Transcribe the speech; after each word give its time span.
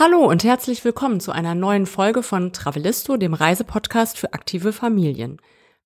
Hallo 0.00 0.18
und 0.18 0.44
herzlich 0.44 0.84
willkommen 0.84 1.18
zu 1.18 1.32
einer 1.32 1.56
neuen 1.56 1.84
Folge 1.84 2.22
von 2.22 2.52
Travelisto, 2.52 3.16
dem 3.16 3.34
Reisepodcast 3.34 4.16
für 4.16 4.32
aktive 4.32 4.72
Familien. 4.72 5.38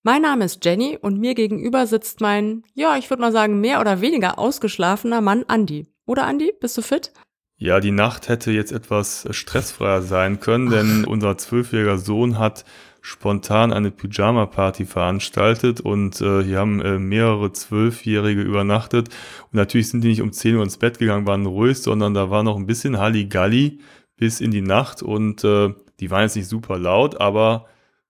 Mein 0.03 0.21
Name 0.21 0.45
ist 0.45 0.63
Jenny 0.63 0.99
und 1.01 1.19
mir 1.19 1.35
gegenüber 1.35 1.87
sitzt 1.87 2.21
mein, 2.21 2.63
ja, 2.75 2.99
ich 2.99 3.09
würde 3.09 3.23
mal 3.23 3.33
sagen, 3.33 3.63
mehr 3.63 3.81
oder 3.81 4.03
weniger 4.03 4.39
ausgeschlafener 4.39 5.23
Mann 5.23 5.45
Andi. 5.49 5.87
Oder 6.05 6.27
Andi, 6.27 6.53
bist 6.61 6.77
du 6.77 6.83
fit? 6.83 7.15
Ja, 7.57 7.81
die 7.81 7.91
Nacht 7.91 8.29
hätte 8.29 8.51
jetzt 8.51 8.71
etwas 8.71 9.27
stressfreier 9.31 10.03
sein 10.03 10.41
können, 10.41 10.69
denn 10.69 11.05
unser 11.09 11.39
zwölfjähriger 11.39 11.97
Sohn 11.97 12.39
hat 12.39 12.67
spontan 13.01 13.73
eine 13.73 13.91
Pyjama-Party 13.91 14.85
veranstaltet 14.85 15.81
und 15.81 16.21
äh, 16.21 16.43
hier 16.43 16.59
haben 16.59 16.83
äh, 16.83 16.99
mehrere 16.99 17.51
Zwölfjährige 17.53 18.43
übernachtet. 18.43 19.09
Und 19.51 19.55
natürlich 19.55 19.89
sind 19.89 20.05
die 20.05 20.09
nicht 20.09 20.23
um 20.23 20.33
10 20.33 20.57
Uhr 20.57 20.63
ins 20.63 20.77
Bett 20.77 20.99
gegangen, 20.99 21.27
waren 21.27 21.47
ruhig, 21.47 21.79
sondern 21.79 22.15
da 22.15 22.31
war 22.31 22.43
noch 22.43 22.57
ein 22.57 22.67
bisschen 22.67 22.99
Halligalli 22.99 23.81
bis 24.23 24.41
in 24.41 24.53
die 24.53 24.61
Nacht 24.61 25.03
und 25.03 25.43
äh, 25.43 25.75
die 25.99 26.13
waren 26.13 26.23
jetzt 26.23 26.37
nicht 26.37 26.47
super 26.47 26.79
laut, 26.79 27.21
aber 27.21 27.67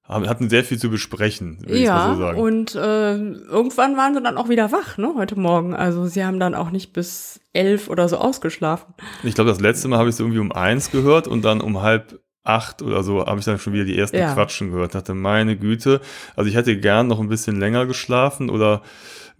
hatten 0.07 0.51
sehr 0.51 0.62
viel 0.62 0.77
zu 0.77 0.91
besprechen, 0.91 1.57
will 1.66 1.79
ja, 1.79 2.11
ich 2.11 2.16
so 2.16 2.21
sagen. 2.21 2.38
und 2.38 2.75
äh, 2.75 3.16
irgendwann 3.16 3.97
waren 3.97 4.12
sie 4.12 4.21
dann 4.21 4.37
auch 4.37 4.51
wieder 4.51 4.71
wach, 4.73 4.98
ne, 4.98 5.15
heute 5.16 5.38
Morgen. 5.38 5.75
Also 5.75 6.05
sie 6.05 6.23
haben 6.23 6.38
dann 6.38 6.55
auch 6.55 6.71
nicht 6.71 6.93
bis 6.93 7.41
elf 7.55 7.88
oder 7.88 8.11
so 8.11 8.19
ausgeschlafen. 8.19 8.93
Ich 9.23 9.35
glaube, 9.35 9.48
das 9.48 9.61
letzte 9.61 9.88
Mal 9.88 9.98
habe 9.98 10.11
ich 10.11 10.16
es 10.16 10.21
irgendwie 10.21 10.41
um 10.41 10.52
eins 10.52 10.91
gehört 10.91 11.29
und 11.29 11.47
dann 11.47 11.62
um 11.62 11.80
halb 11.80 12.21
acht 12.45 12.83
oder 12.83 13.02
so 13.02 13.24
habe 13.24 13.38
ich 13.38 13.47
dann 13.47 13.59
schon 13.59 13.73
wieder 13.73 13.87
die 13.87 13.97
ersten 13.97 14.19
ja. 14.19 14.35
Quatschen 14.35 14.71
gehört. 14.71 14.95
Dachte, 14.95 15.15
meine 15.15 15.57
Güte, 15.57 16.02
also 16.37 16.47
ich 16.47 16.57
hätte 16.57 16.77
gern 16.77 17.07
noch 17.07 17.21
ein 17.21 17.30
bisschen 17.30 17.59
länger 17.59 17.87
geschlafen 17.87 18.51
oder 18.51 18.83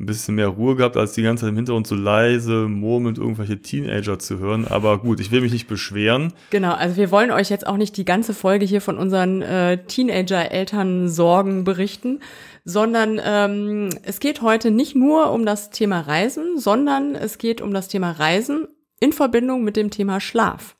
ein 0.02 0.06
bisschen 0.06 0.34
mehr 0.34 0.48
Ruhe 0.48 0.74
gehabt, 0.74 0.97
als 0.97 1.12
die 1.12 1.23
ganze 1.23 1.42
Zeit 1.42 1.51
im 1.51 1.56
Hintergrund 1.56 1.87
so 1.87 1.95
leise 1.95 2.66
murmelnd 2.69 3.19
irgendwelche 3.19 3.62
Teenager 3.62 4.19
zu 4.19 4.41
hören. 4.41 4.66
Aber 4.66 4.98
gut, 4.98 5.20
ich 5.20 5.30
will 5.30 5.41
mich 5.41 5.52
nicht 5.52 5.69
beschweren. 5.69 6.33
Genau, 6.51 6.73
also 6.73 6.97
wir 6.97 7.11
wollen 7.12 7.30
euch 7.30 7.51
jetzt 7.51 7.66
auch 7.66 7.77
nicht 7.77 7.97
die 7.97 8.05
ganze 8.05 8.34
Folge 8.34 8.66
hier 8.66 8.80
von 8.80 8.98
unseren 8.98 9.42
äh, 9.42 9.84
Teenager-Eltern 9.84 11.09
Sorgen 11.09 11.62
berichten, 11.62 12.19
sondern 12.64 13.20
ähm, 13.25 13.91
es 14.03 14.19
geht 14.19 14.42
heute 14.42 14.72
nicht 14.72 14.97
nur 14.97 15.31
um 15.31 15.47
das 15.47 15.70
Thema 15.70 16.00
Reisen, 16.00 16.59
sondern 16.59 17.14
es 17.14 17.39
geht 17.39 17.61
um 17.61 17.72
das 17.72 17.87
Thema 17.87 18.11
Reisen 18.11 18.66
in 18.98 19.12
Verbindung 19.12 19.62
mit 19.62 19.77
dem 19.77 19.91
Thema 19.91 20.20
Schlaf. 20.20 20.77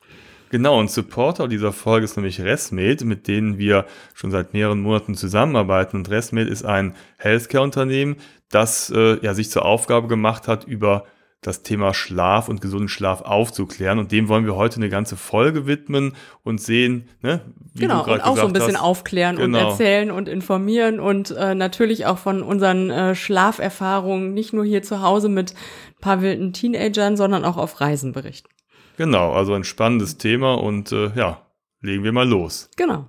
Genau, 0.53 0.79
und 0.79 0.91
Supporter 0.91 1.49
dieser 1.49 1.73
Folge 1.73 2.05
ist 2.05 2.17
nämlich 2.17 2.39
Resmate, 2.39 3.07
mit 3.07 3.27
denen 3.27 3.57
wir 3.57 3.87
schon 4.13 4.31
seit 4.31 4.53
mehreren 4.53 4.83
Monaten 4.83 5.15
zusammenarbeiten. 5.15 5.97
Und 5.97 6.11
Resmate 6.11 6.51
ist 6.51 6.63
ein 6.63 6.95
Healthcare-Unternehmen, 7.17 8.17
das 8.51 8.93
äh, 8.95 9.19
ja, 9.25 9.33
sich 9.33 9.51
zur 9.51 9.65
Aufgabe 9.65 10.09
gemacht 10.09 10.49
hat, 10.49 10.65
über 10.65 11.05
das 11.41 11.63
Thema 11.63 11.95
Schlaf 11.95 12.51
und 12.51 12.61
gesunden 12.61 12.91
Schlaf 12.91 13.23
aufzuklären. 13.23 13.99
Und 13.99 14.13
dem 14.13 14.29
wollen 14.29 14.45
wir 14.45 14.55
heute 14.55 14.77
eine 14.77 14.91
ganze 14.91 15.17
Folge 15.17 15.67
widmen 15.67 16.13
und 16.45 16.61
sehen, 16.61 17.09
ne, 17.23 17.41
wie 17.73 17.81
genau, 17.81 18.05
du 18.05 18.13
und 18.13 18.21
auch 18.21 18.37
so 18.37 18.47
ein 18.47 18.53
bisschen 18.53 18.75
hast. 18.75 18.83
aufklären 18.83 19.37
genau. 19.37 19.59
und 19.59 19.65
erzählen 19.71 20.11
und 20.11 20.29
informieren 20.29 21.01
und 21.01 21.31
äh, 21.31 21.55
natürlich 21.55 22.05
auch 22.05 22.19
von 22.19 22.43
unseren 22.43 22.91
äh, 22.91 23.15
Schlaferfahrungen, 23.15 24.35
nicht 24.35 24.53
nur 24.53 24.67
hier 24.67 24.83
zu 24.83 25.01
Hause 25.01 25.31
mit 25.31 25.53
ein 25.53 26.01
paar 26.03 26.21
wilden 26.21 26.53
Teenagern, 26.53 27.17
sondern 27.17 27.47
auch 27.47 27.57
auf 27.57 27.81
Reisen 27.81 28.13
berichten. 28.13 28.51
Genau, 28.97 29.33
also 29.33 29.55
ein 29.55 29.65
spannendes 29.65 30.19
Thema 30.19 30.55
und 30.55 30.93
äh, 30.93 31.11
ja, 31.15 31.41
legen 31.81 32.05
wir 32.05 32.13
mal 32.13 32.29
los. 32.29 32.69
Genau. 32.77 33.07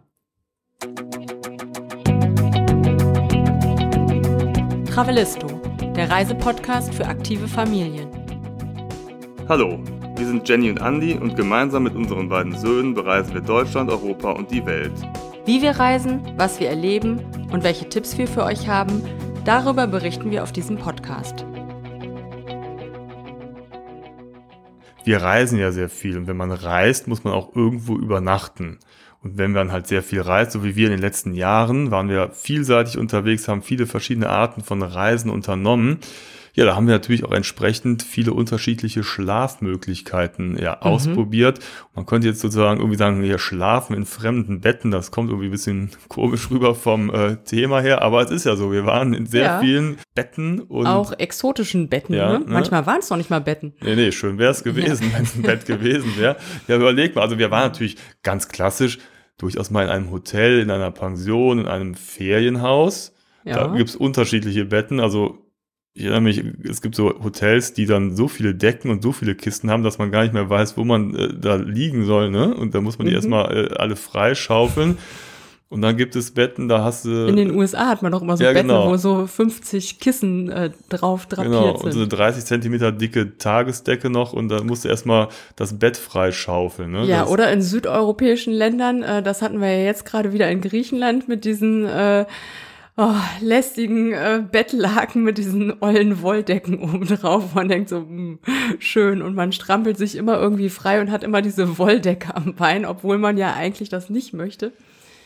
Travelisto, 4.89 5.47
der 5.95 6.09
Reisepodcast 6.09 6.93
für 6.93 7.05
aktive 7.05 7.47
Familien. 7.47 8.07
Hallo, 9.49 9.79
wir 10.15 10.25
sind 10.25 10.47
Jenny 10.47 10.69
und 10.69 10.79
Andy 10.79 11.15
und 11.15 11.35
gemeinsam 11.35 11.83
mit 11.83 11.95
unseren 11.95 12.29
beiden 12.29 12.55
Söhnen 12.55 12.93
bereisen 12.93 13.33
wir 13.33 13.41
Deutschland, 13.41 13.89
Europa 13.89 14.31
und 14.31 14.51
die 14.51 14.65
Welt. 14.65 14.93
Wie 15.45 15.61
wir 15.61 15.71
reisen, 15.71 16.21
was 16.37 16.61
wir 16.61 16.69
erleben 16.69 17.19
und 17.51 17.63
welche 17.63 17.89
Tipps 17.89 18.17
wir 18.17 18.27
für 18.27 18.45
euch 18.45 18.69
haben, 18.69 19.03
darüber 19.43 19.85
berichten 19.87 20.31
wir 20.31 20.43
auf 20.43 20.53
diesem 20.53 20.77
Podcast. 20.77 21.45
Wir 25.05 25.21
reisen 25.21 25.59
ja 25.59 25.71
sehr 25.71 25.89
viel 25.89 26.17
und 26.17 26.27
wenn 26.27 26.37
man 26.37 26.51
reist, 26.51 27.07
muss 27.07 27.23
man 27.23 27.33
auch 27.33 27.55
irgendwo 27.55 27.97
übernachten. 27.97 28.79
Und 29.21 29.37
wenn 29.37 29.53
man 29.53 29.71
halt 29.71 29.87
sehr 29.87 30.03
viel 30.03 30.21
reist, 30.21 30.51
so 30.51 30.63
wie 30.63 30.75
wir 30.75 30.87
in 30.87 30.91
den 30.91 31.01
letzten 31.01 31.33
Jahren, 31.33 31.91
waren 31.91 32.09
wir 32.09 32.31
vielseitig 32.31 32.97
unterwegs, 32.97 33.47
haben 33.47 33.61
viele 33.61 33.87
verschiedene 33.87 34.29
Arten 34.29 34.61
von 34.61 34.83
Reisen 34.83 35.31
unternommen 35.31 35.99
ja, 36.55 36.65
da 36.65 36.75
haben 36.75 36.85
wir 36.85 36.93
natürlich 36.93 37.23
auch 37.23 37.31
entsprechend 37.31 38.03
viele 38.03 38.33
unterschiedliche 38.33 39.03
Schlafmöglichkeiten 39.03 40.57
ja, 40.57 40.75
mhm. 40.75 40.81
ausprobiert. 40.81 41.59
Man 41.95 42.05
könnte 42.05 42.27
jetzt 42.27 42.41
sozusagen 42.41 42.79
irgendwie 42.79 42.97
sagen, 42.97 43.23
hier 43.23 43.39
schlafen 43.39 43.95
in 43.95 44.05
fremden 44.05 44.61
Betten, 44.61 44.91
das 44.91 45.09
kommt 45.09 45.29
irgendwie 45.29 45.47
ein 45.47 45.51
bisschen 45.51 45.89
komisch 46.09 46.51
rüber 46.51 46.75
vom 46.75 47.09
äh, 47.09 47.37
Thema 47.37 47.81
her, 47.81 48.03
aber 48.03 48.21
es 48.21 48.29
ist 48.29 48.45
ja 48.45 48.55
so, 48.55 48.71
wir 48.71 48.85
waren 48.85 49.15
in 49.15 49.25
sehr 49.25 49.43
ja. 49.43 49.59
vielen 49.59 49.97
Betten 50.13 50.61
und 50.61 50.85
auch 50.85 51.11
exotischen 51.17 51.89
Betten, 51.89 52.13
ja, 52.13 52.37
ne? 52.37 52.45
Manchmal 52.47 52.85
waren 52.85 52.99
es 52.99 53.09
noch 53.09 53.17
nicht 53.17 53.31
mal 53.31 53.41
Betten. 53.41 53.73
Nee, 53.81 53.95
nee, 53.95 54.11
schön 54.11 54.37
wäre 54.37 54.51
es 54.51 54.63
gewesen, 54.63 55.07
ja. 55.09 55.17
wenn 55.17 55.23
es 55.23 55.35
ein 55.35 55.41
Bett 55.41 55.65
gewesen 55.65 56.15
wäre. 56.17 56.37
Ja, 56.67 56.75
überleg 56.75 57.15
mal, 57.15 57.21
also 57.23 57.39
wir 57.39 57.49
waren 57.49 57.63
natürlich 57.63 57.97
ganz 58.21 58.47
klassisch 58.47 58.99
durchaus 59.39 59.71
mal 59.71 59.83
in 59.85 59.89
einem 59.89 60.11
Hotel, 60.11 60.59
in 60.59 60.69
einer 60.69 60.91
Pension, 60.91 61.59
in 61.59 61.67
einem 61.67 61.95
Ferienhaus. 61.95 63.13
Ja. 63.43 63.67
Da 63.67 63.75
gibt's 63.75 63.95
unterschiedliche 63.95 64.65
Betten. 64.65 64.99
Also 64.99 65.42
ich 65.95 66.03
erinnere 66.03 66.21
mich, 66.21 66.43
es 66.67 66.81
gibt 66.81 66.95
so 66.95 67.23
Hotels, 67.23 67.73
die 67.73 67.85
dann 67.85 68.15
so 68.15 68.27
viele 68.27 68.55
Decken 68.55 68.89
und 68.89 69.03
so 69.03 69.11
viele 69.11 69.35
Kisten 69.35 69.69
haben, 69.69 69.83
dass 69.83 69.99
man 69.99 70.11
gar 70.11 70.23
nicht 70.23 70.33
mehr 70.33 70.49
weiß, 70.49 70.75
wo 70.75 70.83
man 70.83 71.13
äh, 71.13 71.33
da 71.39 71.55
liegen 71.55 72.05
soll, 72.05 72.31
ne? 72.31 72.53
Und 72.55 72.73
da 72.73 72.81
muss 72.81 72.97
man 72.97 73.05
die 73.05 73.11
mhm. 73.11 73.17
erstmal 73.17 73.55
äh, 73.55 73.73
alle 73.75 73.95
freischaufeln. 73.95 74.97
Und 75.69 75.81
dann 75.81 75.97
gibt 75.97 76.15
es 76.15 76.31
Betten, 76.31 76.67
da 76.67 76.83
hast 76.83 77.05
du. 77.05 77.25
In 77.25 77.35
den 77.35 77.55
USA 77.55 77.87
hat 77.87 78.03
man 78.03 78.11
doch 78.11 78.21
immer 78.21 78.37
so 78.37 78.43
ja, 78.43 78.53
Betten, 78.53 78.67
genau. 78.67 78.91
wo 78.91 78.97
so 78.97 79.25
50 79.25 79.99
Kissen 79.99 80.49
äh, 80.49 80.71
drauf 80.89 81.25
drapiert 81.25 81.51
genau. 81.51 81.77
sind. 81.77 81.85
Und 81.85 81.91
so 81.91 81.99
eine 81.99 82.07
30 82.07 82.45
Zentimeter 82.45 82.91
dicke 82.91 83.37
Tagesdecke 83.37 84.09
noch 84.09 84.33
und 84.33 84.49
dann 84.49 84.67
musst 84.67 84.85
du 84.85 84.89
erstmal 84.89 85.29
das 85.55 85.77
Bett 85.79 85.97
freischaufeln. 85.97 86.91
Ne? 86.91 87.05
Ja, 87.05 87.21
das 87.21 87.29
oder 87.29 87.51
in 87.51 87.63
südeuropäischen 87.63 88.53
Ländern, 88.53 89.01
äh, 89.01 89.23
das 89.23 89.41
hatten 89.41 89.61
wir 89.61 89.69
ja 89.75 89.83
jetzt 89.83 90.05
gerade 90.05 90.31
wieder 90.31 90.49
in 90.49 90.61
Griechenland 90.61 91.27
mit 91.27 91.43
diesen 91.43 91.85
äh, 91.85 92.25
oh, 92.97 93.15
lästigen 93.41 94.13
äh, 94.13 94.43
Bettlaken 94.49 95.23
mit 95.23 95.37
diesen 95.37 95.81
ollen 95.81 96.21
Wolldecken 96.21 96.79
oben 96.79 97.05
drauf. 97.05 97.53
Man 97.55 97.69
denkt 97.69 97.89
so, 97.89 98.01
mh, 98.01 98.07
hm, 98.07 98.39
schön. 98.79 99.21
Und 99.21 99.35
man 99.35 99.51
strampelt 99.51 99.97
sich 99.97 100.15
immer 100.15 100.39
irgendwie 100.39 100.69
frei 100.69 101.01
und 101.01 101.11
hat 101.11 101.23
immer 101.23 101.41
diese 101.41 101.77
Wolldecke 101.77 102.35
am 102.35 102.53
Bein, 102.55 102.85
obwohl 102.85 103.17
man 103.17 103.37
ja 103.37 103.53
eigentlich 103.53 103.89
das 103.89 104.09
nicht 104.09 104.33
möchte. 104.33 104.73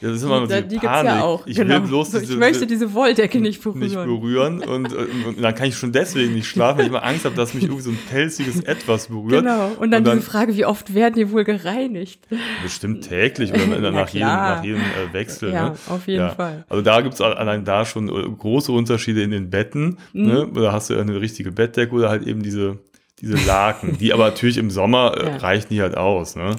Ja, 0.02 0.10
das 0.10 0.18
ist 0.18 0.24
immer 0.24 0.46
die, 0.46 0.68
die 0.68 0.78
Panik. 0.78 1.12
Ja 1.12 1.24
auch. 1.24 1.48
Ich 1.48 1.58
genau. 1.58 1.76
will 1.76 1.82
bloß 1.82 2.12
diese, 2.12 2.34
ich 2.34 2.38
möchte 2.38 2.68
diese 2.68 2.94
Wolldecke 2.94 3.40
nicht 3.40 3.64
berühren. 3.64 3.80
Nicht 3.80 3.96
berühren 3.96 4.64
und, 4.64 4.94
und, 4.94 5.26
und, 5.26 5.42
dann 5.42 5.56
kann 5.56 5.68
ich 5.68 5.76
schon 5.76 5.92
deswegen 5.92 6.36
nicht 6.36 6.48
schlafen, 6.48 6.78
weil 6.78 6.86
ich 6.86 6.90
immer 6.90 7.04
Angst 7.04 7.26
habe, 7.26 7.36
dass 7.36 7.54
mich 7.54 7.64
irgendwie 7.64 7.82
so 7.82 7.90
ein 7.90 8.00
pelziges 8.10 8.62
Etwas 8.62 9.08
berührt. 9.08 9.44
Genau. 9.44 9.68
Und 9.80 9.92
dann, 9.92 10.00
und 10.00 10.08
dann 10.08 10.18
diese 10.20 10.30
Frage, 10.30 10.56
wie 10.56 10.66
oft 10.66 10.94
werden 10.94 11.16
die 11.16 11.32
wohl 11.32 11.44
gereinigt? 11.44 12.28
Bestimmt 12.62 13.08
täglich 13.08 13.52
oder 13.52 13.92
nach, 13.92 14.10
jedem, 14.10 14.28
nach 14.28 14.64
jedem 14.64 14.82
äh, 14.82 15.14
Wechsel. 15.14 15.52
Ja, 15.52 15.70
ne? 15.70 15.76
auf 15.90 16.08
jeden 16.08 16.20
ja. 16.20 16.30
Fall. 16.30 16.66
Also 16.70 16.84
da 16.84 17.02
gibt 17.02 17.16
es 17.16 17.22
allein 17.22 17.66
da 17.66 17.86
schon 17.86 18.08
äh, 18.10 18.30
große 18.30 18.72
Unterschiede 18.72 19.24
in 19.24 19.32
den 19.32 19.50
Betten. 19.50 19.98
Mhm. 20.14 20.26
Ne? 20.26 20.48
Da 20.54 20.74
hast 20.74 20.90
du 20.90 20.98
eine 20.98 21.20
richtige 21.20 21.52
Bettdecke 21.52 21.94
oder 21.96 22.10
halt 22.10 22.28
eben 22.28 22.44
diese 22.44 22.78
diese 23.22 23.36
Laken, 23.48 23.98
die 23.98 24.14
aber 24.14 24.26
natürlich 24.26 24.58
im 24.58 24.70
Sommer 24.70 25.16
äh, 25.18 25.26
ja. 25.26 25.38
reichen 25.38 25.68
die 25.72 25.82
halt 25.82 25.98
aus. 25.98 26.36
Ne? 26.36 26.56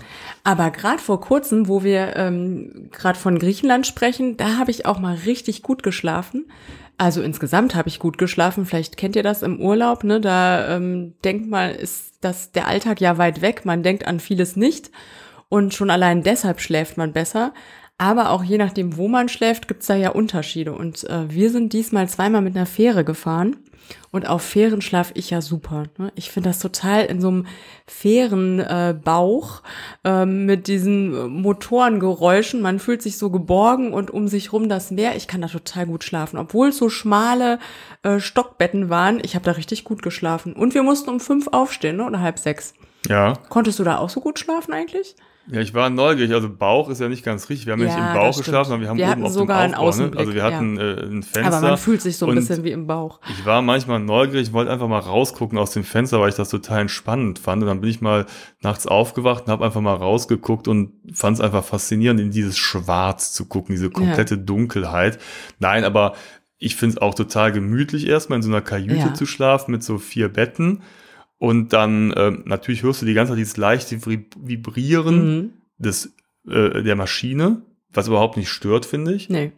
Aber 0.48 0.70
gerade 0.70 0.98
vor 0.98 1.20
kurzem, 1.20 1.68
wo 1.68 1.84
wir 1.84 2.16
ähm, 2.16 2.88
gerade 2.90 3.18
von 3.18 3.38
Griechenland 3.38 3.86
sprechen, 3.86 4.38
da 4.38 4.56
habe 4.56 4.70
ich 4.70 4.86
auch 4.86 4.98
mal 4.98 5.14
richtig 5.14 5.62
gut 5.62 5.82
geschlafen. 5.82 6.46
Also 6.96 7.20
insgesamt 7.20 7.74
habe 7.74 7.90
ich 7.90 7.98
gut 7.98 8.16
geschlafen. 8.16 8.64
Vielleicht 8.64 8.96
kennt 8.96 9.14
ihr 9.14 9.22
das 9.22 9.42
im 9.42 9.60
Urlaub. 9.60 10.04
Ne? 10.04 10.22
Da 10.22 10.74
ähm, 10.74 11.12
denkt 11.22 11.50
man, 11.50 11.72
ist 11.72 12.14
das 12.22 12.50
der 12.50 12.66
Alltag 12.66 13.02
ja 13.02 13.18
weit 13.18 13.42
weg. 13.42 13.66
Man 13.66 13.82
denkt 13.82 14.06
an 14.06 14.20
vieles 14.20 14.56
nicht 14.56 14.90
und 15.50 15.74
schon 15.74 15.90
allein 15.90 16.22
deshalb 16.22 16.62
schläft 16.62 16.96
man 16.96 17.12
besser. 17.12 17.52
Aber 17.98 18.30
auch 18.30 18.42
je 18.42 18.56
nachdem, 18.56 18.96
wo 18.96 19.06
man 19.06 19.28
schläft, 19.28 19.68
gibt's 19.68 19.88
da 19.88 19.96
ja 19.96 20.12
Unterschiede. 20.12 20.72
Und 20.72 21.04
äh, 21.10 21.30
wir 21.30 21.50
sind 21.50 21.74
diesmal 21.74 22.08
zweimal 22.08 22.40
mit 22.40 22.56
einer 22.56 22.64
Fähre 22.64 23.04
gefahren. 23.04 23.56
Und 24.10 24.28
auf 24.28 24.42
Fähren 24.42 24.80
schlaf 24.80 25.10
ich 25.14 25.30
ja 25.30 25.40
super. 25.40 25.84
Ne? 25.98 26.12
Ich 26.14 26.30
finde 26.30 26.50
das 26.50 26.58
total 26.58 27.04
in 27.04 27.20
so 27.20 27.28
einem 27.28 27.46
Fährenbauch 27.86 29.62
äh, 30.04 30.22
äh, 30.22 30.26
mit 30.26 30.66
diesen 30.66 31.28
Motorengeräuschen. 31.42 32.60
Man 32.60 32.78
fühlt 32.78 33.02
sich 33.02 33.18
so 33.18 33.30
geborgen 33.30 33.92
und 33.92 34.10
um 34.10 34.28
sich 34.28 34.52
rum 34.52 34.68
das 34.68 34.90
Meer. 34.90 35.16
Ich 35.16 35.28
kann 35.28 35.42
da 35.42 35.48
total 35.48 35.86
gut 35.86 36.04
schlafen. 36.04 36.38
Obwohl 36.38 36.68
es 36.68 36.78
so 36.78 36.88
schmale 36.88 37.58
äh, 38.02 38.20
Stockbetten 38.20 38.88
waren, 38.88 39.20
ich 39.22 39.34
habe 39.34 39.44
da 39.44 39.52
richtig 39.52 39.84
gut 39.84 40.02
geschlafen. 40.02 40.54
Und 40.54 40.74
wir 40.74 40.82
mussten 40.82 41.10
um 41.10 41.20
fünf 41.20 41.48
aufstehen 41.48 41.96
ne? 41.96 42.06
oder 42.06 42.20
halb 42.20 42.38
sechs. 42.38 42.74
Ja. 43.08 43.34
Konntest 43.48 43.78
du 43.78 43.84
da 43.84 43.98
auch 43.98 44.10
so 44.10 44.20
gut 44.20 44.38
schlafen 44.38 44.72
eigentlich? 44.72 45.16
Ja, 45.50 45.60
ich 45.60 45.72
war 45.72 45.88
neugierig. 45.88 46.32
Also 46.34 46.50
Bauch 46.50 46.90
ist 46.90 47.00
ja 47.00 47.08
nicht 47.08 47.24
ganz 47.24 47.48
richtig. 47.48 47.66
Wir 47.66 47.72
haben 47.72 47.80
ja, 47.80 47.86
nicht 47.86 47.96
Ja, 47.96 48.12
im 48.12 48.18
Bauch 48.18 48.36
geschlafen, 48.36 48.68
sondern 48.68 48.80
wir 48.82 48.88
haben 48.90 48.98
Wir 48.98 49.04
oben 49.04 49.12
hatten 49.12 49.22
auf 49.24 49.32
sogar 49.32 49.58
einen 49.58 49.72
dem 49.72 49.78
Aufbau. 49.78 49.84
Ne? 49.84 49.88
Außenblick, 49.88 50.20
Also 50.20 50.34
wir 50.34 50.42
hatten 50.42 50.76
äh, 50.78 50.82
ein 51.06 51.22
Fenster. 51.22 51.56
Aber 51.56 51.68
man 51.68 51.76
fühlt 51.78 52.02
sich 52.02 52.16
so 52.18 52.26
ein 52.26 52.34
bisschen 52.34 52.64
wie 52.64 52.70
im 52.72 52.86
Bauch. 52.86 53.20
Ich 53.30 53.46
war 53.46 53.62
manchmal 53.62 53.98
neugierig, 54.00 54.52
wollte 54.52 54.70
einfach 54.70 54.88
mal 54.88 54.98
rausgucken 54.98 55.56
aus 55.58 55.70
dem 55.72 55.84
Fenster, 55.84 56.20
weil 56.20 56.28
ich 56.28 56.34
das 56.34 56.50
total 56.50 56.82
entspannend 56.82 57.38
fand. 57.38 57.62
Und 57.62 57.68
dann 57.68 57.80
bin 57.80 57.88
ich 57.88 58.00
mal 58.00 58.26
nachts 58.62 58.86
aufgewacht 58.86 59.44
und 59.46 59.52
habe 59.52 59.64
einfach 59.64 59.80
mal 59.80 59.94
rausgeguckt 59.94 60.68
und 60.68 60.92
fand 61.14 61.38
es 61.38 61.40
einfach 61.40 61.64
faszinierend, 61.64 62.20
in 62.20 62.30
dieses 62.30 62.58
Schwarz 62.58 63.32
zu 63.32 63.46
gucken, 63.46 63.74
diese 63.74 63.90
komplette 63.90 64.36
Dunkelheit. 64.36 65.18
Nein, 65.60 65.84
aber 65.84 66.14
ich 66.58 66.76
finde 66.76 66.96
es 66.96 67.02
auch 67.02 67.14
total 67.14 67.52
gemütlich, 67.52 68.06
erstmal 68.06 68.36
in 68.38 68.42
so 68.42 68.50
einer 68.50 68.60
Kajüte 68.60 68.96
Ja. 68.96 69.14
zu 69.14 69.24
schlafen 69.26 69.70
mit 69.70 69.82
so 69.82 69.96
vier 69.98 70.28
Betten. 70.28 70.82
Und 71.38 71.72
dann 71.72 72.12
ähm, 72.16 72.42
natürlich 72.46 72.82
hörst 72.82 73.00
du 73.02 73.06
die 73.06 73.14
ganze 73.14 73.32
Zeit 73.32 73.38
dieses 73.38 73.56
leichte 73.56 73.96
Vib- 73.96 74.34
Vibrieren 74.42 75.36
Mhm. 75.38 75.50
des, 75.78 76.12
äh, 76.48 76.82
der 76.82 76.96
Maschine, 76.96 77.62
was 77.92 78.08
überhaupt 78.08 78.36
nicht 78.36 78.48
stört, 78.50 78.84
finde 78.86 79.14
ich. 79.14 79.28
Nee. 79.28 79.52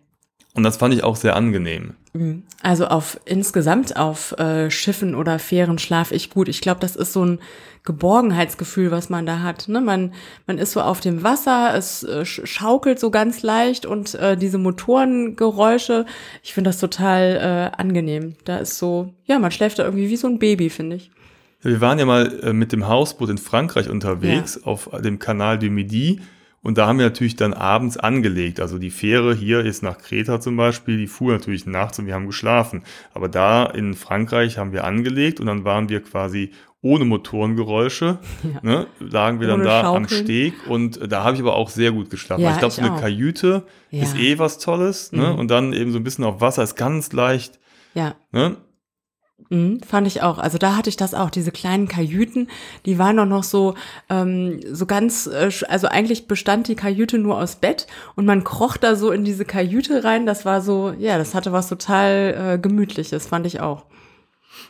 Und 0.53 0.63
das 0.65 0.77
fand 0.77 0.93
ich 0.93 1.05
auch 1.05 1.17
sehr 1.17 1.37
angenehm. 1.37 1.95
Mhm. 2.13 2.43
Also 2.63 2.87
auf 2.89 3.19
insgesamt 3.25 3.97
auf 3.97 4.33
äh, 4.39 4.69
Schiffen 4.71 5.15
oder 5.15 5.39
Fähren 5.39 5.79
schlafe 5.79 6.15
ich 6.15 6.29
gut. 6.29 6.49
Ich 6.49 6.61
glaube, 6.61 6.81
das 6.81 6.97
ist 6.97 7.13
so 7.13 7.25
ein 7.25 7.39
Geborgenheitsgefühl, 7.85 8.91
was 8.91 9.09
man 9.11 9.25
da 9.27 9.41
hat. 9.41 9.69
Ne? 9.69 9.81
Man, 9.81 10.13
man 10.47 10.59
ist 10.59 10.73
so 10.73 10.81
auf 10.83 11.01
dem 11.01 11.23
Wasser, 11.23 11.73
es 11.75 12.03
äh, 12.03 12.23
sch- 12.23 12.45
schaukelt 12.47 12.99
so 12.99 13.11
ganz 13.11 13.43
leicht 13.43 13.87
und 13.87 14.15
äh, 14.17 14.37
diese 14.37 14.59
Motorengeräusche, 14.59 16.07
ich 16.43 16.53
finde 16.55 16.71
das 16.71 16.79
total 16.79 17.73
äh, 17.77 17.81
angenehm. 17.81 18.35
Da 18.45 18.59
ist 18.59 18.79
so, 18.79 19.15
ja, 19.27 19.39
man 19.39 19.51
schläft 19.51 19.79
da 19.79 19.85
irgendwie 19.85 20.09
wie 20.11 20.17
so 20.17 20.27
ein 20.27 20.39
Baby, 20.39 20.71
finde 20.71 20.97
ich. 20.97 21.11
Wir 21.63 21.81
waren 21.81 21.99
ja 21.99 22.07
mal 22.07 22.41
äh, 22.43 22.53
mit 22.53 22.73
dem 22.73 22.89
Hausboot 22.89 23.29
in 23.31 23.39
Frankreich 23.39 23.89
unterwegs 23.91 24.63
auf 24.65 24.89
dem 25.05 25.19
Kanal 25.19 25.59
du 25.59 25.69
Midi 25.71 26.21
und 26.63 26.77
da 26.79 26.87
haben 26.87 26.99
wir 26.99 27.07
natürlich 27.07 27.37
dann 27.37 27.55
abends 27.55 27.97
angelegt. 27.97 28.61
Also 28.61 28.79
die 28.79 28.91
Fähre 28.91 29.35
hier 29.35 29.61
ist 29.65 29.83
nach 29.83 29.99
Kreta 29.99 30.41
zum 30.41 30.57
Beispiel, 30.57 30.97
die 30.99 31.07
fuhr 31.07 31.33
natürlich 31.33 31.67
nachts 31.67 31.99
und 31.99 32.07
wir 32.07 32.15
haben 32.15 32.27
geschlafen. 32.27 32.83
Aber 33.15 33.29
da 33.29 33.65
in 33.67 33.95
Frankreich 33.95 34.59
haben 34.59 34.73
wir 34.73 34.85
angelegt 34.85 35.41
und 35.41 35.47
dann 35.47 35.65
waren 35.65 35.89
wir 35.89 36.03
quasi 36.03 36.51
ohne 36.83 37.05
Motorengeräusche, 37.05 38.19
Ja. 38.43 38.61
ne, 38.63 38.87
lagen 39.01 39.41
wir 39.41 39.47
dann 39.49 39.61
Ohne 39.61 39.69
da 39.69 39.81
am 39.93 40.05
Schaukeln. 40.09 40.25
Steg 40.25 40.55
und 40.67 41.13
da 41.13 41.25
habe 41.25 41.35
ich 41.37 41.43
aber 41.43 41.57
auch 41.57 41.69
sehr 41.69 41.93
gut 41.93 42.09
geschlafen. 42.09 42.43
Ja, 42.43 42.53
ich 42.53 42.59
glaube, 42.59 42.73
so 42.73 42.81
eine 42.81 42.93
auch. 42.93 43.01
Kajüte 43.01 43.65
Ja. 43.91 44.03
ist 44.03 44.17
eh 44.17 44.39
was 44.39 44.59
Tolles 44.59 45.13
ne? 45.13 45.29
Mhm. 45.33 45.39
und 45.39 45.51
dann 45.51 45.73
eben 45.75 45.93
so 45.93 45.99
ein 45.99 46.05
bisschen 46.05 46.25
auf 46.25 46.41
Wasser 46.41 46.63
ist 46.63 46.77
ganz 46.77 47.13
leicht. 47.13 47.59
Ja, 47.95 48.15
Ne? 48.33 48.57
Mhm, 49.49 49.81
fand 49.83 50.07
ich 50.07 50.23
auch. 50.23 50.39
Also 50.39 50.59
da 50.59 50.77
hatte 50.77 50.91
ich 50.91 50.97
das 50.97 51.15
auch, 51.15 51.31
diese 51.31 51.51
kleinen 51.51 51.89
Kajüten, 51.89 52.49
die 52.87 52.99
waren 52.99 53.17
doch 53.17 53.27
noch 53.27 53.43
so, 53.43 53.75
ähm, 54.09 54.61
so 54.71 54.87
ganz, 54.87 55.27
äh, 55.27 55.51
also 55.69 55.89
eigentlich 55.89 56.29
bestand 56.29 56.69
die 56.69 56.77
Kajüte 56.77 57.19
nur 57.19 57.39
aus 57.39 57.57
Bett 57.57 57.87
und 58.15 58.27
man 58.27 58.45
kroch 58.45 58.77
da 58.77 58.95
so 58.95 59.11
in 59.11 59.25
diese 59.25 59.45
Kajüte 59.45 60.05
rein. 60.05 60.27
Das 60.27 60.45
war 60.45 60.61
so, 60.61 60.95
ja, 60.99 61.19
das 61.19 61.35
hatte 61.35 61.53
was 61.53 61.69
total 61.69 62.55
äh, 62.55 62.59
Gemütliches, 62.59 63.27
fand 63.27 63.47
ich 63.47 63.61
auch. 63.61 63.87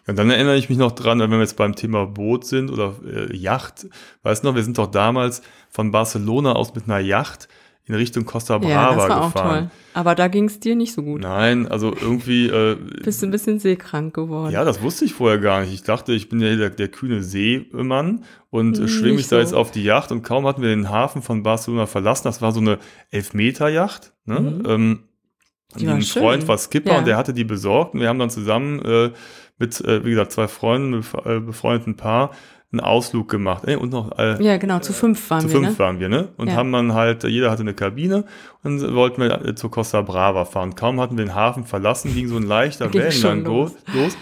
Ja, 0.07 0.15
dann 0.15 0.31
erinnere 0.31 0.57
ich 0.57 0.69
mich 0.69 0.79
noch 0.79 0.93
dran, 0.93 1.21
wenn 1.21 1.31
wir 1.31 1.41
jetzt 1.41 1.57
beim 1.57 1.75
Thema 1.75 2.07
Boot 2.07 2.45
sind 2.45 2.71
oder 2.71 2.95
äh, 3.05 3.37
Yacht. 3.37 3.87
Weißt 4.23 4.43
du 4.43 4.49
noch, 4.49 4.55
wir 4.55 4.65
sind 4.65 4.79
doch 4.79 4.91
damals 4.91 5.43
von 5.69 5.91
Barcelona 5.91 6.53
aus 6.53 6.75
mit 6.75 6.85
einer 6.85 7.01
Yacht 7.01 7.49
in 7.87 7.95
Richtung 7.95 8.25
Costa 8.25 8.59
Brava 8.59 8.71
ja, 8.71 8.95
das 8.95 9.09
war 9.09 9.21
auch 9.23 9.33
gefahren. 9.33 9.59
toll. 9.59 9.71
Aber 9.95 10.15
da 10.15 10.29
ging 10.29 10.45
es 10.45 10.61
dir 10.61 10.77
nicht 10.77 10.93
so 10.93 11.03
gut. 11.03 11.23
Nein, 11.23 11.67
also 11.67 11.93
irgendwie, 11.93 12.47
äh, 12.47 12.77
Bist 13.03 13.21
du 13.23 13.27
ein 13.27 13.33
bisschen 13.33 13.59
seekrank 13.59 14.15
geworden. 14.15 14.53
ja, 14.53 14.65
das 14.65 14.81
wusste 14.83 15.05
ich 15.05 15.15
vorher 15.15 15.39
gar 15.39 15.63
nicht. 15.63 15.73
Ich 15.75 15.83
dachte, 15.83 16.13
ich 16.13 16.29
bin 16.29 16.39
ja 16.41 16.55
der, 16.55 16.71
der 16.71 16.87
kühne 16.89 17.23
Seemann 17.23 18.23
und 18.51 18.77
äh, 18.79 18.83
Hm, 18.83 18.89
schwimme 18.89 19.19
ich 19.21 19.27
da 19.29 19.37
so. 19.37 19.41
jetzt 19.41 19.55
auf 19.55 19.73
die 19.73 19.83
Yacht 19.83 20.13
und 20.13 20.23
kaum 20.23 20.47
hatten 20.47 20.63
wir 20.63 20.69
den 20.69 20.89
Hafen 20.91 21.23
von 21.23 21.43
Barcelona 21.43 21.87
verlassen. 21.87 22.23
Das 22.25 22.41
war 22.41 22.53
so 22.53 22.61
eine 22.61 22.79
Elfmeter-Yacht. 23.11 24.13
Ne? 24.27 24.41
Mhm. 24.41 24.63
Ähm, 24.67 24.99
Die 25.77 25.89
ein 25.89 26.03
schön. 26.03 26.23
Freund 26.23 26.49
war 26.49 26.59
Skipper 26.59 26.93
Ja. 26.93 26.99
und 26.99 27.07
der 27.07 27.17
hatte 27.17 27.33
die 27.35 27.45
besorgt 27.45 27.95
und 27.95 28.01
wir 28.01 28.09
haben 28.09 28.19
dann 28.19 28.31
zusammen 28.31 28.81
äh, 28.85 29.11
mit, 29.59 29.81
äh, 29.83 30.05
wie 30.05 30.11
gesagt, 30.11 30.33
zwei 30.33 30.49
Freunden, 30.49 31.01
bef- 31.01 31.37
äh, 31.37 31.41
befreundeten 31.41 31.97
Paar, 31.97 32.31
einen 32.73 32.81
Ausflug 32.81 33.29
gemacht. 33.29 33.65
Äh, 33.67 33.77
und 33.77 33.93
noch 33.93 34.17
äh, 34.19 34.43
Ja, 34.43 34.57
genau, 34.57 34.79
zu 34.79 34.93
fünf 34.93 35.29
waren 35.31 35.41
zu 35.41 35.49
wir, 35.49 35.57
fünf 35.57 35.71
ne? 35.71 35.79
waren 35.79 36.01
wir, 36.01 36.09
ne? 36.09 36.29
Und 36.37 36.49
Ja. 36.49 36.55
haben 36.55 36.71
dann 36.73 36.95
halt, 36.95 37.25
jeder 37.25 37.51
hatte 37.51 37.63
eine 37.63 37.75
Kabine 37.75 38.25
und 38.63 38.81
dann 38.81 38.95
wollten 38.95 39.21
wir 39.23 39.45
äh, 39.45 39.55
zur 39.55 39.71
Costa 39.71 40.03
Brava 40.03 40.45
fahren. 40.45 40.75
Kaum 40.75 41.01
hatten 41.01 41.17
wir 41.19 41.25
den 41.25 41.35
Hafen 41.35 41.65
verlassen, 41.65 42.15
ging 42.15 42.29
so 42.29 42.37
ein 42.37 42.45
leichter 42.45 42.93
Wellengang 42.93 43.45
los. 43.45 43.75
los. 43.93 44.17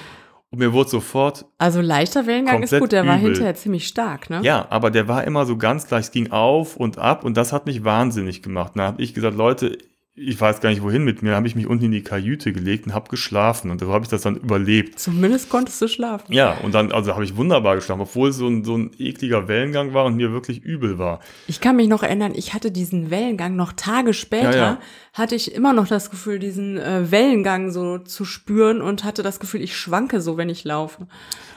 Und 0.51 0.61
mir 0.61 0.73
wurde 0.73 0.89
sofort, 0.89 1.45
Also 1.59 1.83
leichter 1.83 2.27
Wellengang 2.27 2.63
ist 2.63 2.79
gut, 2.79 2.93
der 2.93 3.07
war 3.07 3.19
übel. 3.19 3.33
hinterher 3.33 3.55
ziemlich 3.55 3.87
stark, 3.87 4.31
ne? 4.31 4.41
ja, 4.43 4.67
aber 4.71 4.91
der 4.91 5.07
war 5.07 5.25
immer 5.25 5.45
so 5.45 5.59
ganz 5.59 5.87
gleich, 5.87 6.07
es 6.07 6.11
ging 6.11 6.31
auf 6.33 6.77
und 6.77 6.97
ab 6.97 7.23
und 7.25 7.37
das 7.37 7.53
hat 7.53 7.67
mich 7.67 7.85
wahnsinnig 7.85 8.43
gemacht. 8.43 8.73
Da 8.77 8.85
habe 8.85 9.03
ich 9.03 9.13
gesagt, 9.13 9.37
Leute, 9.37 9.77
ich 10.21 10.41
weiß 10.41 10.61
gar 10.61 10.71
nicht 10.71 10.83
wohin 10.83 11.05
mit 11.05 11.23
mir, 11.23 11.35
habe 11.35 11.47
ich 11.47 11.55
mich 11.55 11.67
unten 11.67 11.87
in 11.87 11.93
die 11.93 12.03
Kajüte 12.03 12.53
gelegt 12.53 12.87
und 12.87 12.95
habe 12.95 13.09
geschlafen 13.09 13.71
und 13.71 13.81
so 13.81 13.93
habe 13.93 14.05
ich 14.05 14.11
das 14.11 14.23
dann 14.23 14.37
überlebt. 14.37 14.99
Zumindest 14.99 15.49
konntest 15.49 15.81
du 15.81 15.89
schlafen. 15.89 16.33
Ja, 16.33 16.59
und 16.59 16.75
dann, 16.75 16.93
also 16.93 17.15
habe 17.15 17.25
ich 17.25 17.37
wunderbar 17.37 17.77
geschlafen, 17.77 18.01
obwohl 18.01 18.31
es 18.31 18.37
so 18.37 18.49
ein, 18.49 18.65
so 18.65 18.77
ein 18.77 18.91
ekliger 18.99 19.49
Wellengang 19.49 19.95
war 19.95 20.05
und 20.05 20.17
mir 20.17 20.33
wirklich 20.33 20.63
übel 20.63 20.99
war. 20.99 21.21
Ich 21.47 21.61
kann 21.61 21.77
mich 21.77 21.89
noch 21.89 22.03
erinnern, 22.03 22.33
ich 22.35 22.55
hatte 22.55 22.71
diesen 22.71 23.11
Wellengang 23.11 23.57
noch 23.57 23.73
Tage 23.73 24.15
später, 24.15 24.51
Ja, 24.51 24.57
ja. 24.57 24.79
hatte 25.13 25.35
ich 25.35 25.55
immer 25.55 25.73
noch 25.73 25.87
das 25.89 26.11
Gefühl, 26.11 26.39
diesen 26.39 26.77
äh, 26.79 27.11
Wellengang 27.11 27.71
so 27.71 27.99
zu 27.99 28.25
spüren 28.25 28.83
und 28.83 29.05
hatte 29.05 29.23
das 29.23 29.41
Gefühl, 29.41 29.63
ich 29.63 29.77
schwanke 29.77 30.21
so, 30.21 30.37
wenn 30.37 30.49
ich 30.49 30.65
laufe. 30.65 31.07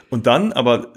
Und 0.09 0.27
dann 0.27 0.51
aber 0.53 0.93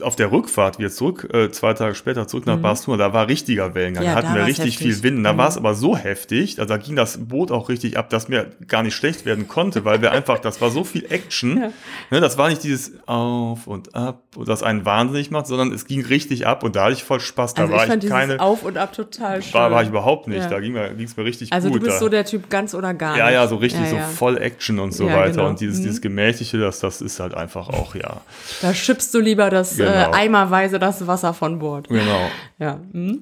auf 0.00 0.16
der 0.16 0.32
Rückfahrt 0.32 0.78
wieder 0.80 0.90
zurück, 0.90 1.28
äh, 1.32 1.50
zwei 1.50 1.72
Tage 1.72 1.94
später 1.94 2.26
zurück 2.26 2.46
nach 2.46 2.58
Barcelona, 2.58 3.06
da 3.08 3.12
war 3.14 3.28
richtiger 3.28 3.74
Wellengang. 3.76 4.02
Mhm. 4.02 4.08
Ja, 4.08 4.20
da 4.20 4.26
hatten 4.26 4.34
wir 4.36 4.44
richtig 4.46 4.74
heftig. 4.74 4.78
viel 4.94 5.02
Wind. 5.04 5.24
Da 5.24 5.32
Mhm. 5.32 5.38
war 5.38 5.48
es 5.48 5.56
aber 5.56 5.74
so 5.74 5.96
heftig, 5.96 6.58
also 6.58 6.68
da 6.68 6.78
ging 6.78 6.96
das 6.96 7.18
Boot 7.28 7.52
auch 7.52 7.68
richtig 7.68 7.96
ab, 7.96 8.10
dass 8.10 8.28
mir 8.28 8.50
gar 8.66 8.82
nicht 8.82 8.94
schlecht 8.96 9.24
werden 9.24 9.46
konnte, 9.46 9.84
weil 9.84 10.02
wir 10.02 10.10
einfach, 10.10 10.40
das 10.40 10.60
war 10.60 10.70
so 10.70 10.82
viel 10.84 11.04
Action. 11.10 11.58
Ja. 11.64 11.70
Ne, 12.10 12.20
das 12.20 12.36
war 12.38 12.48
nicht 12.48 12.64
dieses 12.64 12.92
Auf 13.06 13.66
und 13.68 13.94
Ab, 13.94 14.22
das 14.44 14.62
einen 14.64 14.84
wahnsinnig 14.84 15.30
macht, 15.30 15.46
sondern 15.46 15.72
es 15.72 15.86
ging 15.86 16.04
richtig 16.04 16.46
ab 16.46 16.64
und 16.64 16.74
da 16.74 16.84
hatte 16.84 16.94
ich 16.94 17.04
voll 17.04 17.20
Spaß. 17.20 17.54
Da 17.54 17.62
Also 17.62 17.74
war 17.74 17.84
ich 17.84 17.90
fand 17.90 18.02
ich 18.04 18.10
keine, 18.10 18.40
Auf 18.40 18.64
und 18.64 18.76
Ab 18.76 18.92
total 18.92 19.42
schön. 19.42 19.54
war, 19.54 19.70
war 19.70 19.82
ich 19.82 19.88
überhaupt 19.90 20.26
nicht. 20.26 20.38
Ja. 20.42 20.48
Da 20.48 20.58
ging 20.60 20.72
mir, 20.72 20.90
ging's 20.94 21.16
mir 21.16 21.24
richtig 21.24 21.52
also 21.52 21.68
gut. 21.68 21.80
du 21.80 21.84
bist 21.84 21.96
da. 21.96 22.00
so 22.00 22.08
der 22.08 22.24
Typ 22.24 22.50
ganz 22.50 22.74
oder 22.74 22.92
gar 22.94 23.16
Ja, 23.16 23.26
nicht. 23.26 23.34
ja, 23.34 23.46
so 23.46 23.56
richtig, 23.56 23.80
Ja, 23.92 23.96
ja. 23.98 24.08
so 24.08 24.14
voll 24.16 24.38
Action 24.38 24.80
und 24.80 24.92
so 24.92 25.06
Ja, 25.06 25.16
weiter. 25.16 25.30
genau. 25.36 25.48
Und 25.48 25.60
dieses, 25.60 25.78
Mhm. 25.78 25.82
dieses 25.84 26.00
Gemächliche, 26.00 26.58
das, 26.58 26.80
das 26.80 27.00
ist 27.00 27.20
halt 27.20 27.34
einfach 27.34 27.68
auch, 27.68 27.94
ja. 27.94 28.20
Da 28.60 28.74
schippst 28.74 29.14
du 29.14 29.20
lieber 29.20 29.50
das 29.50 29.73
äh, 29.78 29.84
Genau. 29.84 30.10
eimerweise 30.12 30.78
das 30.78 31.06
Wasser 31.06 31.34
von 31.34 31.58
Bord. 31.58 31.88
Genau. 31.88 32.30
Ja. 32.58 32.80
Mhm. 32.92 33.20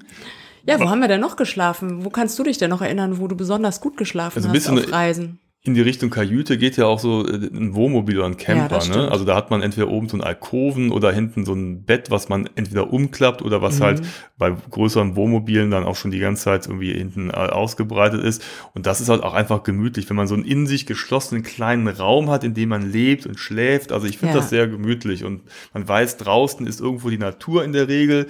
Ja, 0.65 0.79
wo 0.79 0.89
haben 0.89 0.99
wir 1.01 1.09
denn 1.09 1.19
noch 1.19 1.35
geschlafen? 1.35 2.05
Wo 2.05 2.09
kannst 2.09 2.39
du 2.39 2.43
dich 2.43 2.57
denn 2.57 2.69
noch 2.69 2.81
erinnern, 2.81 3.19
wo 3.19 3.27
du 3.27 3.35
besonders 3.35 3.81
gut 3.81 3.97
geschlafen 3.97 4.37
Also 4.37 4.47
ein 4.47 4.55
hast 4.55 4.63
bisschen 4.67 4.79
auf 4.79 4.91
Reisen? 4.91 5.39
In 5.65 5.75
die 5.75 5.81
Richtung 5.81 6.09
Kajüte 6.09 6.57
geht 6.57 6.75
ja 6.75 6.87
auch 6.87 6.99
so 6.99 7.25
äh, 7.25 7.35
ein 7.35 7.73
Wohnmobil 7.73 8.17
oder 8.17 8.25
ein 8.25 8.33
Ja, 8.33 8.37
Camper. 8.37 8.67
das 8.67 8.89
ne? 8.89 9.09
Also 9.09 9.23
da 9.23 9.33
hat 9.33 9.49
man 9.49 9.61
entweder 9.61 9.87
oben 9.87 10.09
so 10.09 10.15
einen 10.17 10.23
Alkoven 10.23 10.91
oder 10.91 11.13
hinten 11.13 11.45
so 11.45 11.53
ein 11.53 11.83
Bett, 11.85 12.11
was 12.11 12.27
man 12.27 12.49
entweder 12.55 12.91
umklappt 12.91 13.41
oder 13.41 13.61
was 13.61 13.79
Mhm. 13.79 13.83
halt 13.83 14.01
bei 14.37 14.51
größeren 14.51 15.15
Wohnmobilen 15.15 15.71
dann 15.71 15.85
auch 15.85 15.95
schon 15.95 16.11
die 16.11 16.19
ganze 16.19 16.43
Zeit 16.43 16.67
irgendwie 16.67 16.91
hinten 16.91 17.29
äh, 17.29 17.33
ausgebreitet 17.35 18.21
ist. 18.21 18.43
Und 18.73 18.85
das 18.87 18.99
ist 18.99 19.07
halt 19.07 19.23
auch 19.23 19.33
einfach 19.33 19.63
gemütlich, 19.63 20.09
wenn 20.09 20.17
man 20.17 20.27
so 20.27 20.35
einen 20.35 20.43
in 20.43 20.67
sich 20.67 20.85
geschlossenen 20.85 21.43
kleinen 21.43 21.87
Raum 21.87 22.29
hat, 22.29 22.43
in 22.43 22.53
dem 22.53 22.67
man 22.67 22.91
lebt 22.91 23.25
und 23.25 23.39
schläft. 23.39 23.93
Also 23.93 24.05
ich 24.05 24.17
finde 24.17 24.33
Ja. 24.35 24.41
das 24.41 24.49
sehr 24.49 24.67
gemütlich 24.67 25.23
und 25.23 25.43
man 25.73 25.87
weiß, 25.87 26.17
draußen 26.17 26.67
ist 26.67 26.81
irgendwo 26.81 27.09
die 27.09 27.17
Natur 27.17 27.63
in 27.63 27.71
der 27.71 27.87
Regel. 27.87 28.27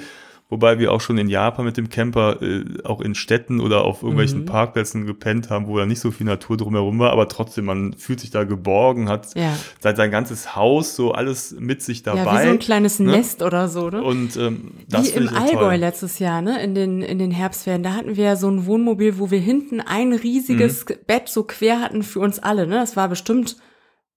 Wobei 0.53 0.77
wir 0.77 0.91
auch 0.91 1.01
schon 1.01 1.17
in 1.17 1.29
Japan 1.29 1.65
mit 1.65 1.77
dem 1.77 1.89
Camper 1.89 2.39
äh, 2.43 2.63
auch 2.83 3.01
in 3.01 3.15
Städten 3.15 3.60
oder 3.60 3.83
auf 3.86 4.03
irgendwelchen 4.03 4.41
Mhm. 4.41 4.45
Parkplätzen 4.45 5.07
gepennt 5.07 5.50
haben, 5.50 5.65
wo 5.65 5.79
da 5.79 5.88
nicht 5.88 6.00
so 6.00 6.12
viel 6.12 6.27
Natur 6.27 6.57
drumherum 6.57 7.00
war, 7.00 7.12
aber 7.12 7.27
trotzdem, 7.27 7.65
man 7.65 7.93
fühlt 7.93 8.19
sich 8.19 8.29
da 8.29 8.43
geborgen, 8.43 9.10
hat 9.10 9.33
Ja. 9.36 9.57
sein, 9.79 9.95
sein 9.95 10.12
ganzes 10.12 10.55
Haus 10.55 10.95
so 10.95 11.12
alles 11.12 11.55
mit 11.60 11.81
sich 11.81 12.03
dabei. 12.03 12.19
Ja, 12.24 12.33
wie 12.39 12.43
so 12.45 12.50
ein 12.51 12.60
kleines 12.60 13.00
ne? 13.00 13.12
Nest 13.13 13.41
oder 13.41 13.67
so, 13.67 13.89
ne? 13.89 14.03
Und 14.03 14.38
ähm, 14.38 14.72
das 14.88 15.12
Wie 15.12 15.17
im 15.17 15.27
so 15.27 15.36
Allgäu 15.36 15.60
toll. 15.60 15.75
letztes 15.77 16.19
Jahr, 16.19 16.41
ne? 16.43 16.62
In 16.63 16.75
den, 16.75 17.01
in 17.01 17.17
den 17.17 17.31
Herbstferien. 17.31 17.81
Da 17.81 17.93
hatten 17.93 18.15
wir 18.15 18.25
ja 18.25 18.36
so 18.36 18.48
ein 18.48 18.67
Wohnmobil, 18.67 19.17
wo 19.17 19.31
wir 19.31 19.39
hinten 19.39 19.81
ein 19.81 20.13
riesiges 20.13 20.86
Mhm. 20.88 20.93
Bett 21.07 21.29
so 21.29 21.43
quer 21.43 21.81
hatten 21.81 22.03
für 22.03 22.19
uns 22.19 22.38
alle, 22.38 22.67
ne? 22.67 22.75
Das 22.75 22.95
war 22.95 23.10
bestimmt 23.10 23.57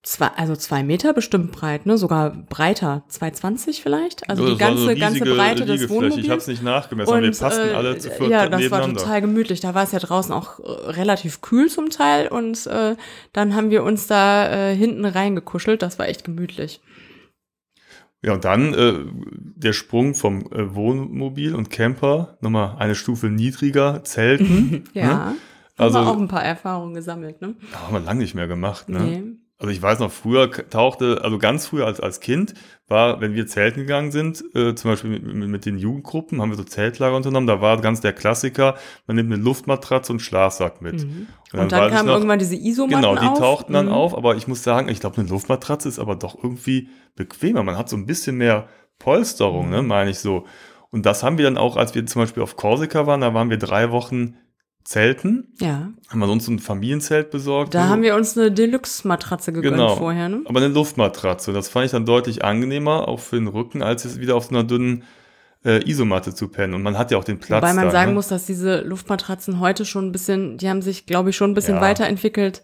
zwei, 0.07 0.27
also 0.35 0.55
zwei 0.55 0.83
Meter 0.83 1.13
bestimmt 1.13 1.51
breit, 1.51 1.85
ne? 1.85 1.97
Sogar 1.97 2.29
breiter. 2.31 3.03
2,20 3.11 3.81
vielleicht? 3.81 4.29
Also 4.29 4.45
So, 4.45 4.53
die 4.53 4.57
ganze, 4.57 4.83
so 4.83 4.95
ganze 4.95 5.25
Breite 5.25 5.65
des. 5.65 5.89
Wohnmobils. 5.89 6.17
Ich 6.23 6.29
habe 6.29 6.39
es 6.39 6.47
nicht 6.47 6.63
nachgemessen, 6.63 7.13
aber 7.13 7.21
wir 7.21 7.31
passten 7.31 7.69
äh, 7.69 7.73
alle 7.73 7.97
zu 7.97 8.09
viert 8.09 8.29
Ja, 8.29 8.47
das 8.47 8.71
war 8.71 8.81
total 8.83 9.21
gemütlich. 9.21 9.59
Da 9.59 9.75
war 9.75 9.83
es 9.83 9.91
ja 9.91 9.99
draußen 9.99 10.33
auch 10.33 10.59
äh, 10.59 10.91
relativ 10.91 11.41
kühl 11.41 11.69
zum 11.69 11.89
Teil 11.89 12.27
und 12.29 12.65
äh, 12.67 12.95
dann 13.33 13.55
haben 13.55 13.69
wir 13.69 13.83
uns 13.83 14.07
da 14.07 14.49
äh, 14.71 14.75
hinten 14.75 15.05
reingekuschelt. 15.05 15.81
Das 15.81 15.99
war 15.99 16.07
echt 16.07 16.23
gemütlich. 16.23 16.81
Ja, 18.23 18.33
und 18.33 18.45
dann 18.45 18.73
äh, 18.73 18.93
der 19.55 19.73
Sprung 19.73 20.15
vom 20.15 20.51
äh, 20.51 20.73
Wohnmobil 20.73 21.53
und 21.53 21.69
Camper, 21.69 22.37
nochmal 22.41 22.77
eine 22.79 22.95
Stufe 22.95 23.27
niedriger, 23.27 24.03
Zelten. 24.03 24.85
Ja. 24.93 25.35
Also- 25.77 25.99
haben 25.99 26.05
wir 26.05 26.11
auch 26.11 26.17
ein 26.17 26.27
paar 26.27 26.43
Erfahrungen 26.43 26.95
gesammelt, 26.95 27.39
ne? 27.41 27.55
Da 27.71 27.79
haben 27.81 27.93
wir 27.93 27.99
lange 27.99 28.21
nicht 28.21 28.33
mehr 28.33 28.47
gemacht. 28.47 28.89
Ne? 28.89 28.99
Nee. 28.99 29.23
Also 29.59 29.71
ich 29.71 29.81
weiß 29.81 29.99
noch, 29.99 30.11
früher 30.11 30.51
tauchte, 30.51 31.21
also 31.23 31.39
ganz 31.39 31.65
früher 31.65 31.87
als, 31.87 31.99
als 31.99 32.19
Kind, 32.19 32.53
war, 32.87 33.19
wenn 33.21 33.33
wir 33.33 33.47
zelten 33.47 33.81
gegangen 33.81 34.11
sind, 34.11 34.43
äh, 34.55 34.75
zum 34.75 34.91
Beispiel 34.91 35.09
mit, 35.09 35.23
mit, 35.25 35.65
den 35.65 35.77
Jugendgruppen, 35.79 36.39
haben 36.41 36.51
wir 36.51 36.57
so 36.57 36.63
Zeltlager 36.63 37.15
unternommen, 37.15 37.47
da 37.47 37.59
war 37.59 37.81
ganz 37.81 37.99
der 37.99 38.13
Klassiker, 38.13 38.75
man 39.07 39.15
nimmt 39.15 39.33
eine 39.33 39.41
Luftmatratze 39.41 40.13
und 40.13 40.19
Schlafsack 40.21 40.81
mit. 40.81 41.03
Mhm. 41.03 41.27
Und, 41.53 41.59
und 41.59 41.71
dann, 41.71 41.91
kamen 41.91 42.07
noch, 42.07 42.13
irgendwann 42.13 42.37
diese 42.39 42.55
Isomatten 42.55 43.01
Genau, 43.01 43.15
die 43.15 43.27
auf. 43.27 43.39
tauchten 43.39 43.73
dann 43.73 43.87
Mhm. 43.87 43.93
auf, 43.93 44.15
aber 44.15 44.35
ich 44.35 44.47
muss 44.47 44.61
sagen, 44.61 44.89
ich 44.89 44.99
glaube, 44.99 45.17
eine 45.19 45.29
Luftmatratze 45.29 45.89
ist 45.89 45.97
aber 45.97 46.15
doch 46.15 46.37
irgendwie 46.41 46.89
bequemer. 47.15 47.63
Man 47.63 47.77
hat 47.77 47.89
so 47.89 47.97
ein 47.97 48.05
bisschen 48.05 48.37
mehr 48.37 48.67
Polsterung, 48.99 49.65
Mhm. 49.65 49.71
ne, 49.71 49.81
meine 49.81 50.11
ich 50.11 50.19
so. 50.19 50.45
Und 50.91 51.05
das 51.05 51.23
haben 51.23 51.37
wir 51.37 51.45
dann 51.45 51.57
auch, 51.57 51.77
als 51.77 51.95
wir 51.95 52.05
zum 52.05 52.21
Beispiel 52.21 52.43
auf 52.43 52.55
Korsika 52.57 53.07
waren, 53.07 53.21
da 53.21 53.33
waren 53.33 53.49
wir 53.49 53.57
drei 53.57 53.91
Wochen 53.91 54.35
zelten, 54.87 55.51
Ja, 55.59 55.89
haben 56.07 56.19
wir 56.19 56.29
uns 56.29 56.47
ein 56.47 56.59
Familienzelt 56.59 57.29
besorgt. 57.29 57.73
da 57.73 57.83
so. 57.83 57.89
haben 57.89 58.03
wir 58.03 58.15
uns 58.15 58.37
eine 58.37 58.51
Deluxe-Matratze 58.53 59.51
gegönnt 59.51 59.73
Genau. 59.75 59.97
vorher, 59.97 60.29
ne? 60.29 60.41
Aber 60.45 60.59
eine 60.61 60.69
Luftmatratze. 60.69 61.51
Das 61.51 61.67
fand 61.67 61.85
ich 61.87 61.91
dann 61.91 62.05
deutlich 62.05 62.45
angenehmer, 62.45 63.07
auch 63.09 63.19
für 63.19 63.35
den 63.35 63.47
Rücken, 63.47 63.81
als 63.83 64.05
jetzt 64.05 64.21
wieder 64.21 64.35
auf 64.37 64.45
so 64.45 64.51
einer 64.51 64.63
dünnen 64.63 65.03
äh, 65.65 65.83
Isomatte 65.89 66.33
zu 66.33 66.47
pennen. 66.47 66.73
Und 66.73 66.83
man 66.83 66.97
hat 66.97 67.11
ja 67.11 67.17
auch 67.17 67.25
den 67.25 67.37
Platz. 67.39 67.61
Wobei 67.61 67.73
man 67.73 67.85
da, 67.85 67.91
sagen 67.91 68.11
ne? 68.11 68.15
muss, 68.15 68.29
dass 68.29 68.45
diese 68.45 68.79
Luftmatratzen 68.81 69.59
heute 69.59 69.83
schon 69.83 70.05
ein 70.07 70.11
bisschen, 70.13 70.57
die 70.57 70.69
haben 70.69 70.81
sich, 70.81 71.05
glaube 71.05 71.31
ich, 71.31 71.35
schon 71.35 71.51
ein 71.51 71.55
bisschen 71.55 71.75
Ja. 71.75 71.81
weiterentwickelt 71.81 72.63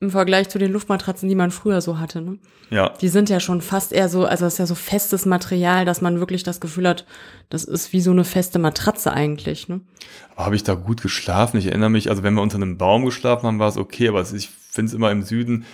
im 0.00 0.10
Vergleich 0.10 0.48
zu 0.48 0.58
den 0.58 0.72
Luftmatratzen, 0.72 1.28
die 1.28 1.34
man 1.34 1.50
früher 1.50 1.82
so 1.82 1.98
hatte. 1.98 2.22
Ne? 2.22 2.38
Ja, 2.70 2.94
Die 3.02 3.08
sind 3.08 3.28
ja 3.28 3.38
schon 3.38 3.60
fast 3.60 3.92
eher 3.92 4.08
so, 4.08 4.24
also 4.24 4.46
das 4.46 4.54
ist 4.54 4.58
ja 4.58 4.66
so 4.66 4.74
festes 4.74 5.26
Material, 5.26 5.84
dass 5.84 6.00
man 6.00 6.18
wirklich 6.20 6.42
das 6.42 6.58
Gefühl 6.58 6.88
hat, 6.88 7.04
das 7.50 7.64
ist 7.64 7.92
wie 7.92 8.00
so 8.00 8.10
eine 8.10 8.24
feste 8.24 8.58
Matratze 8.58 9.12
eigentlich. 9.12 9.68
Ne? 9.68 9.80
habe 10.36 10.56
ich 10.56 10.62
da 10.62 10.72
gut 10.72 11.02
geschlafen? 11.02 11.58
Ich 11.58 11.66
erinnere 11.66 11.90
mich, 11.90 12.08
also 12.08 12.22
wenn 12.22 12.32
wir 12.32 12.40
unter 12.40 12.56
einem 12.56 12.78
Baum 12.78 13.04
geschlafen 13.04 13.46
haben, 13.46 13.58
war 13.58 13.68
es 13.68 13.76
okay, 13.76 14.08
aber 14.08 14.22
ich 14.22 14.48
finde 14.70 14.88
es 14.88 14.94
immer 14.94 15.10
im 15.10 15.22
Süden 15.22 15.66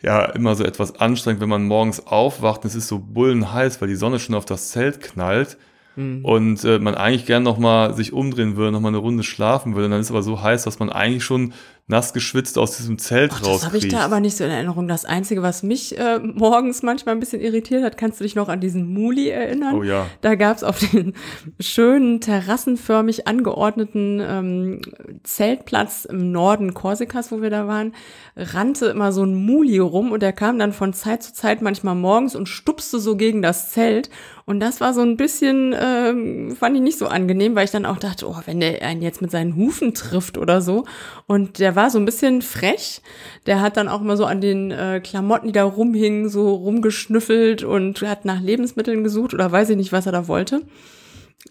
ja 0.00 0.24
immer 0.26 0.54
so 0.54 0.64
etwas 0.64 1.00
anstrengend, 1.00 1.40
wenn 1.42 1.48
man 1.48 1.66
morgens 1.66 2.06
aufwacht 2.06 2.62
und 2.62 2.68
es 2.68 2.76
ist 2.76 2.86
so 2.88 3.00
bullenheiß, 3.00 3.80
weil 3.80 3.88
die 3.88 3.96
Sonne 3.96 4.20
schon 4.20 4.36
auf 4.36 4.44
das 4.44 4.70
Zelt 4.70 5.00
knallt 5.00 5.58
Mhm. 5.96 6.24
und 6.24 6.64
äh, 6.64 6.78
man 6.78 6.94
eigentlich 6.94 7.26
gern 7.26 7.42
noch 7.42 7.58
mal 7.58 7.94
sich 7.94 8.12
umdrehen 8.12 8.56
würde, 8.56 8.70
noch 8.70 8.80
mal 8.80 8.88
eine 8.88 8.98
Runde 8.98 9.24
schlafen 9.24 9.74
würde. 9.74 9.86
Und 9.86 9.90
dann 9.90 10.00
ist 10.00 10.06
es 10.06 10.12
aber 10.12 10.22
so 10.22 10.40
heiß, 10.40 10.62
dass 10.62 10.78
man 10.78 10.88
eigentlich 10.88 11.24
schon 11.24 11.52
nass 11.90 12.14
geschwitzt 12.14 12.56
aus 12.56 12.76
diesem 12.76 12.96
Zelt 12.98 13.32
Ach, 13.34 13.42
das 13.42 13.66
habe 13.66 13.76
ich 13.76 13.88
da 13.88 14.00
aber 14.00 14.20
nicht 14.20 14.36
so 14.36 14.44
in 14.44 14.50
Erinnerung. 14.50 14.88
Das 14.88 15.04
Einzige, 15.04 15.42
was 15.42 15.62
mich 15.62 15.98
äh, 15.98 16.18
morgens 16.18 16.82
manchmal 16.82 17.14
ein 17.14 17.20
bisschen 17.20 17.42
irritiert 17.42 17.84
hat, 17.84 17.98
kannst 17.98 18.20
du 18.20 18.24
dich 18.24 18.34
noch 18.34 18.48
an 18.48 18.60
diesen 18.60 18.94
Muli 18.94 19.28
erinnern? 19.28 19.74
Oh 19.74 19.82
ja. 19.82 20.06
Da 20.22 20.36
gab's 20.36 20.62
auf 20.62 20.78
den 20.78 21.14
schönen 21.58 22.20
terrassenförmig 22.20 23.26
angeordneten 23.26 24.22
ähm, 24.22 24.80
Zeltplatz 25.24 26.06
im 26.06 26.32
Norden 26.32 26.72
Korsikas, 26.72 27.30
wo 27.30 27.42
wir 27.42 27.50
da 27.50 27.66
waren, 27.66 27.92
rannte 28.36 28.86
immer 28.86 29.12
so 29.12 29.24
ein 29.24 29.34
Muli 29.34 29.78
rum 29.78 30.12
und 30.12 30.22
der 30.22 30.32
kam 30.32 30.58
dann 30.58 30.72
von 30.72 30.92
Zeit 30.94 31.22
zu 31.22 31.34
Zeit 31.34 31.60
manchmal 31.60 31.96
morgens 31.96 32.34
und 32.34 32.48
stupste 32.48 32.98
so 33.00 33.16
gegen 33.16 33.42
das 33.42 33.72
Zelt. 33.72 34.08
Und 34.50 34.58
das 34.58 34.80
war 34.80 34.92
so 34.94 35.00
ein 35.02 35.16
bisschen, 35.16 35.76
ähm, 35.80 36.56
fand 36.58 36.74
ich 36.74 36.82
nicht 36.82 36.98
so 36.98 37.06
angenehm, 37.06 37.54
weil 37.54 37.66
ich 37.66 37.70
dann 37.70 37.86
auch 37.86 37.98
dachte, 37.98 38.28
oh, 38.28 38.34
wenn 38.46 38.58
der 38.58 38.82
einen 38.82 39.00
jetzt 39.00 39.22
mit 39.22 39.30
seinen 39.30 39.54
Hufen 39.54 39.94
trifft 39.94 40.36
oder 40.36 40.60
so. 40.60 40.86
Und 41.28 41.60
der 41.60 41.76
war 41.76 41.88
so 41.88 42.00
ein 42.00 42.04
bisschen 42.04 42.42
frech. 42.42 43.00
Der 43.46 43.60
hat 43.60 43.76
dann 43.76 43.86
auch 43.86 44.00
immer 44.00 44.16
so 44.16 44.24
an 44.24 44.40
den 44.40 44.72
äh, 44.72 45.00
Klamotten, 45.04 45.46
die 45.46 45.52
da 45.52 45.62
rumhingen, 45.62 46.28
so 46.28 46.52
rumgeschnüffelt 46.52 47.62
und 47.62 48.02
hat 48.02 48.24
nach 48.24 48.40
Lebensmitteln 48.40 49.04
gesucht 49.04 49.34
oder 49.34 49.52
weiß 49.52 49.70
ich 49.70 49.76
nicht, 49.76 49.92
was 49.92 50.06
er 50.06 50.12
da 50.12 50.26
wollte. 50.26 50.62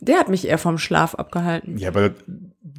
Der 0.01 0.19
hat 0.19 0.29
mich 0.29 0.48
eher 0.48 0.58
vom 0.58 0.77
Schlaf 0.77 1.15
abgehalten. 1.15 1.77
Ja, 1.77 1.89
aber 1.89 2.12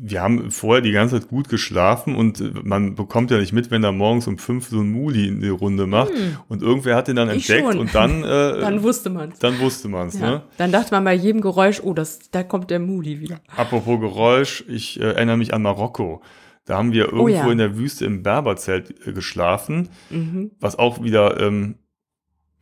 wir 0.03 0.23
haben 0.23 0.51
vorher 0.51 0.81
die 0.81 0.93
ganze 0.93 1.21
Zeit 1.21 1.29
gut 1.29 1.49
geschlafen 1.49 2.15
und 2.15 2.65
man 2.65 2.95
bekommt 2.95 3.31
ja 3.31 3.39
nicht 3.39 3.53
mit, 3.53 3.71
wenn 3.71 3.83
er 3.85 3.93
morgens 3.93 4.27
um 4.27 4.39
fünf 4.39 4.69
so 4.69 4.81
ein 4.81 4.91
Muli 4.91 5.27
in 5.29 5.41
die 5.41 5.49
Runde 5.49 5.87
macht 5.87 6.13
und 6.49 6.63
irgendwer 6.63 6.97
hat 6.97 7.09
den 7.09 7.17
dann 7.17 7.29
Hm. 7.29 7.37
Ich 7.37 7.51
entdeckt 7.51 7.73
schon. 7.73 7.81
und 7.81 7.95
dann, 7.95 8.23
äh, 8.25 8.27
Dann 8.61 8.83
wusste 8.83 9.11
man's. 9.11 9.39
dann 9.41 9.59
wusste 9.59 9.89
man's. 9.89 10.19
Ja. 10.19 10.31
Ne? 10.31 10.43
Dann 10.57 10.73
dachte 10.73 10.93
man 10.95 11.05
bei 11.05 11.15
jedem 11.15 11.41
Geräusch, 11.41 11.81
oh, 11.83 11.93
das, 11.93 12.31
da 12.31 12.43
kommt 12.43 12.71
der 12.71 12.79
Muli 12.79 13.21
wieder. 13.21 13.41
Apropos 13.57 14.01
Geräusch, 14.01 14.65
ich 14.69 14.99
äh, 15.01 15.05
erinnere 15.05 15.37
mich 15.37 15.53
an 15.53 15.63
Marokko. 15.63 16.23
Da 16.65 16.79
haben 16.79 16.93
wir 16.93 17.07
irgendwo 17.07 17.25
Oh 17.25 17.29
ja. 17.29 17.51
in 17.51 17.59
der 17.59 17.77
Wüste 17.77 18.05
im 18.07 18.23
Berberzelt 18.23 18.95
äh, 19.07 19.13
geschlafen, 19.13 19.89
Mhm. 20.11 20.53
was 20.61 20.79
auch 20.79 21.03
wieder 21.03 21.41
ähm, 21.41 21.75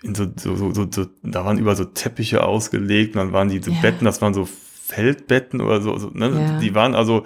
in 0.02 0.14
so, 0.14 0.26
so, 0.36 0.54
so, 0.56 0.72
so, 0.74 0.86
so, 0.90 1.06
da 1.22 1.44
waren 1.44 1.58
über 1.58 1.74
so 1.76 1.84
Teppiche 1.84 2.44
ausgelegt 2.44 3.14
und 3.16 3.20
dann 3.22 3.32
waren 3.32 3.48
diese 3.48 3.70
Ja. 3.70 3.80
Betten, 3.80 4.04
das 4.04 4.22
waren 4.22 4.34
so 4.34 4.46
Feldbetten 4.86 5.60
oder 5.60 5.80
so, 5.82 5.98
so 5.98 6.10
ne? 6.14 6.30
Ja. 6.30 6.58
die 6.60 6.74
waren 6.74 6.94
also 6.94 7.24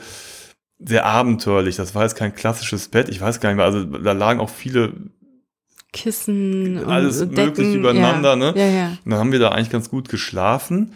sehr 0.78 1.06
abenteuerlich. 1.06 1.76
Das 1.76 1.94
war 1.94 2.02
jetzt 2.02 2.16
kein 2.16 2.34
klassisches 2.34 2.88
Bett, 2.88 3.08
ich 3.08 3.20
weiß 3.20 3.40
gar 3.40 3.50
nicht 3.50 3.56
mehr, 3.56 3.66
also 3.66 3.84
da 3.84 4.12
lagen 4.12 4.40
auch 4.40 4.50
viele 4.50 4.92
Kissen 5.92 6.78
und 6.78 6.90
Alles 6.90 7.18
Decken. 7.18 7.34
möglich 7.34 7.74
übereinander, 7.74 8.30
ja. 8.30 8.36
ne? 8.36 8.52
Ja, 8.56 8.66
ja. 8.66 8.86
Und 9.04 9.10
dann 9.10 9.18
haben 9.18 9.32
wir 9.32 9.38
da 9.38 9.50
eigentlich 9.50 9.70
ganz 9.70 9.90
gut 9.90 10.08
geschlafen. 10.08 10.92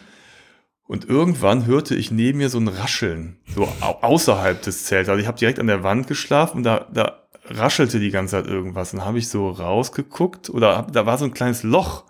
Und 0.89 1.05
irgendwann 1.09 1.67
hörte 1.67 1.95
ich 1.97 2.11
neben 2.13 2.39
mir 2.39 2.49
so 2.49 2.59
ein 2.59 2.69
Rascheln, 2.69 3.37
so 3.55 3.65
au 3.81 3.99
außerhalb 4.03 4.63
des 4.63 4.85
Zelts. 4.85 5.09
Also 5.09 5.21
ich 5.21 5.27
habe 5.27 5.37
direkt 5.39 5.59
an 5.59 5.67
der 5.67 5.83
Wand 5.83 6.07
geschlafen 6.07 6.59
und 6.59 6.63
da, 6.63 6.87
da 6.95 7.26
raschelte 7.51 7.99
die 8.01 8.11
ganze 8.11 8.33
Zeit 8.33 8.47
irgendwas. 8.47 8.93
Und 8.93 9.01
dann 9.01 9.09
habe 9.09 9.19
ich 9.19 9.29
so 9.29 9.51
rausgeguckt 9.51 10.51
oder 10.51 10.77
hab, 10.77 10.93
da 10.93 11.07
war 11.07 11.19
so 11.19 11.25
ein 11.25 11.35
kleines 11.35 11.63
Loch. 11.63 12.05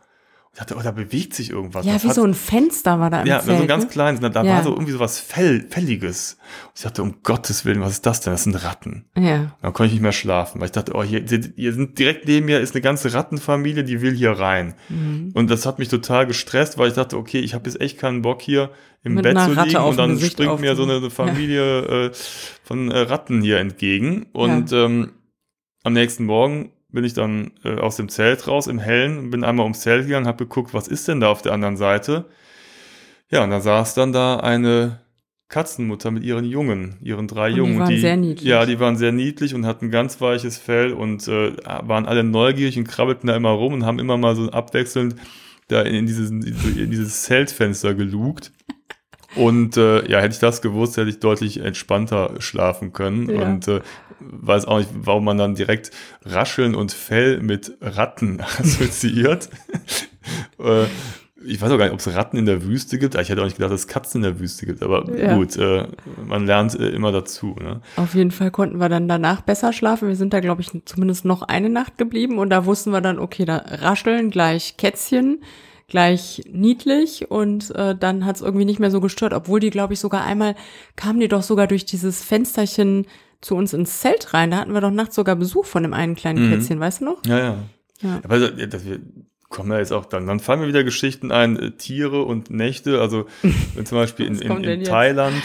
Und 0.51 0.61
dachte, 0.61 0.77
oh, 0.79 0.83
da 0.83 0.91
bewegt 0.91 1.35
sich 1.35 1.51
irgendwas. 1.51 1.85
Ja, 1.85 1.93
Das 1.93 2.05
wie 2.05 2.09
hat- 2.09 2.15
so 2.15 2.25
ein 2.25 2.33
Fenster 2.33 2.99
war 2.99 3.11
da 3.11 3.21
im 3.21 3.27
ja, 3.27 3.41
Zelt. 3.41 3.59
so 3.59 3.63
ein 3.63 3.69
ganz 3.69 3.85
ne? 3.85 3.91
kleines. 3.91 4.21
Da, 4.21 4.31
da 4.31 4.43
Ja. 4.43 4.55
war 4.55 4.63
so 4.63 4.71
irgendwie 4.71 4.93
so 4.93 4.99
was 5.01 5.21
Fell, 5.21 5.67
Felliges. 5.69 6.39
Und 6.65 6.71
ich 6.77 6.83
dachte, 6.83 7.03
um 7.03 7.17
Gottes 7.23 7.67
Willen, 7.67 7.83
was 7.83 7.91
ist 7.93 8.07
das 8.07 8.23
denn? 8.23 8.33
Das 8.33 8.45
sind 8.45 8.55
Ratten. 8.65 9.05
Ja. 9.19 9.55
Dann 9.61 9.73
konnte 9.75 9.89
ich 9.89 9.93
nicht 9.93 10.01
mehr 10.03 10.13
schlafen, 10.13 10.59
weil 10.61 10.67
ich 10.67 10.73
dachte, 10.73 10.93
oh, 10.95 11.03
hier, 11.03 11.23
hier 11.57 11.73
sind 11.75 11.99
direkt 11.99 12.27
neben 12.27 12.47
mir 12.47 12.61
ist 12.61 12.75
eine 12.75 12.81
ganze 12.81 13.13
Rattenfamilie, 13.13 13.85
die 13.85 14.01
will 14.01 14.15
hier 14.15 14.31
rein. 14.33 14.73
Mhm. 14.89 15.33
Und 15.35 15.51
das 15.51 15.67
hat 15.67 15.79
mich 15.79 15.89
total 15.89 16.27
gestresst, 16.27 16.79
weil 16.79 16.89
ich 16.89 16.95
dachte, 16.95 17.19
okay, 17.19 17.41
ich 17.41 17.53
habe 17.53 17.69
jetzt 17.69 17.79
echt 17.81 17.99
keinen 17.99 18.23
Bock 18.23 18.41
hier 18.41 18.71
im 19.03 19.13
Mit 19.15 19.25
Bett 19.25 19.39
zu 19.39 19.53
liegen 19.53 19.77
und 19.77 19.99
dann 19.99 20.13
Gesicht 20.15 20.33
springt 20.33 20.59
mir 20.61 20.75
so 20.75 20.83
eine. 20.85 21.11
Familie 21.11 22.07
äh, 22.07 22.11
von 22.65 22.91
äh, 22.91 22.99
Ratten 23.01 23.43
hier 23.43 23.59
entgegen. 23.59 24.27
Und 24.33 24.73
ähm, 24.73 25.13
am 25.87 25.93
nächsten 25.93 26.25
Morgen 26.25 26.73
bin 26.89 27.05
ich 27.05 27.15
dann 27.15 27.53
äh, 27.65 27.77
aus 27.79 27.95
dem 27.95 28.09
Zelt 28.09 28.49
raus 28.49 28.67
im 28.67 28.81
Hellen, 28.81 29.31
bin 29.31 29.45
einmal 29.45 29.63
ums 29.63 29.81
Zelt 29.81 30.07
gegangen, 30.07 30.27
habe 30.27 30.45
geguckt, 30.45 30.75
was 30.75 30.89
ist 30.89 31.07
denn 31.07 31.21
da 31.21 31.29
auf 31.29 31.43
der 31.43 31.53
anderen 31.53 31.77
Seite? 31.77 32.25
Ja, 33.31 33.45
und 33.45 33.51
da 33.51 33.61
saß 33.61 33.95
dann 33.95 34.13
da 34.13 34.39
eine 34.41 34.99
Katzenmutter 35.49 36.11
mit 36.11 36.25
ihren 36.25 36.45
Jungen, 36.45 36.97
ihren 37.01 37.29
drei 37.29 37.51
Und 37.51 37.53
die 37.53 37.59
Jungen. 37.59 37.79
waren 37.79 37.97
sehr 38.01 38.17
niedlich. 38.17 38.49
Ja, 38.49 38.67
die 38.67 38.81
waren 38.81 38.97
sehr 38.97 39.13
niedlich 39.13 39.55
und 39.55 39.65
hatten 39.65 39.93
ganz 39.93 40.21
weiches 40.21 40.59
Fell 40.59 40.93
und 40.93 41.29
äh, 41.29 41.57
waren 41.65 42.07
alle 42.07 42.25
neugierig 42.25 42.77
und 42.79 42.89
krabbelten 42.89 43.29
da 43.29 43.37
immer 43.37 43.51
rum 43.51 43.73
und 43.73 43.87
haben 43.87 44.01
immer 44.01 44.17
mal 44.17 44.35
so 44.35 44.51
abwechselnd 44.51 45.15
da 45.69 45.83
in 45.83 46.07
dieses, 46.07 46.31
in 46.31 46.91
dieses 46.91 47.23
Zeltfenster 47.23 47.95
gelugt. 47.95 48.51
Und 49.37 49.77
äh, 49.77 50.09
ja, 50.11 50.19
hätte 50.21 50.35
ich 50.35 50.41
das 50.41 50.63
gewusst, 50.63 50.97
hätte 50.97 51.11
ich 51.11 51.21
deutlich 51.21 51.61
entspannter 51.61 52.35
schlafen 52.39 52.93
können. 52.93 53.29
Ja. 53.31 53.43
Und 53.43 53.69
äh, 53.69 53.81
weiß 54.21 54.65
auch 54.67 54.79
nicht, 54.79 54.91
warum 54.95 55.25
man 55.25 55.39
dann 55.39 55.55
direkt 55.55 55.91
Rascheln 56.25 56.75
und 56.75 56.93
Fell 56.93 57.41
mit 57.41 57.77
Ratten 57.81 58.41
assoziiert. 58.59 59.49
äh, 60.59 60.85
ich 61.49 61.61
weiß 61.61 61.71
auch 61.71 61.79
gar 61.79 61.85
nicht, 61.85 61.93
ob 61.93 62.01
es 62.01 62.13
Ratten 62.13 62.39
in 62.39 62.47
der 62.47 62.65
Wüste 62.65 62.99
gibt. 62.99 63.15
Ich 63.15 63.29
hätte 63.29 63.41
auch 63.41 63.45
nicht 63.45 63.57
gedacht, 63.59 63.71
dass 63.73 63.81
es 63.83 63.87
Katzen 63.87 64.25
in 64.25 64.31
der 64.31 64.41
Wüste 64.41 64.67
gibt. 64.67 64.83
Aber 64.83 65.09
Ja. 65.17 65.37
gut, 65.37 65.57
äh, 65.57 65.87
man 66.27 66.47
lernt 66.47 66.75
äh, 66.75 66.89
immer 66.89 67.13
dazu. 67.13 67.55
Ne? 67.61 67.83
Auf 67.97 68.15
jeden 68.15 68.33
Fall 68.33 68.51
konnten 68.51 68.79
wir 68.79 68.89
dann 68.89 69.07
danach 69.07 69.43
besser 69.43 69.73
schlafen. 69.73 70.09
Wir 70.09 70.17
sind 70.17 70.33
da, 70.33 70.41
glaube 70.41 70.63
ich, 70.63 70.71
zumindest 70.87 71.25
noch 71.25 71.43
eine 71.43 71.69
Nacht 71.69 71.99
geblieben 71.99 72.39
und 72.39 72.51
da 72.51 72.65
wussten 72.65 72.91
wir 72.91 73.01
dann, 73.01 73.19
okay, 73.19 73.45
da 73.45 73.59
rascheln 73.59 74.31
gleich 74.31 74.77
Kätzchen, 74.77 75.43
gleich 75.89 76.43
niedlich 76.51 77.31
und 77.31 77.71
äh, 77.75 77.95
dann 77.97 78.25
hat 78.25 78.37
es 78.37 78.43
irgendwie 78.43 78.65
nicht 78.65 78.81
mehr 78.81 78.91
so 78.91 79.01
gestört, 79.01 79.33
obwohl 79.33 79.61
die, 79.61 79.71
glaube 79.71 79.93
ich, 79.95 80.01
sogar 80.01 80.25
einmal 80.25 80.55
kamen 80.97 81.21
die 81.21 81.29
doch 81.29 81.43
sogar 81.43 81.67
durch 81.67 81.85
dieses 81.85 82.23
Fensterchen 82.23 83.07
zu 83.41 83.55
uns 83.55 83.73
ins 83.73 84.01
Zelt 84.01 84.35
rein. 84.35 84.51
Da 84.51 84.57
hatten 84.59 84.73
wir 84.73 84.81
doch 84.81 84.91
nachts 84.91 85.15
sogar 85.15 85.37
Besuch 85.37 85.65
von 85.67 85.83
dem 85.85 85.93
einen 85.93 86.15
kleinen 86.17 86.47
Mhm. 86.47 86.51
Kätzchen, 86.55 86.81
weißt 86.81 87.01
du 87.03 87.05
noch? 87.05 87.25
Ja, 87.27 87.39
ja. 87.39 87.59
Ja. 88.03 88.21
Aber 88.25 88.39
das, 88.39 88.83
kommen 89.49 89.71
ja 89.71 89.79
jetzt 89.79 89.93
auch 89.93 90.07
dann. 90.07 90.27
Dann 90.27 90.41
fallen 90.41 90.61
mir 90.61 90.69
wieder 90.69 90.83
Geschichten 90.85 91.31
ein, 91.31 91.57
äh, 91.59 91.71
Tiere 91.73 92.23
und 92.23 92.51
Nächte. 92.51 93.01
Also 93.01 93.27
wenn 93.75 93.87
zum 93.87 93.99
Beispiel 93.99 94.27
in, 94.29 94.41
in, 94.41 94.65
in? 94.65 94.85
Thailand, 94.85 95.41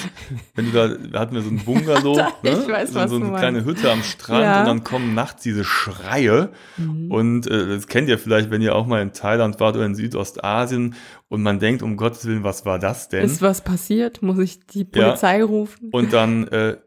wenn 0.55 0.65
du 0.65 0.71
da, 0.71 0.87
da 0.87 1.19
hatten 1.19 1.35
wir 1.35 1.41
so 1.41 1.49
ein 1.49 1.59
Bungalow, 1.65 2.19
Ich 2.43 2.51
ne? 2.51 2.67
weiß, 2.67 2.93
so, 2.93 3.07
so 3.07 3.15
eine 3.17 3.37
kleine 3.37 3.63
Hütte 3.65 3.91
am 3.91 4.01
Strand 4.03 4.41
Ja. 4.43 4.59
und 4.61 4.67
dann 4.67 4.83
kommen 4.83 5.13
nachts 5.13 5.43
diese 5.43 5.63
Schreie. 5.63 6.49
Mhm. 6.77 7.11
Und 7.11 7.47
äh, 7.47 7.67
das 7.67 7.87
kennt 7.87 8.09
ihr 8.09 8.17
vielleicht, 8.17 8.49
wenn 8.49 8.61
ihr 8.61 8.75
auch 8.75 8.87
mal 8.87 9.01
in 9.01 9.13
Thailand 9.13 9.59
wart 9.59 9.75
oder 9.75 9.85
in 9.85 9.95
Südostasien 9.95 10.95
und 11.29 11.43
man 11.43 11.59
denkt, 11.59 11.81
um 11.83 11.95
Gottes 11.97 12.25
Willen, 12.25 12.43
was 12.43 12.65
war 12.65 12.79
das 12.79 13.07
denn? 13.09 13.23
Ist 13.23 13.41
was 13.41 13.61
passiert? 13.61 14.21
Muss 14.21 14.39
ich 14.39 14.65
die 14.65 14.83
Polizei 14.85 15.43
rufen? 15.43 15.89
Und 15.91 16.11
dann 16.11 16.47
äh, 16.47 16.77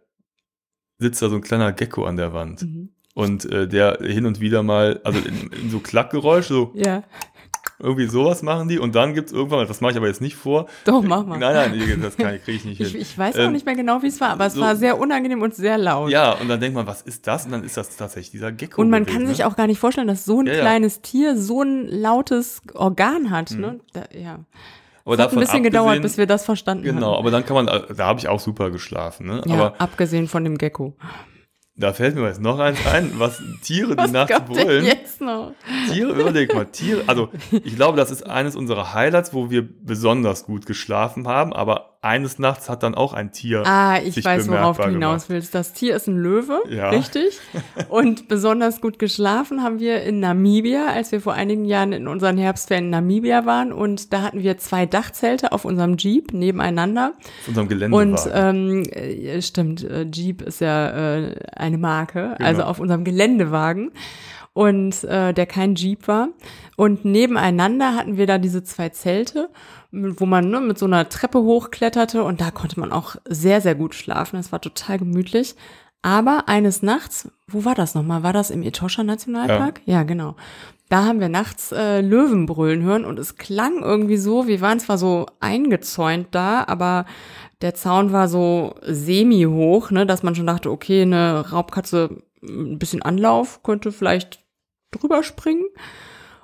sitzt 0.99 1.23
da 1.23 1.29
so 1.29 1.37
ein 1.37 1.43
kleiner 1.43 1.73
Gecko 1.73 2.05
an 2.05 2.17
der 2.17 2.33
Wand. 2.33 2.63
Mhm. 2.63 2.91
Und 3.15 3.45
äh, 3.51 3.69
der 3.69 3.99
hin 4.03 4.27
und 4.27 4.41
wieder 4.41 4.63
mal, 4.65 5.01
also 5.05 5.21
in, 5.21 5.51
in 5.63 5.71
so 5.71 5.79
Klackgeräusch, 5.79 6.47
so 6.49 6.73
Ja. 6.75 7.03
Irgendwie 7.81 8.07
sowas 8.07 8.43
machen 8.43 8.69
die 8.69 8.79
und 8.79 8.95
dann 8.95 9.15
gibt 9.15 9.29
es 9.29 9.33
irgendwann, 9.35 9.67
das 9.67 9.81
mache 9.81 9.91
ich 9.93 9.99
aber 9.99 10.07
jetzt 10.07 10.21
nicht 10.21 10.37
vor. 10.37 10.67
Doch, 10.85 11.03
mach 11.03 11.27
mal. 11.27 11.39
Nein, 11.39 11.77
nein, 11.77 12.01
das 12.01 12.17
kann, 12.17 12.39
kriege 12.41 12.53
ich 12.57 12.65
nicht 12.65 12.81
Ich, 12.81 12.93
hin. 12.93 13.01
ich 13.01 13.19
weiß 13.19 13.35
Ähm, 13.37 13.49
auch 13.49 13.51
nicht 13.51 13.67
mehr 13.67 13.75
genau, 13.75 14.01
wie 14.03 14.07
es 14.07 14.21
war, 14.21 14.31
aber 14.31 14.47
es 14.47 14.55
so- 14.55 14.61
war 14.61 14.77
sehr 14.77 14.97
unangenehm 14.99 15.43
und 15.43 15.55
sehr 15.57 15.77
laut. 15.77 16.09
Ja, 16.11 16.33
und 16.33 16.49
dann 16.49 16.61
denkt 16.61 16.77
man, 16.77 16.87
was 16.87 17.03
ist 17.03 17.27
das? 17.27 17.47
Und 17.47 17.51
dann 17.53 17.65
ist 17.65 17.77
das 17.77 17.97
tatsächlich 17.97 18.31
dieser 18.31 18.53
Gecko. 18.53 18.81
Und 18.81 18.91
man 18.91 19.05
gewesen, 19.05 19.19
kann 19.19 19.27
sich 19.27 19.39
ne? 19.39 19.47
auch 19.49 19.57
gar 19.57 19.67
nicht 19.67 19.81
vorstellen, 19.81 20.07
dass 20.07 20.25
so 20.25 20.41
ein 20.41 20.47
Ja, 20.47 20.55
ja. 20.55 20.61
kleines 20.61 21.03
Tier 21.03 21.37
so 21.37 21.63
ein 21.63 21.89
lautes 21.89 22.63
Organ 22.75 23.31
hat. 23.31 23.51
Ne? 23.51 23.81
Da, 23.93 24.05
ja. 24.17 24.39
aber 25.05 25.15
Es 25.15 25.21
hat 25.21 25.33
ein 25.33 25.41
bisschen 25.41 25.63
gedauert, 25.65 26.01
bis 26.01 26.17
wir 26.17 26.27
das 26.27 26.45
verstanden 26.45 26.85
Genau, 26.85 27.13
haben. 27.13 27.19
aber 27.19 27.31
dann 27.33 27.45
kann 27.45 27.57
man, 27.57 27.67
da 27.67 28.07
habe 28.07 28.21
ich 28.21 28.29
auch 28.29 28.41
super 28.41 28.71
geschlafen. 28.71 29.27
Ne? 29.27 29.43
Ja, 29.47 29.55
Aber 29.55 29.81
abgesehen 29.81 30.29
von 30.29 30.45
dem 30.45 30.59
Gecko. 30.59 30.95
Da 31.77 31.93
fällt 31.93 32.15
mir 32.15 32.27
jetzt 32.27 32.41
noch 32.41 32.59
eins 32.59 32.79
ein, 32.87 33.13
was 33.19 33.43
Tiere, 33.63 33.97
die 33.97 34.03
Was 34.05 34.13
nachts 34.13 34.35
kommt 34.37 34.57
denn 34.57 34.67
brüllen. 34.67 34.85
jetzt 34.85 35.21
noch? 35.21 35.53
Tiere, 35.93 36.13
überleg 36.13 36.55
mal, 36.55 36.67
Tiere, 36.67 37.03
also 37.07 37.29
ich 37.51 37.75
glaube, 37.77 37.97
das 37.97 38.11
ist 38.11 38.25
eines 38.29 38.55
unserer 38.57 38.95
Highlights, 38.95 39.35
wo 39.35 39.51
wir 39.51 39.63
besonders 39.85 40.45
gut 40.45 40.67
geschlafen 40.67 41.27
haben, 41.27 41.53
aber 41.53 41.91
eines 42.01 42.39
Nachts 42.39 42.69
hat 42.69 42.83
dann 42.83 42.95
auch 42.95 43.15
ein 43.15 43.33
Tier 43.33 43.63
Ah, 43.67 43.99
ich 43.99 44.13
sich 44.13 44.27
weiß, 44.27 44.47
worauf 44.49 44.77
du 44.77 44.83
hinaus 44.91 45.27
gemacht. 45.27 45.31
willst. 45.31 45.55
Das 45.55 45.73
Tier 45.73 45.97
ist 45.97 46.07
ein 46.07 46.19
Löwe, 46.19 46.61
Ja. 46.69 46.91
richtig. 46.91 47.39
Und 47.89 48.29
besonders 48.29 48.83
gut 48.83 48.99
geschlafen 48.99 49.63
haben 49.63 49.81
wir 49.81 50.03
in 50.03 50.21
Namibia, 50.21 50.89
als 50.89 51.13
wir 51.13 51.23
vor 51.23 51.33
einigen 51.33 51.65
Jahren 51.65 51.93
in 51.95 52.07
unseren 52.07 52.37
Herbstferien 52.37 52.85
in 52.85 52.91
Namibia 52.91 53.47
waren. 53.47 53.73
Und 53.73 54.13
da 54.13 54.21
hatten 54.21 54.43
wir 54.43 54.59
zwei 54.59 54.85
Dachzelte 54.85 55.53
auf 55.53 55.65
unserem 55.65 55.97
Jeep 55.97 56.35
nebeneinander. 56.35 57.15
Auf 57.41 57.49
unserem 57.49 57.65
Und 57.69 57.71
Geländewagen. 57.71 58.33
ähm, 58.35 58.83
äh, 58.93 59.41
stimmt, 59.41 59.83
äh, 59.83 60.03
Jeep 60.03 60.43
ist 60.43 60.61
ja 60.61 61.17
äh, 61.17 61.35
eine 61.65 61.79
Marke, 61.79 62.35
Genau. 62.39 62.49
also 62.49 62.63
auf 62.63 62.79
unserem 62.81 63.05
Geländewagen 63.05 63.91
und 64.53 65.03
äh, 65.05 65.33
der 65.33 65.47
kein 65.47 65.75
Jeep 65.75 66.07
war. 66.07 66.29
Und 66.77 67.05
nebeneinander 67.05 67.95
hatten 67.97 68.17
wir 68.17 68.27
da 68.27 68.39
diese 68.39 68.63
zwei 68.65 68.89
Zelte, 68.91 69.49
wo 69.93 70.27
man 70.27 70.51
ne, 70.51 70.61
mit 70.61 70.79
so 70.79 70.87
einer 70.87 71.09
Treppe 71.09 71.41
hochkletterte 71.41 72.23
und 72.25 72.41
da 72.41 72.51
konnte 72.51 72.79
man 72.81 72.93
auch 72.93 73.17
sehr, 73.29 73.61
sehr 73.61 73.75
gut 73.75 73.95
schlafen. 73.95 74.37
Das 74.37 74.53
war 74.53 74.61
total 74.61 74.99
gemütlich. 74.99 75.55
Aber 76.03 76.49
eines 76.49 76.83
Nachts, 76.83 77.31
wo 77.49 77.65
war 77.65 77.75
das 77.75 77.95
nochmal? 77.95 78.23
War 78.23 78.33
das 78.35 78.51
im 78.51 78.63
Etosha 78.63 79.03
Nationalpark? 79.03 79.81
Ja, 79.87 80.03
genau. 80.03 80.37
Da 80.91 81.05
haben 81.05 81.19
wir 81.19 81.31
nachts 81.31 81.73
äh, 81.73 82.03
Löwen 82.03 82.45
brüllen 82.45 82.83
hören 82.83 83.07
und 83.07 83.19
es 83.19 83.37
klang 83.37 83.83
irgendwie 83.83 84.19
so, 84.19 84.47
wir 84.47 84.61
waren 84.61 84.79
zwar 84.79 84.99
so 84.99 85.25
eingezäunt 85.41 86.29
da, 86.33 86.65
aber 86.67 87.07
der 87.65 87.75
Zaun 87.75 88.13
war 88.13 88.29
so 88.29 88.75
semi-hoch, 88.83 89.91
ne, 89.91 90.05
dass 90.07 90.23
man 90.23 90.35
schon 90.35 90.47
dachte, 90.47 90.71
okay, 90.71 91.03
eine 91.03 91.51
Raubkatze, 91.51 92.23
ein 92.43 92.79
bisschen 92.79 93.01
Anlauf, 93.03 93.63
könnte 93.63 93.91
vielleicht 93.91 94.45
drüber 94.93 95.23
springen. 95.23 95.65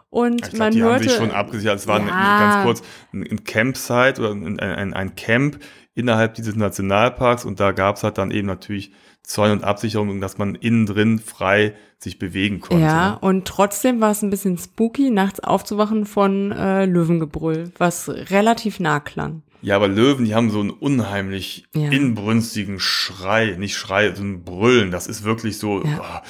Und 0.09 0.37
Ich 0.37 0.41
glaube, 0.51 0.59
man 0.59 0.73
die 0.73 0.83
hörte. 0.83 0.95
haben 0.95 1.03
sich 1.05 1.13
schon 1.13 1.31
abgesichert. 1.31 1.77
Es 1.79 1.87
war 1.87 2.01
ein- 2.01 2.09
Ja. 2.09 2.39
ganz 2.41 2.65
kurz 2.65 2.83
ein, 3.13 3.23
ein 3.31 3.45
Campsite 3.45 4.21
oder 4.21 4.31
ein, 4.33 4.59
ein, 4.59 4.93
ein 4.95 5.15
Camp 5.15 5.59
innerhalb 5.95 6.35
dieses 6.35 6.57
Nationalparks 6.57 7.45
und 7.45 7.61
da 7.61 7.73
gab 7.73 7.97
es 7.97 8.03
halt 8.03 8.19
dann 8.19 8.31
eben 8.31 8.47
natürlich 8.49 8.93
Zäune 9.23 9.53
und 9.53 9.63
Absicherungen, 9.65 10.21
dass 10.21 10.39
man 10.39 10.55
innen 10.55 10.87
drin 10.87 11.19
frei 11.19 11.75
sich 11.99 12.19
bewegen 12.19 12.61
konnte. 12.61 12.83
Ja, 12.83 13.11
ne? 13.11 13.19
und 13.21 13.47
trotzdem 13.47 14.01
war 14.01 14.11
es 14.13 14.23
ein 14.23 14.31
bisschen 14.31 14.57
spooky, 14.57 15.11
nachts 15.11 15.41
aufzuwachen 15.41 16.07
von 16.07 16.51
äh, 16.51 16.87
Löwengebrüll, 16.87 17.71
was 17.77 18.09
relativ 18.09 18.81
nah 18.81 18.99
klang. 18.99 19.43
Ja, 19.63 19.77
aber 19.77 19.89
Löwen, 19.89 20.25
die 20.25 20.35
haben 20.35 20.51
so 20.51 20.61
einen 20.61 20.71
unheimlich 20.71 21.67
Ja. 21.75 21.91
inbrünstigen 21.91 22.79
Schrei, 22.81 23.57
nicht 23.59 23.77
Schrei, 23.77 24.15
so 24.15 24.23
ein 24.23 24.43
Brüllen. 24.45 24.91
Das 24.91 25.07
ist 25.07 25.25
wirklich 25.25 25.59
so 25.59 25.83
Ja. 25.85 26.01
ah, 26.01 26.23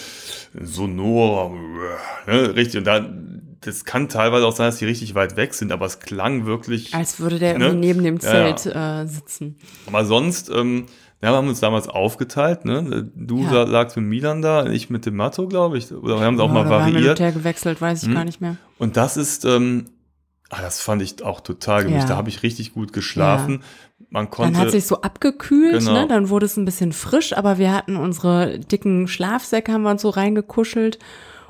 sonor, 0.60 1.52
ne, 2.26 2.54
richtig. 2.54 2.78
Und 2.78 2.86
da, 2.86 3.08
das 3.60 3.84
kann 3.84 4.08
teilweise 4.08 4.46
auch 4.46 4.54
sein, 4.56 4.66
dass 4.68 4.78
die 4.78 4.84
richtig 4.86 5.14
weit 5.14 5.36
weg 5.36 5.54
sind, 5.54 5.72
aber 5.72 5.86
es 5.86 6.00
klang 6.00 6.46
wirklich. 6.46 6.94
Als 6.94 7.20
würde 7.20 7.38
der 7.38 7.58
Ne? 7.58 7.66
irgendwie 7.66 7.86
neben 7.86 8.02
dem 8.04 8.18
Ja, 8.18 8.46
ja. 8.48 8.56
Zelt 8.56 8.74
Äh, 8.74 9.06
sitzen. 9.06 9.56
Aber 9.86 10.04
sonst, 10.04 10.50
ähm, 10.50 10.86
ja, 11.22 11.30
wir 11.32 11.36
haben 11.36 11.48
uns 11.48 11.60
damals 11.60 11.86
aufgeteilt, 11.88 12.64
ne? 12.64 13.10
Du 13.14 13.42
Ja. 13.44 13.64
lagst 13.64 13.96
mit 13.96 14.06
Milan 14.06 14.40
da, 14.40 14.66
ich 14.66 14.88
mit 14.88 15.04
dem 15.04 15.16
Matto, 15.16 15.46
glaube 15.48 15.76
ich. 15.76 15.92
Oder 15.92 16.18
wir 16.18 16.24
haben 16.24 16.34
es 16.36 16.40
auch 16.40 16.48
mal 16.50 16.60
Oder 16.62 16.70
wir 16.70 16.76
haben 16.76 16.84
hin 16.86 16.94
und 16.96 17.00
variiert. 17.02 17.20
her 17.20 17.32
gewechselt, 17.32 17.80
weiß 17.80 18.02
ich 18.02 18.08
Hm. 18.08 18.14
gar 18.14 18.24
nicht 18.24 18.40
mehr. 18.40 18.56
Und 18.78 18.96
das 18.96 19.16
ist, 19.18 19.44
ähm, 19.44 19.84
ah, 20.50 20.60
das 20.62 20.80
fand 20.80 21.00
ich 21.02 21.22
auch 21.22 21.40
total 21.40 21.82
gemütlich. 21.82 22.02
Ja. 22.04 22.08
Da 22.10 22.16
habe 22.16 22.28
ich 22.28 22.42
richtig 22.42 22.74
gut 22.74 22.92
geschlafen. 22.92 23.62
Man 24.10 24.30
konnte. 24.30 24.52
Dann 24.52 24.62
hat 24.62 24.70
sich 24.72 24.86
so 24.86 25.00
abgekühlt, 25.02 25.78
Genau. 25.80 25.92
ne? 25.92 26.08
dann 26.08 26.28
wurde 26.28 26.46
es 26.46 26.56
ein 26.56 26.64
bisschen 26.64 26.92
frisch, 26.92 27.32
aber 27.36 27.58
wir 27.58 27.72
hatten 27.72 27.96
unsere 27.96 28.58
dicken 28.58 29.08
Schlafsäcke, 29.08 29.72
haben 29.72 29.82
wir 29.82 29.90
uns 29.90 30.02
so 30.02 30.10
reingekuschelt. 30.10 30.98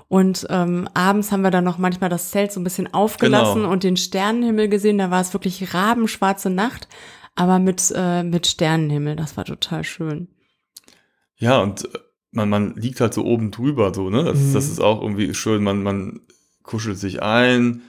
Und 0.09 0.47
ähm, 0.51 0.89
abends 0.93 1.31
haben 1.31 1.43
wir 1.43 1.53
dann 1.53 1.63
noch 1.65 1.79
manchmal 1.79 2.11
das 2.11 2.31
Zelt 2.33 2.51
so 2.51 2.59
ein 2.61 2.65
bisschen 2.65 2.93
aufgelassen 2.93 3.61
Genau. 3.63 3.71
und 3.73 3.85
den 3.85 3.97
Sternenhimmel 3.97 4.69
gesehen. 4.69 4.99
Da 4.99 5.11
war 5.13 5.21
es 5.21 5.33
wirklich 5.33 5.73
rabenschwarze 5.73 6.51
Nacht, 6.51 6.89
aber 7.37 7.61
mit, 7.61 7.93
äh, 7.95 8.25
mit 8.25 8.49
Sternenhimmel. 8.49 9.15
Das 9.15 9.37
war 9.37 9.45
total 9.45 9.85
schön. 9.85 10.27
Ja, 11.37 11.61
und 11.63 11.85
äh, 11.85 11.99
man, 12.33 12.49
man 12.49 12.75
liegt 12.75 13.01
halt 13.01 13.15
so 13.15 13.25
oben 13.25 13.53
drüber, 13.53 13.95
so, 13.95 14.11
ne? 14.11 14.25
Das, 14.25 14.39
Mhm. 14.39 14.53
das 14.55 14.69
ist 14.69 14.81
auch 14.81 15.01
irgendwie 15.01 15.33
schön. 15.33 15.63
Man, 15.63 15.83
man 15.85 16.21
kuschelt 16.65 16.99
sich 16.99 17.23
ein, 17.23 17.83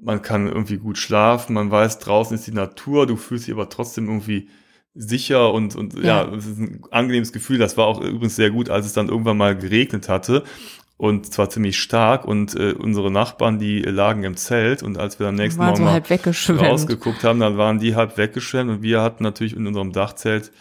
man 0.00 0.22
kann 0.22 0.46
irgendwie 0.46 0.76
gut 0.78 0.98
schlafen, 0.98 1.54
man 1.54 1.70
weiß, 1.70 1.98
draußen 2.00 2.34
ist 2.34 2.46
die 2.46 2.52
Natur, 2.52 3.06
du 3.06 3.16
fühlst 3.16 3.46
dich 3.46 3.54
aber 3.54 3.68
trotzdem 3.68 4.06
irgendwie 4.08 4.48
sicher 4.94 5.52
und, 5.52 5.74
und 5.76 5.94
ja, 5.94 6.24
Ja. 6.24 6.34
es 6.34 6.46
ist 6.46 6.58
ein 6.58 6.82
angenehmes 6.90 7.32
Gefühl. 7.32 7.58
Das 7.58 7.76
war 7.76 7.86
auch 7.86 8.00
übrigens 8.00 8.36
sehr 8.36 8.50
gut, 8.50 8.70
als 8.70 8.86
es 8.86 8.92
dann 8.94 9.08
irgendwann 9.08 9.36
mal 9.36 9.56
geregnet 9.56 10.08
hatte. 10.08 10.42
Und 10.98 11.30
zwar 11.30 11.50
ziemlich 11.50 11.78
stark 11.78 12.24
und 12.24 12.54
äh, 12.54 12.72
unsere 12.72 13.10
Nachbarn, 13.10 13.58
die 13.58 13.82
lagen 13.82 14.24
im 14.24 14.34
Zelt 14.38 14.82
und 14.82 14.96
als 14.96 15.18
wir 15.20 15.26
am 15.26 15.34
nächsten 15.34 15.60
Morgen 15.82 15.84
so 16.32 16.64
rausgeguckt 16.70 17.22
haben, 17.22 17.38
dann 17.40 17.58
waren 17.58 17.78
die 17.78 17.94
halb 17.94 18.16
weggeschwemmt 18.16 18.70
und 18.70 18.82
wir 18.82 19.02
hatten 19.02 19.22
natürlich 19.22 19.54
in 19.54 19.66
unserem 19.66 19.92
Dachzelt 19.92 20.52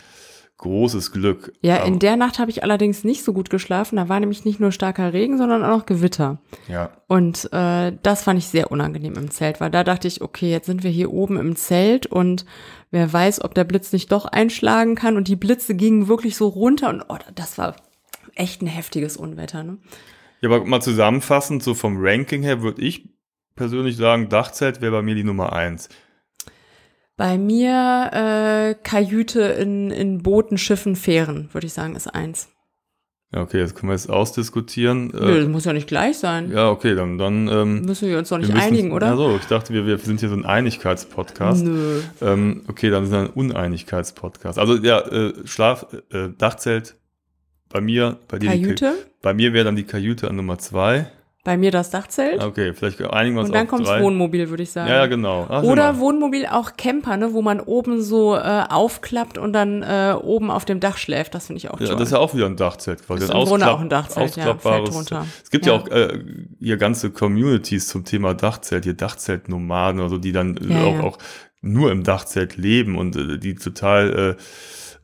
großes 0.57 1.11
Glück. 1.11 1.53
Ja, 1.61 1.83
in 1.83 1.99
der 1.99 2.15
Nacht 2.15 2.39
habe 2.39 2.49
ich 2.49 2.63
allerdings 2.63 3.03
nicht 3.03 3.23
so 3.23 3.33
gut 3.33 3.49
geschlafen. 3.49 3.97
Da 3.97 4.07
war 4.07 4.19
nämlich 4.19 4.45
nicht 4.45 4.59
nur 4.59 4.71
starker 4.71 5.11
Regen, 5.11 5.37
sondern 5.37 5.63
auch 5.63 5.77
noch 5.77 5.85
Gewitter. 5.85 6.39
ja. 6.67 6.91
Und 7.07 7.51
äh, 7.51 7.91
das 8.01 8.23
fand 8.23 8.39
ich 8.39 8.47
sehr 8.47 8.71
unangenehm 8.71 9.15
im 9.15 9.29
Zelt, 9.29 9.59
weil 9.59 9.69
da 9.69 9.83
dachte 9.83 10.07
ich, 10.07 10.21
okay, 10.21 10.49
jetzt 10.49 10.65
sind 10.65 10.83
wir 10.83 10.91
hier 10.91 11.11
oben 11.11 11.37
im 11.37 11.55
Zelt 11.55 12.07
und 12.07 12.45
wer 12.89 13.11
weiß, 13.11 13.43
ob 13.43 13.53
der 13.53 13.65
Blitz 13.65 13.91
nicht 13.91 14.11
doch 14.11 14.25
einschlagen 14.25 14.95
kann. 14.95 15.17
Und 15.17 15.27
die 15.27 15.35
Blitze 15.35 15.75
gingen 15.75 16.07
wirklich 16.07 16.37
so 16.37 16.47
runter 16.47 16.89
und 16.89 17.03
oh, 17.09 17.17
das 17.35 17.57
war 17.57 17.75
echt 18.33 18.61
ein 18.61 18.67
heftiges 18.67 19.17
Unwetter. 19.17 19.63
Ne? 19.63 19.77
Ja, 20.41 20.49
aber 20.49 20.63
mal 20.65 20.81
zusammenfassend, 20.81 21.63
so 21.63 21.73
vom 21.73 21.97
Ranking 21.99 22.43
her 22.43 22.61
würde 22.61 22.81
ich 22.81 23.09
persönlich 23.55 23.97
sagen, 23.97 24.29
Dachzelt 24.29 24.81
wäre 24.81 24.91
bei 24.91 25.01
mir 25.01 25.15
die 25.15 25.23
Nummer 25.23 25.53
eins. 25.53 25.89
Bei 27.17 27.37
mir 27.37 28.09
äh, 28.11 28.75
Kajüte 28.83 29.41
in, 29.41 29.89
in 29.91 30.21
Booten, 30.21 30.57
Schiffen, 30.57 30.95
Fähren, 30.95 31.49
würde 31.53 31.67
ich 31.67 31.73
sagen, 31.73 31.95
ist 31.95 32.07
eins. 32.07 32.49
Ja, 33.33 33.41
okay, 33.41 33.59
das 33.59 33.73
können 33.73 33.89
wir 33.89 33.95
jetzt 33.95 34.09
ausdiskutieren. 34.09 35.07
Nö, 35.07 35.35
Äh, 35.37 35.39
das 35.41 35.47
muss 35.49 35.65
ja 35.65 35.73
nicht 35.73 35.87
gleich 35.87 36.17
sein. 36.17 36.51
ja, 36.51 36.69
okay, 36.69 36.93
dann, 36.95 37.17
dann 37.17 37.47
ähm, 37.47 37.81
Müssen 37.81 38.07
wir 38.09 38.17
uns 38.17 38.29
doch 38.29 38.37
wir 38.37 38.45
nicht 38.45 38.53
müssen- 38.53 38.65
einigen, 38.67 38.91
oder? 38.91 39.07
Also, 39.11 39.35
ich 39.37 39.45
dachte, 39.45 39.73
wir, 39.73 39.85
wir 39.85 39.97
sind 39.97 40.19
hier 40.19 40.29
so 40.29 40.35
ein 40.35 40.45
Einigkeitspodcast. 40.45 41.63
Nö. 41.65 42.01
Ähm, 42.21 42.63
okay, 42.67 42.89
dann 42.89 43.03
ist 43.03 43.09
es 43.09 43.15
ein 43.15 43.27
Uneinigkeitspodcast. 43.29 44.59
Also 44.59 44.75
ja, 44.75 44.99
äh, 44.99 45.33
Schlaf, 45.45 45.87
äh, 46.11 46.29
Dachzelt 46.37 46.95
bei 47.69 47.81
mir, 47.81 48.19
bei 48.27 48.39
dir 48.39 48.51
die 48.51 48.61
Ka- 48.61 48.63
Kajüte, 48.67 48.93
bei 49.21 49.33
mir 49.33 49.53
wäre 49.53 49.65
dann 49.65 49.75
die 49.75 49.83
Kajüte 49.85 50.29
an 50.29 50.35
Nummer 50.35 50.57
zwei. 50.59 51.07
Bei 51.45 51.55
mir 51.57 51.71
das 51.71 51.91
Dachzelt. 51.91 52.43
Okay, 52.43 52.73
vielleicht 52.73 52.99
einigen 53.01 53.35
wir 53.35 53.41
uns 53.41 53.49
und 53.49 53.55
dann 53.55 53.67
kommt. 53.67 53.87
Wohnmobil, 53.87 54.49
würde 54.49 54.63
ich 54.63 54.71
sagen. 54.71 54.89
Ja, 54.89 54.95
ja, 54.97 55.05
genau. 55.05 55.45
Ach, 55.47 55.63
Oder 55.63 55.93
mal. 55.93 55.99
Wohnmobil 55.99 56.47
auch 56.47 56.71
Camper, 56.75 57.15
ne, 57.15 57.33
wo 57.33 57.41
man 57.41 57.61
oben 57.61 58.01
so 58.01 58.35
äh, 58.35 58.63
aufklappt 58.67 59.37
und 59.37 59.53
dann 59.53 59.83
äh, 59.83 60.15
oben 60.21 60.51
auf 60.51 60.65
dem 60.65 60.79
Dach 60.81 60.97
schläft. 60.97 61.35
Das 61.35 61.45
finde 61.47 61.59
ich 61.59 61.69
auch 61.69 61.79
Ja, 61.79 61.85
toll. 61.87 61.95
das 61.97 62.07
ist 62.07 62.11
ja 62.13 62.17
auch 62.17 62.33
wieder 62.33 62.47
ein 62.47 62.57
Dachzelt 62.57 63.05
quasi. 63.05 63.23
Ist 63.23 63.29
ein 63.31 63.39
im 63.39 63.45
Grunde 63.47 63.71
auch 63.71 63.79
ein 63.79 63.89
Dachzelt, 63.89 64.35
ja, 64.35 64.55
fällt. 64.55 64.89
Es 64.89 65.51
gibt 65.51 65.65
ja, 65.67 65.73
Ja. 65.73 65.79
auch 65.79 65.87
äh, 65.87 66.19
hier 66.59 66.77
ganze 66.77 67.11
Communities 67.11 67.87
zum 67.87 68.03
Thema 68.03 68.33
Dachzelt, 68.33 68.83
hier 68.83 68.95
Dachzeltnomaden 68.95 70.01
oder 70.01 70.09
so, 70.09 70.17
die 70.17 70.31
dann 70.31 70.57
äh, 70.57 70.73
Ja, 70.73 70.83
auch, 70.83 70.95
ja. 70.95 71.03
auch 71.03 71.17
nur 71.61 71.91
im 71.91 72.03
Dachzelt 72.03 72.57
leben 72.57 72.97
und 72.97 73.15
äh, 73.15 73.37
die 73.37 73.53
total 73.55 74.35
äh, 74.37 74.41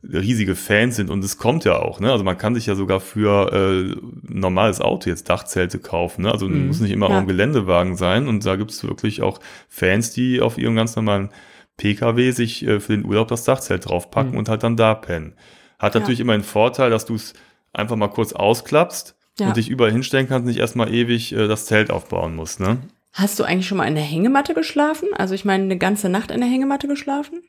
riesige 0.02 0.54
Fans 0.56 0.96
sind 0.96 1.10
und 1.10 1.22
es 1.24 1.36
kommt 1.38 1.64
ja 1.64 1.78
auch, 1.78 2.00
ne? 2.00 2.10
Also 2.10 2.24
man 2.24 2.36
kann 2.38 2.54
sich 2.54 2.66
ja 2.66 2.74
sogar 2.74 2.98
für 3.00 3.52
äh, 3.52 3.92
ein 3.92 4.40
normales 4.40 4.80
Auto 4.80 5.08
jetzt 5.08 5.28
Dachzelte 5.28 5.78
kaufen, 5.78 6.22
ne? 6.22 6.32
Also 6.32 6.48
Mhm. 6.48 6.66
muss 6.66 6.80
nicht 6.80 6.90
immer 6.92 7.08
Ja. 7.08 7.16
auch 7.16 7.20
ein 7.20 7.26
Geländewagen 7.28 7.96
sein 7.96 8.26
und 8.28 8.44
da 8.44 8.56
gibt 8.56 8.70
es 8.72 8.82
wirklich 8.84 9.22
auch 9.22 9.38
Fans, 9.68 10.10
die 10.12 10.40
auf 10.40 10.58
ihrem 10.58 10.74
ganz 10.74 10.96
normalen 10.96 11.30
PKW 11.76 12.30
sich 12.32 12.66
äh, 12.66 12.80
für 12.80 12.92
den 12.96 13.04
Urlaub 13.04 13.28
das 13.28 13.44
Dachzelt 13.44 13.88
draufpacken 13.88 14.32
Mhm. 14.32 14.38
und 14.38 14.48
halt 14.48 14.62
dann 14.62 14.76
da 14.76 14.94
pennen. 14.94 15.34
Hat 15.78 15.94
Ja. 15.94 16.00
natürlich 16.00 16.20
immer 16.20 16.32
den 16.32 16.42
Vorteil, 16.44 16.90
dass 16.90 17.06
du 17.06 17.14
es 17.14 17.34
einfach 17.72 17.96
mal 17.96 18.08
kurz 18.08 18.32
ausklappst 18.32 19.16
Ja. 19.38 19.48
und 19.48 19.56
dich 19.56 19.68
überall 19.70 19.92
hinstellen 19.92 20.28
kannst, 20.28 20.46
nicht 20.46 20.58
erstmal 20.58 20.92
ewig 20.92 21.32
äh, 21.32 21.46
das 21.48 21.66
Zelt 21.66 21.90
aufbauen 21.90 22.34
musst, 22.36 22.60
ne? 22.60 22.78
Hast 23.14 23.38
du 23.38 23.44
eigentlich 23.44 23.66
schon 23.68 23.78
mal 23.78 23.86
in 23.86 23.94
der 23.94 24.04
Hängematte 24.04 24.54
geschlafen? 24.54 25.08
Also 25.16 25.34
ich 25.34 25.44
meine, 25.44 25.64
eine 25.64 25.76
ganze 25.78 26.08
Nacht 26.08 26.30
in 26.30 26.40
der 26.40 26.48
Hängematte 26.48 26.88
geschlafen? 26.88 27.42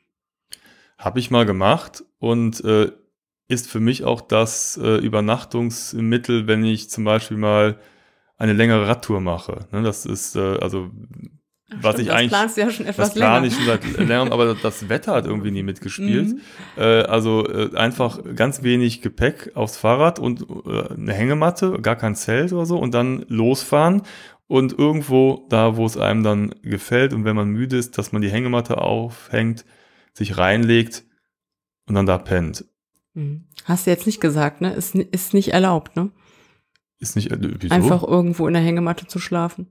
Habe 0.98 1.18
ich 1.18 1.30
mal 1.30 1.46
gemacht 1.46 2.04
und 2.18 2.64
äh, 2.64 2.92
ist 3.48 3.70
für 3.70 3.80
mich 3.80 4.04
auch 4.04 4.20
das 4.20 4.78
äh, 4.82 4.96
Übernachtungsmittel, 4.96 6.46
wenn 6.46 6.64
ich 6.64 6.90
zum 6.90 7.04
Beispiel 7.04 7.36
mal 7.36 7.78
eine 8.36 8.52
längere 8.52 8.88
Radtour 8.88 9.20
mache. 9.20 9.66
Ne? 9.70 9.82
Das 9.82 10.06
ist, 10.06 10.36
äh, 10.36 10.58
also 10.58 10.90
was 11.80 11.98
ich 11.98 12.06
das 12.06 12.16
eigentlich, 12.16 12.30
planst 12.30 12.56
du 12.56 12.60
ja 12.60 12.70
schon 12.70 12.86
etwas 12.86 13.08
das 13.08 13.14
plane 13.14 13.46
länger. 13.46 13.46
ich 13.46 13.54
schon 13.54 13.66
seit 13.66 13.98
längerem, 13.98 14.32
aber 14.32 14.54
das 14.54 14.88
Wetter 14.88 15.12
hat 15.12 15.26
irgendwie 15.26 15.50
nie 15.50 15.62
mitgespielt. 15.62 16.34
Mhm. 16.34 16.40
Äh, 16.76 17.02
also 17.02 17.46
äh, 17.48 17.74
einfach 17.76 18.20
ganz 18.34 18.62
wenig 18.62 19.02
Gepäck 19.02 19.52
aufs 19.54 19.76
Fahrrad 19.76 20.18
und 20.18 20.42
äh, 20.42 20.92
eine 20.92 21.12
Hängematte, 21.12 21.80
gar 21.80 21.96
kein 21.96 22.14
Zelt 22.14 22.52
oder 22.52 22.66
so 22.66 22.78
und 22.78 22.94
dann 22.94 23.24
losfahren 23.28 24.02
und 24.46 24.78
irgendwo 24.78 25.46
da, 25.48 25.76
wo 25.76 25.86
es 25.86 25.96
einem 25.96 26.22
dann 26.22 26.54
gefällt 26.62 27.12
und 27.12 27.24
wenn 27.24 27.36
man 27.36 27.48
müde 27.48 27.76
ist, 27.76 27.98
dass 27.98 28.12
man 28.12 28.22
die 28.22 28.30
Hängematte 28.30 28.78
aufhängt, 28.78 29.64
sich 30.14 30.38
reinlegt 30.38 31.04
und 31.86 31.94
dann 31.94 32.06
da 32.06 32.18
pennt. 32.18 32.64
Mhm. 33.14 33.46
Hast 33.64 33.86
du 33.86 33.90
jetzt 33.90 34.06
nicht 34.06 34.20
gesagt, 34.20 34.60
ne? 34.60 34.72
Ist, 34.72 34.94
ist 34.94 35.34
nicht 35.34 35.52
erlaubt, 35.52 35.96
ne? 35.96 36.10
Ist 36.98 37.16
nicht, 37.16 37.30
äh, 37.30 37.38
wieso? 37.60 37.74
Einfach 37.74 38.02
irgendwo 38.02 38.46
in 38.46 38.54
der 38.54 38.62
Hängematte 38.62 39.06
zu 39.06 39.18
schlafen. 39.18 39.68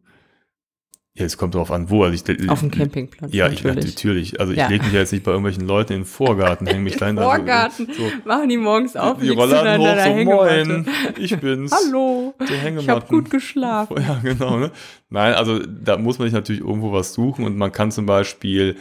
Ja, 1.16 1.26
es 1.26 1.38
kommt 1.38 1.54
darauf 1.54 1.70
an, 1.72 1.92
wo. 1.92 2.04
Also 2.04 2.16
ich, 2.28 2.50
Auf 2.50 2.62
dem 2.62 2.72
Campingplatz. 2.72 3.32
Ja, 3.34 3.48
ich, 3.48 3.64
natürlich. 3.64 3.86
natürlich. 3.96 4.40
Also 4.40 4.52
ich 4.52 4.58
Ja. 4.58 4.68
lege 4.68 4.84
mich 4.84 4.94
ja 4.94 5.00
jetzt 5.02 5.12
nicht 5.12 5.24
bei 5.24 5.30
irgendwelchen 5.32 5.68
Leuten 5.68 5.94
in 5.94 6.00
den 6.00 6.06
Vorgarten, 6.06 6.66
hänge 6.66 6.82
mich 6.82 6.96
dahin. 6.98 7.18
Vorgarten. 7.18 7.88
Also, 7.88 8.02
so, 8.02 8.12
Machen 8.26 8.50
die 8.50 8.58
morgens 8.58 8.96
auf, 8.96 9.20
die 9.20 9.30
Rollladen 9.30 9.80
hoch, 9.80 9.86
so 9.96 10.02
Hängematte. 10.02 10.66
moin, 10.66 10.88
ich 11.20 11.38
bin's. 11.40 11.72
Hallo, 11.88 12.34
Der 12.40 12.48
ich 12.48 12.52
habe 12.54 12.62
Hängematten. 12.66 13.08
gut 13.10 13.30
geschlafen. 13.30 13.96
Ja, 14.02 14.20
genau. 14.24 14.58
Ne? 14.58 14.72
Nein, 15.10 15.36
also 15.36 15.60
da 15.60 15.98
muss 16.00 16.18
man 16.18 16.28
sich 16.30 16.34
natürlich 16.34 16.62
irgendwo 16.62 16.92
was 16.92 17.14
suchen 17.14 17.46
und 17.46 17.58
man 17.58 17.72
kann 17.72 17.92
zum 17.92 18.08
Beispiel 18.08 18.76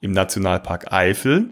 im 0.00 0.12
Nationalpark 0.12 0.92
Eifel 0.92 1.50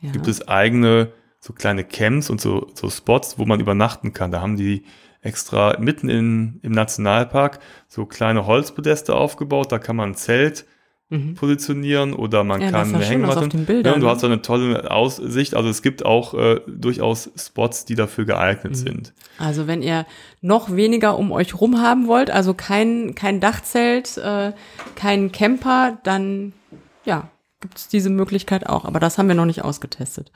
Ja. 0.00 0.10
gibt 0.12 0.28
es 0.28 0.46
eigene 0.48 1.12
so 1.40 1.52
kleine 1.52 1.84
Camps 1.84 2.28
und 2.30 2.40
so, 2.40 2.66
so 2.74 2.90
Spots, 2.90 3.38
wo 3.38 3.44
man 3.44 3.60
übernachten 3.60 4.12
kann. 4.12 4.30
Da 4.32 4.40
haben 4.40 4.56
die 4.56 4.84
extra 5.22 5.76
mitten 5.78 6.08
in, 6.08 6.58
im 6.62 6.72
Nationalpark 6.72 7.58
so 7.88 8.04
kleine 8.06 8.46
Holzpodeste 8.46 9.14
aufgebaut. 9.14 9.70
Da 9.72 9.78
kann 9.78 9.96
man 9.96 10.10
ein 10.10 10.14
Zelt 10.14 10.64
Mhm. 11.08 11.34
positionieren 11.34 12.14
oder 12.14 12.42
man 12.42 12.60
Ja, 12.60 12.72
kann 12.72 12.92
eine 12.92 13.04
Hängematte. 13.04 13.38
auf 13.38 13.48
den 13.48 13.64
Bildern, 13.64 13.92
ja, 13.92 13.94
und 13.94 14.00
du 14.00 14.08
hast 14.08 14.22
so 14.22 14.26
eine 14.26 14.42
tolle 14.42 14.90
Aussicht. 14.90 15.54
Also 15.54 15.68
es 15.68 15.80
gibt 15.82 16.04
auch 16.04 16.34
äh, 16.34 16.60
durchaus 16.66 17.30
Spots, 17.36 17.84
die 17.84 17.94
dafür 17.94 18.24
geeignet 18.24 18.72
Mhm. 18.72 18.74
sind. 18.74 19.14
Also 19.38 19.68
wenn 19.68 19.82
ihr 19.82 20.04
noch 20.40 20.74
weniger 20.74 21.16
um 21.16 21.30
euch 21.30 21.54
rum 21.60 21.80
haben 21.80 22.08
wollt, 22.08 22.32
also 22.32 22.54
kein, 22.54 23.14
kein 23.14 23.38
Dachzelt, 23.38 24.16
äh, 24.18 24.52
kein 24.96 25.30
Camper, 25.30 25.98
dann 26.02 26.52
ja, 27.04 27.30
gibt 27.66 27.78
es 27.78 27.88
diese 27.88 28.10
Möglichkeit 28.10 28.66
auch. 28.66 28.84
Aber 28.84 29.00
das 29.00 29.18
haben 29.18 29.28
wir 29.28 29.34
noch 29.34 29.44
nicht 29.46 29.62
ausgetestet. 29.64 30.30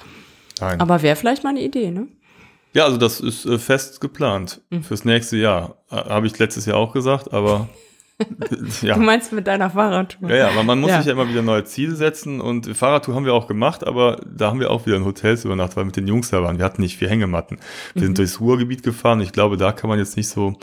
Nein. 0.61 0.81
Aber 0.81 1.03
wäre 1.03 1.16
vielleicht 1.16 1.43
mal 1.45 1.51
eine 1.51 1.62
Idee, 1.62 1.90
ne? 1.90 2.07
Ja, 2.73 2.85
also 2.85 2.97
das 2.99 3.21
ist 3.21 3.47
äh, 3.47 3.59
fest 3.59 4.01
geplant 4.01 4.61
Mhm. 4.71 4.83
fürs 4.85 5.05
nächste 5.05 5.37
Jahr. 5.37 5.77
Äh, 5.90 5.97
Habe 5.97 6.27
ich 6.27 6.38
letztes 6.38 6.66
Jahr 6.66 6.77
auch 6.77 6.93
gesagt, 6.93 7.33
aber 7.33 7.69
ja. 8.83 8.95
Du 8.95 9.01
meinst 9.01 9.33
mit 9.33 9.47
deiner 9.47 9.71
Fahrradtour? 9.71 10.29
Ja, 10.29 10.37
ja, 10.37 10.49
aber 10.51 10.62
man 10.62 10.79
muss 10.81 10.90
Ja. 10.90 10.99
sich 10.99 11.07
ja 11.07 11.12
immer 11.12 11.29
wieder 11.29 11.40
neue 11.43 11.64
Ziele 11.64 11.95
setzen 11.97 12.40
und 12.40 12.77
Fahrradtour 12.77 13.14
haben 13.14 13.25
wir 13.25 13.33
auch 13.35 13.47
gemacht, 13.49 13.87
aber 13.87 14.21
da 14.27 14.49
haben 14.49 14.61
wir 14.61 14.71
auch 14.71 14.85
wieder 14.87 14.97
in 14.97 15.05
Hotels 15.07 15.45
übernachtet, 15.47 15.77
weil 15.77 15.83
wir 15.85 15.87
mit 15.87 15.97
den 15.97 16.07
Jungs 16.07 16.29
da 16.31 16.43
waren. 16.43 16.59
Wir 16.59 16.64
hatten 16.66 16.83
nicht 16.83 16.99
viel 16.99 17.09
Hängematten. 17.09 17.59
Wir 17.95 18.03
Mhm. 18.03 18.07
sind 18.07 18.19
durchs 18.19 18.38
Ruhrgebiet 18.40 18.83
gefahren. 18.83 19.21
Ich 19.23 19.33
glaube, 19.33 19.57
da 19.57 19.73
kann 19.73 19.88
man 19.88 19.99
jetzt 19.99 20.16
nicht 20.19 20.29
so, 20.29 20.55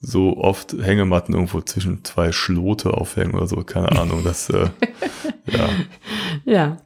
so 0.00 0.36
oft 0.36 0.72
Hängematten 0.72 1.34
irgendwo 1.34 1.60
zwischen 1.60 2.04
zwei 2.04 2.32
Schlote 2.32 2.94
aufhängen 2.94 3.34
oder 3.34 3.46
so. 3.46 3.56
Keine 3.56 3.92
Ahnung. 3.92 4.22
Das, 4.24 4.50
äh, 4.50 4.68
ja. 5.46 5.68
Ja. 6.44 6.76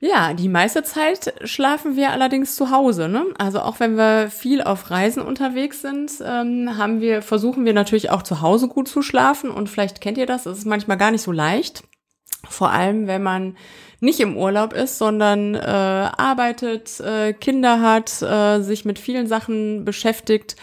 Ja, 0.00 0.32
die 0.32 0.48
meiste 0.48 0.84
Zeit 0.84 1.34
schlafen 1.42 1.96
wir 1.96 2.12
allerdings 2.12 2.54
zu 2.54 2.70
Hause. 2.70 3.08
Ne? 3.08 3.26
Also 3.36 3.60
auch 3.60 3.80
wenn 3.80 3.96
wir 3.96 4.30
viel 4.30 4.62
auf 4.62 4.90
Reisen 4.90 5.22
unterwegs 5.22 5.82
sind, 5.82 6.12
ähm, 6.24 6.78
haben 6.78 7.00
wir, 7.00 7.20
versuchen 7.20 7.64
wir 7.64 7.72
natürlich 7.72 8.10
auch 8.10 8.22
zu 8.22 8.40
Hause 8.40 8.68
gut 8.68 8.86
zu 8.86 9.02
schlafen. 9.02 9.50
Und 9.50 9.68
vielleicht 9.68 10.00
kennt 10.00 10.16
ihr 10.16 10.26
das, 10.26 10.46
es 10.46 10.58
ist 10.58 10.66
manchmal 10.66 10.98
gar 10.98 11.10
nicht 11.10 11.22
so 11.22 11.32
leicht. 11.32 11.82
Vor 12.48 12.70
allem, 12.70 13.08
wenn 13.08 13.24
man 13.24 13.56
nicht 14.00 14.20
im 14.20 14.36
Urlaub 14.36 14.72
ist, 14.72 14.98
sondern 14.98 15.56
äh, 15.56 15.58
arbeitet, 15.58 17.00
äh, 17.00 17.32
Kinder 17.32 17.80
hat, 17.80 18.22
äh, 18.22 18.60
sich 18.60 18.84
mit 18.84 19.00
vielen 19.00 19.26
Sachen 19.26 19.84
beschäftigt 19.84 20.54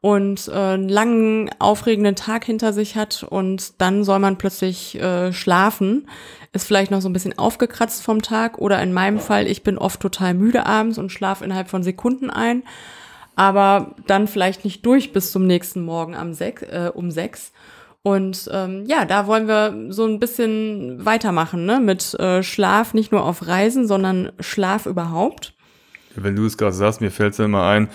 und 0.00 0.48
äh, 0.48 0.52
einen 0.52 0.88
langen, 0.88 1.50
aufregenden 1.58 2.16
Tag 2.16 2.44
hinter 2.44 2.72
sich 2.72 2.96
hat 2.96 3.22
und 3.22 3.80
dann 3.80 4.02
soll 4.04 4.18
man 4.18 4.38
plötzlich 4.38 4.98
äh, 5.00 5.32
schlafen, 5.32 6.08
ist 6.52 6.66
vielleicht 6.66 6.90
noch 6.90 7.02
so 7.02 7.08
ein 7.08 7.12
bisschen 7.12 7.38
aufgekratzt 7.38 8.02
vom 8.02 8.22
Tag 8.22 8.58
oder 8.58 8.82
in 8.82 8.92
meinem 8.92 9.18
Fall, 9.18 9.46
ich 9.46 9.62
bin 9.62 9.76
oft 9.76 10.00
total 10.00 10.34
müde 10.34 10.64
abends 10.64 10.96
und 10.96 11.12
schlafe 11.12 11.44
innerhalb 11.44 11.68
von 11.68 11.82
Sekunden 11.82 12.30
ein, 12.30 12.62
aber 13.36 13.94
dann 14.06 14.26
vielleicht 14.26 14.64
nicht 14.64 14.84
durch 14.86 15.12
bis 15.12 15.32
zum 15.32 15.46
nächsten 15.46 15.82
Morgen 15.82 16.14
am 16.14 16.32
sech, 16.32 16.62
äh, 16.62 16.90
um 16.92 17.10
sechs. 17.10 17.52
Und 18.02 18.48
ähm, 18.50 18.86
ja, 18.86 19.04
da 19.04 19.26
wollen 19.26 19.46
wir 19.46 19.92
so 19.92 20.06
ein 20.06 20.20
bisschen 20.20 21.04
weitermachen, 21.04 21.66
ne? 21.66 21.80
Mit 21.80 22.14
äh, 22.14 22.42
Schlaf 22.42 22.94
nicht 22.94 23.12
nur 23.12 23.22
auf 23.22 23.46
Reisen, 23.46 23.86
sondern 23.86 24.32
Schlaf 24.40 24.86
überhaupt. 24.86 25.52
Wenn 26.16 26.34
du 26.34 26.46
es 26.46 26.56
gerade 26.56 26.72
sagst, 26.72 27.02
mir 27.02 27.10
fällt 27.10 27.32
es 27.32 27.36
dann 27.36 27.46
immer 27.46 27.66
ein, 27.66 27.90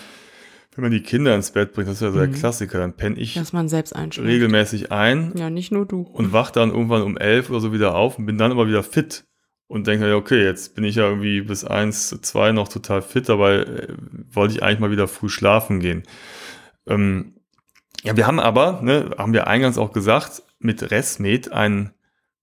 wenn 0.75 0.83
man 0.83 0.91
die 0.91 1.01
Kinder 1.01 1.33
ins 1.35 1.51
Bett 1.51 1.73
bringt, 1.73 1.87
das 1.87 1.95
ist 1.95 2.01
ja 2.01 2.11
so 2.11 2.17
der 2.19 2.27
Mhm. 2.27 2.33
Klassiker, 2.33 2.79
dann 2.79 2.93
penne 2.95 3.17
ich 3.17 3.33
Dass 3.35 3.53
man 3.53 3.67
selbst 3.69 3.95
einschläft. 3.95 4.27
regelmäßig 4.29 4.91
ein 4.91 5.33
Ja, 5.35 5.49
nicht 5.49 5.71
nur 5.71 5.85
du. 5.85 6.01
und 6.01 6.33
wach 6.33 6.51
dann 6.51 6.71
irgendwann 6.71 7.01
um 7.03 7.17
elf 7.17 7.49
oder 7.49 7.59
so 7.61 7.71
wieder 7.73 7.95
auf 7.95 8.17
und 8.19 8.25
bin 8.25 8.37
dann 8.37 8.51
aber 8.51 8.67
wieder 8.67 8.83
fit 8.83 9.25
und 9.67 9.87
denke, 9.87 10.07
ja, 10.07 10.15
okay, 10.15 10.43
jetzt 10.43 10.75
bin 10.75 10.83
ich 10.83 10.95
ja 10.95 11.07
irgendwie 11.07 11.41
bis 11.41 11.63
eins, 11.65 12.09
zwei 12.21 12.51
noch 12.51 12.67
total 12.67 13.01
fit, 13.01 13.27
dabei 13.29 13.55
äh, 13.59 13.87
wollte 14.31 14.53
ich 14.53 14.61
eigentlich 14.63 14.79
mal 14.79 14.91
wieder 14.91 15.07
früh 15.07 15.29
schlafen 15.29 15.79
gehen. 15.79 16.03
Ähm, 16.87 17.35
ja, 18.03 18.15
wir 18.15 18.27
haben 18.27 18.39
aber, 18.39 18.81
ne, 18.83 19.11
haben 19.17 19.33
wir 19.33 19.47
eingangs 19.47 19.77
auch 19.79 19.91
gesagt, 19.91 20.43
mit 20.59 20.91
Resmed 20.91 21.51
einen 21.51 21.91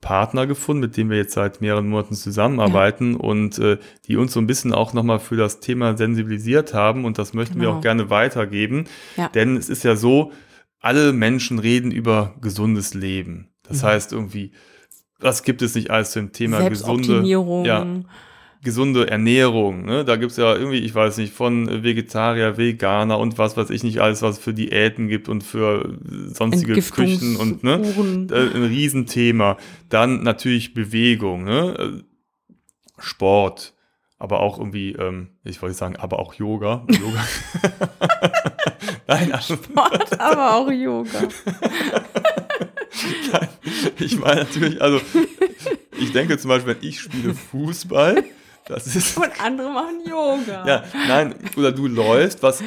Partner 0.03 0.47
gefunden, 0.47 0.81
mit 0.83 0.97
dem 0.99 1.09
wir 1.09 1.17
jetzt 1.17 1.33
seit 1.33 1.62
mehreren 1.62 1.88
Monaten 1.88 2.15
zusammenarbeiten 2.15 3.17
und 3.17 3.59
äh, 3.59 3.79
die 4.07 4.17
uns 4.19 4.33
so 4.35 4.41
ein 4.41 4.47
bisschen 4.47 4.75
auch 4.75 4.93
nochmal 4.93 5.21
für 5.21 5.37
das 5.37 5.61
Thema 5.61 5.97
sensibilisiert 5.97 6.75
haben 6.75 7.07
und 7.07 7.17
das 7.19 7.33
möchten 7.33 7.55
wir 7.61 7.69
Genau. 7.69 7.79
auch 7.79 7.83
gerne 7.83 8.11
weitergeben. 8.11 8.85
Ja. 9.17 9.29
Denn 9.29 9.57
es 9.57 9.71
ist 9.71 9.85
ja 9.85 9.97
so, 9.97 10.33
alle 10.81 11.12
Menschen 11.15 11.59
reden 11.61 11.91
über 11.93 12.35
gesundes 12.43 12.93
Leben. 12.95 13.49
Das 13.62 13.83
Mhm. 13.83 13.87
heißt 13.87 14.12
irgendwie, 14.12 14.53
was 15.21 15.45
gibt 15.45 15.62
es 15.62 15.75
nicht 15.77 15.91
alles 15.91 16.11
zum 16.11 16.33
Thema 16.33 16.59
gesunde, 16.69 17.21
ja, 17.65 17.87
gesunde 18.62 19.09
Ernährung? 19.09 19.85
Ne? 19.85 20.05
Da 20.05 20.16
gibt's 20.16 20.37
ja 20.37 20.55
irgendwie, 20.55 20.79
ich 20.79 20.94
weiß 20.94 21.16
nicht, 21.18 21.33
von 21.33 21.83
Vegetarier, 21.83 22.57
Veganer 22.57 23.18
und 23.18 23.38
was 23.38 23.57
weiß 23.57 23.70
ich 23.70 23.83
nicht 23.83 24.01
alles, 24.01 24.22
was 24.22 24.38
es 24.38 24.42
für 24.42 24.55
Diäten 24.55 25.09
gibt 25.09 25.29
und 25.29 25.42
für 25.42 25.98
sonstige 26.29 26.81
Küchen 26.81 27.37
und 27.37 27.64
ne? 27.64 27.83
Äh, 28.31 28.57
ein 28.57 28.64
Riesenthema. 28.64 29.57
Dann 29.88 30.22
natürlich 30.22 30.75
Bewegung, 30.75 31.44
ne? 31.44 31.75
Äh, 31.79 32.03
Sport, 32.98 33.75
aber 34.18 34.40
auch 34.40 34.59
irgendwie, 34.59 34.92
ähm, 34.92 35.31
ich 35.42 35.61
wollte 35.61 35.75
sagen, 35.75 35.96
aber 35.96 36.20
auch 36.20 36.35
Yoga. 36.35 36.87
Yoga. 36.88 37.27
Nein, 39.09 39.33
also, 39.33 39.55
Sport, 39.55 40.20
aber 40.20 40.55
auch 40.55 40.70
Yoga. 40.70 41.18
ich 43.98 44.16
meine 44.20 44.42
natürlich, 44.42 44.81
also 44.81 45.01
ich 45.98 46.12
denke 46.12 46.38
zum 46.38 46.51
Beispiel, 46.51 46.77
wenn 46.81 46.88
ich 46.88 47.01
spiele 47.01 47.35
Fußball, 47.35 48.22
das 48.66 48.94
ist 48.94 49.16
Und 49.16 49.31
andere 49.42 49.70
machen 49.70 50.01
Yoga. 50.09 50.66
ja, 50.66 50.85
nein, 51.09 51.35
oder 51.57 51.72
du 51.72 51.87
läufst, 51.87 52.42
was, 52.42 52.62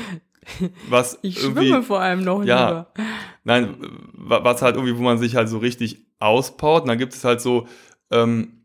was 0.89 1.17
Ich 1.21 1.39
schwimme 1.39 1.81
vor 1.84 1.99
allem 2.01 2.23
noch 2.23 2.43
Ja. 2.43 2.67
lieber. 2.67 2.88
nein, 3.43 3.75
wa- 4.13 4.43
was 4.43 4.62
halt 4.62 4.75
irgendwie, 4.75 4.97
wo 4.97 5.01
man 5.01 5.17
sich 5.17 5.36
halt 5.36 5.49
so 5.49 5.58
richtig 5.58 6.05
auspowert, 6.19 6.84
und 6.84 6.89
dann 6.89 6.97
gibt 6.97 7.13
es 7.13 7.23
halt 7.23 7.41
so 7.41 7.67
ähm, 8.12 8.64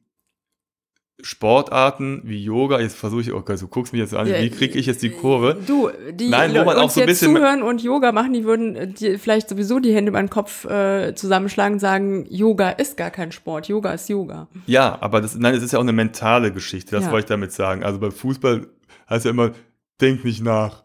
Sportarten 1.23 2.21
wie 2.25 2.43
Yoga. 2.43 2.81
Jetzt 2.81 2.97
versuche 2.97 3.21
ich, 3.23 3.33
okay, 3.33 3.57
du 3.59 3.69
guckst 3.69 3.93
mich 3.93 4.01
jetzt 4.01 4.15
an, 4.15 4.27
wie 4.29 4.51
kriege 4.51 4.79
ich 4.79 4.87
jetzt 4.87 5.03
die 5.03 5.11
Kurve? 5.11 5.57
Du, 5.67 5.91
die 6.13 6.29
Nein, 6.29 6.53
wo 6.55 6.65
man 6.65 6.77
auch 6.77 6.91
so 6.91 7.01
ein 7.01 7.09
jetzt 7.09 7.21
bisschen- 7.21 7.35
zuhören 7.37 7.63
und 7.63 7.83
Yoga 7.83 8.13
machen, 8.13 8.33
die 8.33 8.45
würden 8.45 8.77
äh, 8.77 8.87
die 8.89 9.19
vielleicht 9.19 9.49
sowieso 9.49 9.79
die 9.81 9.95
Hände 9.95 10.11
über 10.11 10.21
den 10.21 10.31
Kopf 10.31 10.65
äh, 10.65 11.15
zusammenschlagen 11.15 11.75
und 11.75 11.81
sagen, 11.81 12.27
Yoga 12.29 12.71
ist 12.71 12.97
gar 12.97 13.11
kein 13.11 13.33
Sport, 13.33 13.69
Yoga 13.69 13.93
ist 13.93 14.09
Yoga. 14.09 14.49
Ja, 14.67 14.99
aber 15.01 15.21
das, 15.21 15.37
nein, 15.37 15.55
es 15.55 15.63
ist 15.63 15.73
ja 15.73 15.79
auch 15.79 15.83
eine 15.83 15.93
mentale 15.93 16.53
Geschichte, 16.53 16.93
das 16.97 17.05
Ja. 17.07 17.11
wollte 17.13 17.25
ich 17.25 17.29
damit 17.29 17.53
sagen. 17.53 17.83
Also 17.83 17.99
beim 17.99 18.13
Fußball 18.13 18.67
heißt 19.09 19.25
ja 19.25 19.31
immer, 19.31 19.51
denk 20.01 20.25
nicht 20.25 20.43
nach. 20.43 20.85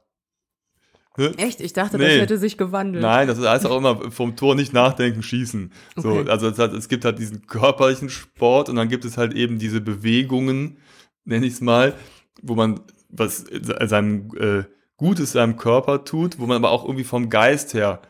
Echt? 1.37 1.61
Ich 1.61 1.73
dachte, 1.73 1.97
das 1.97 2.07
Nee. 2.07 2.19
hätte 2.19 2.37
sich 2.37 2.57
gewandelt. 2.57 3.01
Nein, 3.01 3.27
das 3.27 3.39
heißt 3.39 3.65
auch 3.65 3.77
immer 3.77 4.11
vom 4.11 4.35
Tor 4.35 4.55
nicht 4.55 4.73
nachdenken, 4.73 5.23
schießen. 5.23 5.71
So, 5.95 6.09
Okay. 6.09 6.29
also 6.29 6.47
es, 6.49 6.59
hat, 6.59 6.73
es 6.73 6.89
gibt 6.89 7.05
halt 7.05 7.19
diesen 7.19 7.47
körperlichen 7.47 8.09
Sport 8.09 8.69
und 8.69 8.75
dann 8.75 8.89
gibt 8.89 9.05
es 9.05 9.17
halt 9.17 9.33
eben 9.33 9.57
diese 9.59 9.79
Bewegungen, 9.81 10.77
nenne 11.23 11.45
ich 11.45 11.53
es 11.53 11.61
mal, 11.61 11.93
wo 12.41 12.55
man 12.55 12.81
was 13.09 13.45
seinem 13.85 14.29
äh, 14.37 14.63
Gutes 14.97 15.31
seinem 15.33 15.57
Körper 15.57 16.03
tut, 16.05 16.39
wo 16.39 16.45
man 16.47 16.57
aber 16.57 16.71
auch 16.71 16.83
irgendwie 16.85 17.03
vom 17.03 17.29
Geist 17.29 17.73
her 17.73 18.01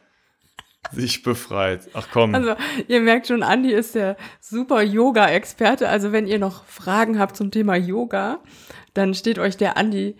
sich 0.91 1.23
befreit. 1.23 1.89
Ach 1.93 2.07
komm. 2.11 2.35
Also, 2.35 2.55
ihr 2.87 3.01
merkt 3.01 3.27
schon, 3.27 3.41
Andi 3.41 3.71
ist 3.71 3.95
der 3.95 4.17
super 4.39 4.83
Yoga-Experte. 4.83 5.89
Also, 5.89 6.11
wenn 6.11 6.27
ihr 6.27 6.37
noch 6.37 6.63
Fragen 6.65 7.17
habt 7.17 7.35
zum 7.35 7.49
Thema 7.49 7.75
Yoga, 7.75 8.39
dann 8.93 9.13
steht 9.15 9.39
euch 9.39 9.57
der 9.57 9.77
Andi 9.77 10.15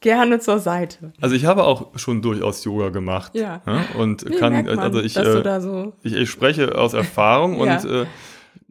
gerne 0.00 0.38
zur 0.40 0.58
Seite. 0.58 1.12
Also 1.20 1.34
ich 1.36 1.44
habe 1.44 1.64
auch 1.64 1.98
schon 1.98 2.22
durchaus 2.22 2.64
Yoga 2.64 2.88
gemacht. 2.88 3.34
Ja. 3.34 3.62
Und 3.98 4.24
Nee, 4.28 4.36
kann, 4.36 4.52
merkt 4.52 4.68
man, 4.68 4.78
also 4.78 5.00
ich, 5.00 5.16
äh, 5.16 5.60
so. 5.60 5.92
ich, 6.02 6.14
ich 6.14 6.30
spreche 6.30 6.76
aus 6.76 6.94
Erfahrung 6.94 7.54
Ja. 7.64 7.76
und 7.78 7.84
äh, 7.90 8.06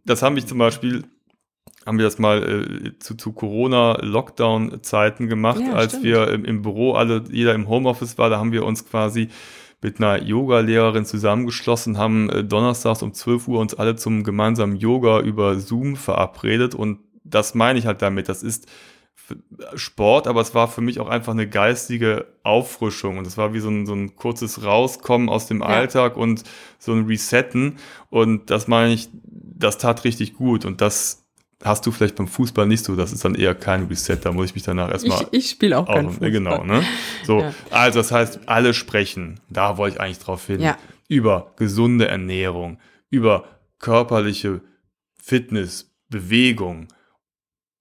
das 0.06 0.22
haben 0.24 0.36
wir 0.36 0.46
zum 0.46 0.58
Beispiel, 0.58 1.04
haben 1.86 1.98
wir 2.00 2.06
das 2.06 2.18
mal 2.20 2.42
äh, 2.88 3.00
zu, 3.00 3.16
zu 3.16 3.32
Corona-Lockdown-Zeiten 3.32 5.28
gemacht, 5.28 5.60
Ja, 5.62 5.74
als 5.74 5.92
stimmt. 5.94 6.06
wir 6.06 6.28
im, 6.30 6.46
im 6.46 6.62
Büro 6.62 6.94
alle, 6.94 7.24
jeder 7.32 7.54
im 7.54 7.68
Homeoffice 7.68 8.18
war, 8.18 8.30
da 8.30 8.38
haben 8.40 8.52
wir 8.52 8.66
uns 8.66 8.88
quasi 8.90 9.30
mit 9.82 10.00
einer 10.02 10.22
Yoga-Lehrerin 10.22 11.06
zusammengeschlossen, 11.06 11.98
haben 11.98 12.30
äh, 12.30 12.44
donnerstags 12.44 13.02
um 13.02 13.14
12 13.14 13.48
Uhr 13.48 13.60
uns 13.60 13.74
alle 13.76 13.96
zum 13.96 14.24
gemeinsamen 14.24 14.76
Yoga 14.76 15.20
über 15.22 15.60
Zoom 15.60 15.96
verabredet 15.96 16.76
und 16.76 17.00
das 17.24 17.54
meine 17.56 17.78
ich 17.80 17.86
halt 17.86 18.02
damit. 18.02 18.28
Das 18.28 18.44
ist 18.44 18.68
Sport, 19.76 20.28
aber 20.28 20.42
es 20.42 20.54
war 20.56 20.68
für 20.68 20.82
mich 20.82 21.00
auch 21.00 21.08
einfach 21.10 21.34
eine 21.34 21.48
geistige 21.48 22.28
Auffrischung 22.44 23.18
und 23.18 23.28
es 23.28 23.38
war 23.38 23.54
wie 23.54 23.60
so 23.60 23.70
ein, 23.70 23.86
so 23.86 23.94
ein 23.94 24.16
kurzes 24.16 24.64
Rauskommen 24.64 25.30
aus 25.30 25.48
dem 25.48 25.62
Alltag 25.62 26.18
und 26.18 26.44
so 26.78 26.94
ein 26.94 27.06
Resetten 27.06 27.78
und 28.10 28.50
das 28.50 28.68
meine 28.68 28.94
ich, 28.94 29.10
das 29.24 29.78
tat 29.78 30.04
richtig 30.04 30.34
gut 30.36 30.66
und 30.66 30.82
das 30.82 31.26
hast 31.64 31.86
du 31.86 31.92
vielleicht 31.92 32.16
beim 32.16 32.28
Fußball 32.28 32.66
nicht 32.68 32.86
so, 32.86 32.96
das 32.96 33.12
ist 33.12 33.26
dann 33.26 33.36
eher 33.36 33.54
kein 33.54 33.88
Reset, 33.88 34.18
da 34.24 34.32
muss 34.32 34.46
ich 34.48 34.56
mich 34.56 34.64
danach 34.64 34.90
erstmal 34.90 35.22
Ich, 35.32 35.46
ich 35.46 35.50
spiele 35.50 35.78
auch 35.78 35.86
keinen 35.88 36.08
auch, 36.08 36.12
Fußball. 36.12 36.32
genau, 36.32 36.64
ne? 36.64 36.84
So, 37.26 37.42
Ja. 37.42 37.54
also 37.70 38.00
das 38.00 38.12
heißt, 38.12 38.40
alle 38.46 38.74
sprechen, 38.74 39.40
da 39.50 39.78
wollte 39.78 39.96
ich 39.98 40.02
eigentlich 40.02 40.20
drauf 40.20 40.46
hin, 40.48 40.62
Ja. 40.62 40.78
über 41.10 41.52
gesunde 41.58 42.08
Ernährung, 42.08 42.80
über 43.10 43.44
körperliche 43.80 44.62
Fitness, 45.22 45.92
Bewegung. 46.10 46.88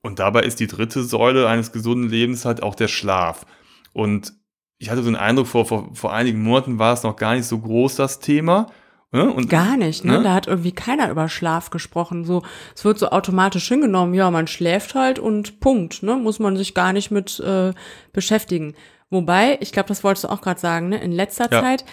Und 0.03 0.19
dabei 0.19 0.43
ist 0.43 0.61
die 0.61 0.67
dritte 0.67 1.03
Säule 1.03 1.49
eines 1.49 1.73
gesunden 1.73 2.09
Lebens 2.09 2.45
halt 2.45 2.63
auch 2.63 2.75
der 2.75 2.89
Schlaf. 2.89 3.47
Und 3.93 4.33
ich 4.79 4.91
hatte 4.91 5.03
so 5.03 5.11
den 5.11 5.17
Eindruck, 5.17 5.49
vor, 5.49 5.67
vor, 5.67 5.91
vor 5.95 6.13
einigen 6.13 6.43
Monaten 6.43 6.79
war 6.79 6.93
es 6.93 7.03
noch 7.03 7.17
gar 7.17 7.35
nicht 7.35 7.47
so 7.47 7.59
groß, 7.59 7.97
das 7.97 8.21
Thema. 8.21 8.67
Ne? 9.11 9.33
Und 9.33 9.49
Gar 9.49 9.77
nicht, 9.79 10.05
ne? 10.05 10.19
Ne? 10.19 10.23
Da 10.23 10.35
hat 10.35 10.47
irgendwie 10.47 10.73
keiner 10.73 11.11
über 11.11 11.29
Schlaf 11.29 11.71
gesprochen. 11.71 12.25
So, 12.25 12.43
es 12.77 12.85
wird 12.85 12.99
so 12.99 13.09
automatisch 13.09 13.67
hingenommen, 13.67 14.13
ja, 14.15 14.31
man 14.31 14.47
schläft 14.47 14.95
halt 14.95 15.19
und 15.19 15.61
Punkt, 15.61 16.03
ne? 16.03 16.15
Muss 16.17 16.39
man 16.39 16.57
sich 16.59 16.75
gar 16.75 16.93
nicht 16.93 17.11
mit 17.11 17.41
äh, 17.41 17.73
beschäftigen. 18.13 18.75
Wobei, 19.09 19.57
ich 19.61 19.73
glaube, 19.73 19.89
das 19.89 20.05
wolltest 20.05 20.25
du 20.25 20.29
auch 20.29 20.43
gerade 20.43 20.61
sagen, 20.61 20.91
ne? 20.91 20.99
In 21.03 21.13
letzter 21.13 21.51
Ja. 21.51 21.63
Zeit, 21.63 21.87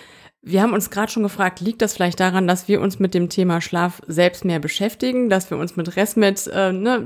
wir 0.47 0.62
haben 0.62 0.73
uns 0.73 0.91
gerade 0.91 1.12
schon 1.12 1.23
gefragt, 1.23 1.60
liegt 1.60 1.81
das 1.81 1.95
vielleicht 1.95 2.19
daran, 2.19 2.47
dass 2.47 2.67
wir 2.67 2.79
uns 2.79 2.99
mit 2.99 3.15
dem 3.15 3.29
Thema 3.29 3.62
Schlaf 3.62 3.99
selbst 4.05 4.45
mehr 4.45 4.60
beschäftigen, 4.60 5.27
dass 5.27 5.49
wir 5.49 5.58
uns 5.58 5.75
mit 5.75 5.95
Resmet 5.95 6.45
äh, 6.53 6.71
ne, 6.71 7.03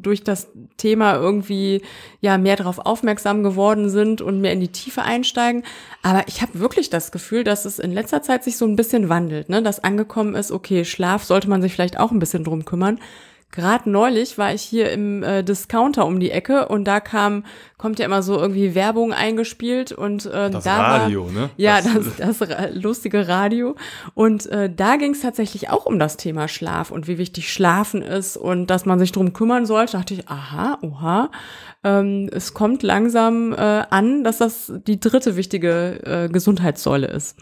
durch 0.00 0.24
das 0.24 0.48
Thema 0.78 1.16
irgendwie 1.16 1.82
ja 2.22 2.38
mehr 2.38 2.56
darauf 2.56 2.78
aufmerksam 2.78 3.42
geworden 3.42 3.90
sind 3.90 4.22
und 4.22 4.40
mehr 4.40 4.54
in 4.54 4.60
die 4.60 4.72
Tiefe 4.72 5.02
einsteigen. 5.02 5.62
Aber 6.02 6.24
ich 6.26 6.40
habe 6.40 6.58
wirklich 6.58 6.88
das 6.88 7.12
Gefühl, 7.12 7.44
dass 7.44 7.66
es 7.66 7.78
in 7.78 7.92
letzter 7.92 8.22
Zeit 8.22 8.44
sich 8.44 8.56
so 8.56 8.64
ein 8.64 8.76
bisschen 8.76 9.10
wandelt, 9.10 9.50
ne? 9.50 9.62
dass 9.62 9.84
angekommen 9.84 10.34
ist, 10.34 10.50
okay, 10.50 10.86
Schlaf 10.86 11.24
sollte 11.24 11.50
man 11.50 11.60
sich 11.60 11.74
vielleicht 11.74 12.00
auch 12.00 12.12
ein 12.12 12.18
bisschen 12.18 12.44
drum 12.44 12.64
kümmern. 12.64 12.98
Gerade 13.52 13.90
neulich 13.90 14.38
war 14.38 14.54
ich 14.54 14.62
hier 14.62 14.92
im 14.92 15.24
äh, 15.24 15.42
Discounter 15.42 16.06
um 16.06 16.20
die 16.20 16.30
Ecke 16.30 16.68
und 16.68 16.84
da 16.84 17.00
kam, 17.00 17.44
kommt 17.78 17.98
ja 17.98 18.04
immer 18.04 18.22
so 18.22 18.38
irgendwie 18.38 18.76
Werbung 18.76 19.12
eingespielt 19.12 19.90
und 19.90 20.24
äh, 20.26 20.50
das 20.50 20.62
da 20.62 20.98
Radio, 20.98 21.26
war, 21.26 21.32
ne? 21.32 21.50
ja, 21.56 21.80
Das- 21.82 22.16
das, 22.16 22.38
das 22.38 22.48
ra- 22.48 22.68
lustige 22.72 23.26
Radio. 23.26 23.74
Und 24.14 24.46
äh, 24.46 24.72
da 24.72 24.94
ging 24.96 25.12
es 25.14 25.20
tatsächlich 25.22 25.68
auch 25.68 25.84
um 25.86 25.98
das 25.98 26.16
Thema 26.16 26.46
Schlaf 26.46 26.92
und 26.92 27.08
wie 27.08 27.18
wichtig 27.18 27.52
Schlafen 27.52 28.02
ist 28.02 28.36
und 28.36 28.68
dass 28.68 28.86
man 28.86 29.00
sich 29.00 29.10
drum 29.10 29.32
kümmern 29.32 29.66
sollte. 29.66 29.92
Da 29.92 29.98
dachte 29.98 30.14
ich, 30.14 30.28
aha, 30.28 30.78
oha. 30.82 31.30
Ähm, 31.82 32.28
es 32.32 32.54
kommt 32.54 32.84
langsam 32.84 33.52
äh, 33.52 33.56
an, 33.90 34.22
dass 34.22 34.38
das 34.38 34.72
die 34.86 35.00
dritte 35.00 35.34
wichtige 35.34 36.00
äh, 36.04 36.28
Gesundheitssäule 36.28 37.08
ist. 37.08 37.36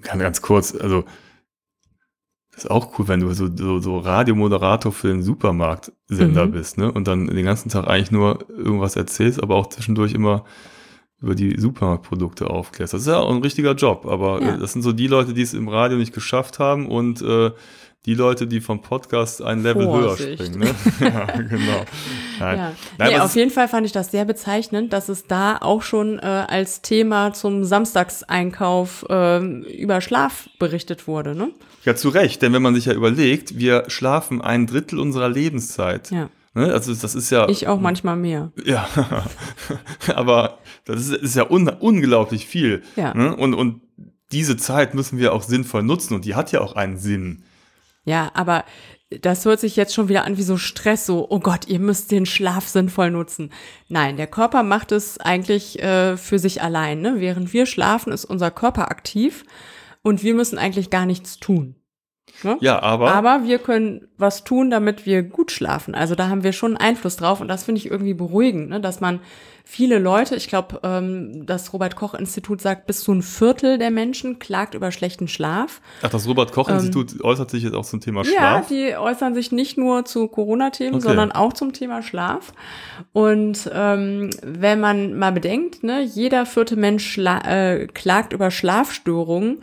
Ganz, 0.00 0.20
ganz 0.22 0.40
kurz, 0.42 0.74
also 0.74 1.04
ist 2.64 2.70
auch 2.70 2.98
cool, 2.98 3.08
wenn 3.08 3.20
du 3.20 3.32
so, 3.32 3.48
so, 3.54 3.78
so 3.80 3.98
Radiomoderator 3.98 4.92
für 4.92 5.08
den 5.08 5.22
Supermarktsender 5.22 6.46
Mhm. 6.46 6.52
bist, 6.52 6.78
ne? 6.78 6.90
Und 6.92 7.06
dann 7.08 7.26
den 7.26 7.44
ganzen 7.44 7.68
Tag 7.68 7.86
eigentlich 7.88 8.10
nur 8.10 8.38
irgendwas 8.50 8.96
erzählst, 8.96 9.42
aber 9.42 9.54
auch 9.56 9.68
zwischendurch 9.68 10.12
immer 10.14 10.44
über 11.20 11.34
die 11.36 11.58
Supermarktprodukte 11.58 12.50
aufklärst. 12.50 12.94
Das 12.94 13.02
ist 13.02 13.06
ja 13.06 13.18
auch 13.18 13.30
ein 13.30 13.42
richtiger 13.42 13.74
Job, 13.74 14.06
aber 14.06 14.42
Ja. 14.42 14.54
äh, 14.54 14.58
das 14.58 14.72
sind 14.72 14.82
so 14.82 14.92
die 14.92 15.06
Leute, 15.06 15.34
die 15.34 15.42
es 15.42 15.54
im 15.54 15.68
Radio 15.68 15.96
nicht 15.98 16.12
geschafft 16.12 16.58
haben 16.58 16.88
und 16.88 17.22
äh, 17.22 17.50
die 18.04 18.14
Leute, 18.14 18.48
die 18.48 18.60
vom 18.60 18.82
Podcast 18.82 19.40
ein 19.42 19.62
Level 19.62 19.84
Vorsicht. 19.84 20.40
höher 20.40 20.46
springen. 20.48 20.58
Ne? 20.58 20.74
ja, 21.00 21.26
genau. 21.36 21.84
Nein. 22.40 22.58
Ja, 22.58 22.72
Nein, 22.98 23.08
nee, 23.12 23.18
auf 23.20 23.36
jeden 23.36 23.52
Fall 23.52 23.68
fand 23.68 23.86
ich 23.86 23.92
das 23.92 24.10
sehr 24.10 24.24
bezeichnend, 24.24 24.92
dass 24.92 25.08
es 25.08 25.28
da 25.28 25.58
auch 25.58 25.82
schon 25.82 26.18
äh, 26.18 26.22
als 26.22 26.82
Thema 26.82 27.32
zum 27.32 27.62
Samstagseinkauf 27.64 29.06
ähm, 29.08 29.62
über 29.62 30.00
Schlaf 30.00 30.48
berichtet 30.58 31.06
wurde. 31.06 31.36
Ne? 31.36 31.50
Ja, 31.84 31.96
zu 31.96 32.10
Recht, 32.10 32.42
denn 32.42 32.52
wenn 32.52 32.62
man 32.62 32.74
sich 32.74 32.86
ja 32.86 32.92
überlegt, 32.92 33.58
wir 33.58 33.84
schlafen 33.88 34.40
ein 34.40 34.66
Drittel 34.66 34.98
unserer 34.98 35.28
Lebenszeit. 35.28 36.10
Ja, 36.10 36.30
Ne? 36.54 36.72
Also 36.72 36.94
das 36.94 37.14
ist 37.14 37.30
ja. 37.30 37.48
ich 37.48 37.66
auch 37.66 37.80
manchmal 37.80 38.16
mehr. 38.16 38.52
Ja, 38.64 38.86
aber 40.14 40.58
das 40.84 41.00
ist, 41.00 41.12
ist 41.12 41.36
ja 41.36 41.50
un, 41.50 41.68
unglaublich 41.68 42.46
viel. 42.46 42.82
Ja. 42.96 43.14
Ne? 43.14 43.34
Und, 43.34 43.54
und 43.54 43.80
diese 44.32 44.56
Zeit 44.56 44.94
müssen 44.94 45.18
wir 45.18 45.32
auch 45.32 45.42
sinnvoll 45.42 45.82
nutzen 45.82 46.14
und 46.14 46.24
die 46.24 46.34
hat 46.34 46.52
ja 46.52 46.60
auch 46.60 46.74
einen 46.74 46.98
Sinn. 46.98 47.44
Ja, 48.04 48.30
aber 48.34 48.64
das 49.20 49.44
hört 49.44 49.60
sich 49.60 49.76
jetzt 49.76 49.94
schon 49.94 50.08
wieder 50.08 50.24
an 50.24 50.38
wie 50.38 50.42
so 50.42 50.56
Stress, 50.56 51.06
so, 51.06 51.26
oh 51.28 51.38
Gott, 51.38 51.68
ihr 51.68 51.78
müsst 51.78 52.10
den 52.10 52.26
Schlaf 52.26 52.66
sinnvoll 52.66 53.10
nutzen. 53.10 53.50
Nein, 53.88 54.16
der 54.16 54.26
Körper 54.26 54.62
macht 54.62 54.90
es 54.92 55.18
eigentlich 55.18 55.82
äh, 55.82 56.16
für 56.16 56.38
sich 56.38 56.62
allein. 56.62 57.00
Ne? 57.00 57.16
Während 57.18 57.52
wir 57.52 57.66
schlafen, 57.66 58.12
ist 58.12 58.24
unser 58.24 58.50
Körper 58.50 58.90
aktiv 58.90 59.44
und 60.02 60.22
wir 60.22 60.34
müssen 60.34 60.58
eigentlich 60.58 60.90
gar 60.90 61.06
nichts 61.06 61.38
tun. 61.38 61.76
Ne? 62.44 62.56
Ja, 62.60 62.80
aber, 62.80 63.12
Aber 63.12 63.44
wir 63.44 63.58
können 63.58 64.08
was 64.16 64.42
tun, 64.44 64.70
damit 64.70 65.06
wir 65.06 65.22
gut 65.22 65.50
schlafen. 65.50 65.94
Also 65.94 66.14
da 66.14 66.28
haben 66.28 66.44
wir 66.44 66.52
schon 66.52 66.76
Einfluss 66.76 67.16
drauf 67.16 67.40
und 67.40 67.48
das 67.48 67.64
finde 67.64 67.80
ich 67.80 67.90
irgendwie 67.90 68.14
beruhigend, 68.14 68.70
ne? 68.70 68.80
dass 68.80 69.00
man 69.00 69.20
viele 69.64 69.98
Leute, 69.98 70.34
ich 70.36 70.48
glaube, 70.48 70.80
ähm, 70.82 71.44
das 71.46 71.72
Robert 71.72 71.94
Koch 71.94 72.14
Institut 72.14 72.60
sagt, 72.60 72.86
bis 72.86 73.00
zu 73.02 73.12
ein 73.12 73.22
Viertel 73.22 73.76
der 73.78 73.90
Menschen 73.90 74.38
klagt 74.38 74.74
über 74.74 74.90
schlechten 74.92 75.28
Schlaf. 75.28 75.80
ach, 76.02 76.10
das 76.10 76.26
Robert-Koch-Institut 76.26 77.22
äußert 77.22 77.50
sich 77.50 77.64
jetzt 77.64 77.74
auch 77.74 77.84
zum 77.84 78.00
Thema 78.00 78.22
Ja, 78.24 78.30
Schlaf. 78.30 78.68
die 78.68 78.96
äußern 78.96 79.34
sich 79.34 79.52
nicht 79.52 79.76
nur 79.76 80.04
zu 80.04 80.26
Corona-Themen, 80.26 80.94
Okay. 80.96 81.04
sondern 81.04 81.32
auch 81.32 81.52
zum 81.52 81.72
Thema 81.72 82.02
Schlaf. 82.02 82.52
Und 83.12 83.70
ähm, 83.72 84.30
wenn 84.42 84.80
man 84.80 85.16
mal 85.18 85.32
bedenkt, 85.32 85.82
ne, 85.84 86.02
jeder 86.02 86.46
vierte 86.46 86.76
Mensch 86.76 87.18
äh, 87.18 87.86
klagt 87.88 88.32
über 88.32 88.50
Schlafstörungen. 88.50 89.60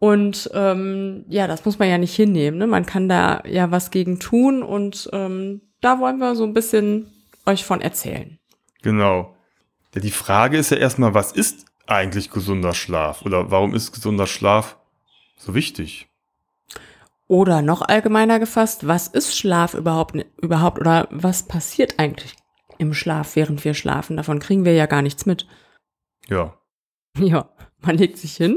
Und 0.00 0.50
ähm, 0.54 1.26
ja, 1.28 1.46
das 1.46 1.66
muss 1.66 1.78
man 1.78 1.88
ja 1.88 1.98
nicht 1.98 2.16
hinnehmen. 2.16 2.58
Ne? 2.58 2.66
Man 2.66 2.86
kann 2.86 3.08
da 3.08 3.42
ja 3.46 3.70
was 3.70 3.90
gegen 3.90 4.18
tun 4.18 4.62
und 4.62 5.10
ähm, 5.12 5.60
da 5.82 6.00
wollen 6.00 6.16
wir 6.16 6.34
so 6.34 6.44
ein 6.44 6.54
bisschen 6.54 7.12
euch 7.44 7.66
von 7.66 7.82
erzählen. 7.82 8.38
Genau. 8.80 9.36
Ja, 9.94 10.00
die 10.00 10.10
Frage 10.10 10.56
ist 10.56 10.70
ja 10.70 10.78
erstmal, 10.78 11.12
was 11.12 11.32
ist 11.32 11.66
eigentlich 11.86 12.30
gesunder 12.30 12.72
Schlaf? 12.72 13.26
Oder 13.26 13.50
warum 13.50 13.74
ist 13.74 13.92
gesunder 13.92 14.26
Schlaf 14.26 14.78
so 15.36 15.54
wichtig? 15.54 16.08
Oder 17.28 17.60
noch 17.60 17.82
allgemeiner 17.82 18.38
gefasst, 18.38 18.86
was 18.86 19.06
ist 19.06 19.36
Schlaf 19.36 19.74
überhaupt, 19.74 20.16
überhaupt 20.40 20.80
oder 20.80 21.08
was 21.10 21.42
passiert 21.42 21.98
eigentlich 21.98 22.36
im 22.78 22.94
Schlaf, 22.94 23.36
während 23.36 23.62
wir 23.66 23.74
schlafen? 23.74 24.16
Davon 24.16 24.38
kriegen 24.38 24.64
wir 24.64 24.72
ja 24.72 24.86
gar 24.86 25.02
nichts 25.02 25.26
mit. 25.26 25.46
Ja. 26.26 26.56
Ja, 27.18 27.50
man 27.80 27.98
legt 27.98 28.18
sich 28.18 28.36
hin 28.36 28.56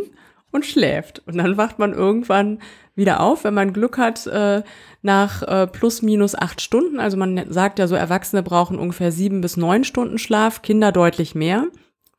und 0.54 0.66
schläft. 0.66 1.22
Und 1.26 1.38
dann 1.38 1.58
wacht 1.58 1.80
man 1.80 1.94
irgendwann 1.94 2.60
wieder 2.96 3.20
auf, 3.20 3.44
wenn 3.44 3.54
man 3.54 3.74
Glück 3.74 3.98
hat, 3.98 4.28
äh, 4.28 4.62
nach 5.02 5.42
äh, 5.44 5.68
plus 5.68 6.02
minus 6.02 6.36
acht 6.36 6.62
Stunden. 6.62 7.00
Also 7.00 7.18
man 7.18 7.44
sagt 7.50 7.80
ja 7.80 7.88
so, 7.88 7.96
Erwachsene 7.96 8.44
brauchen 8.44 8.80
ungefähr 8.80 9.12
sieben 9.12 9.42
bis 9.42 9.58
neun 9.58 9.84
Stunden 9.84 10.18
Schlaf, 10.18 10.62
Kinder 10.62 10.92
deutlich 10.92 11.36
mehr. 11.36 11.66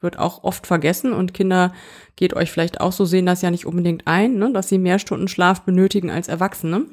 Wird 0.01 0.19
auch 0.19 0.45
oft 0.45 0.67
vergessen 0.67 1.13
und 1.13 1.33
Kinder 1.33 1.73
geht 2.17 2.35
euch 2.35 2.51
vielleicht 2.51 2.81
auch 2.81 2.93
so 2.93 3.05
sehen 3.05 3.25
das 3.25 3.41
ja 3.41 3.51
nicht 3.51 3.67
unbedingt 3.67 4.07
ein, 4.07 4.37
ne, 4.37 4.53
dass 4.53 4.69
sie 4.69 4.79
mehr 4.79 4.99
Stunden 4.99 5.29
Schlaf 5.29 5.63
benötigen 5.63 6.11
als 6.11 6.29
Erwachsene. 6.29 6.87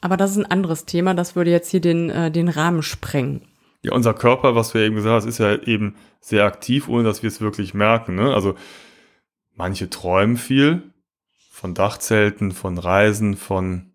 Aber 0.00 0.16
das 0.16 0.32
ist 0.32 0.38
ein 0.38 0.50
anderes 0.50 0.84
Thema, 0.84 1.14
das 1.14 1.36
würde 1.36 1.50
jetzt 1.50 1.70
hier 1.70 1.80
den, 1.80 2.10
äh, 2.10 2.30
den 2.30 2.48
Rahmen 2.48 2.82
sprengen. 2.82 3.42
Ja, 3.82 3.92
unser 3.92 4.14
Körper, 4.14 4.54
was 4.56 4.72
ja 4.72 4.80
eben 4.80 4.96
gesagt 4.96 5.22
hast, 5.22 5.26
ist 5.26 5.38
ja 5.38 5.54
eben 5.54 5.94
sehr 6.20 6.44
aktiv, 6.44 6.88
ohne 6.88 7.04
dass 7.04 7.22
wir 7.22 7.28
es 7.28 7.40
wirklich 7.40 7.74
merken. 7.74 8.16
Ne? 8.16 8.34
Also 8.34 8.54
manche 9.58 9.90
träumen 9.90 10.38
viel 10.38 10.94
von 11.50 11.74
Dachzelten, 11.74 12.52
von 12.52 12.78
Reisen, 12.78 13.36
von 13.36 13.92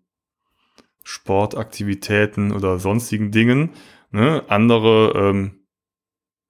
Sportaktivitäten 1.02 2.52
oder 2.52 2.78
sonstigen 2.78 3.30
Dingen. 3.30 3.70
Ne? 4.10 4.44
Andere 4.48 5.12
ähm, 5.16 5.66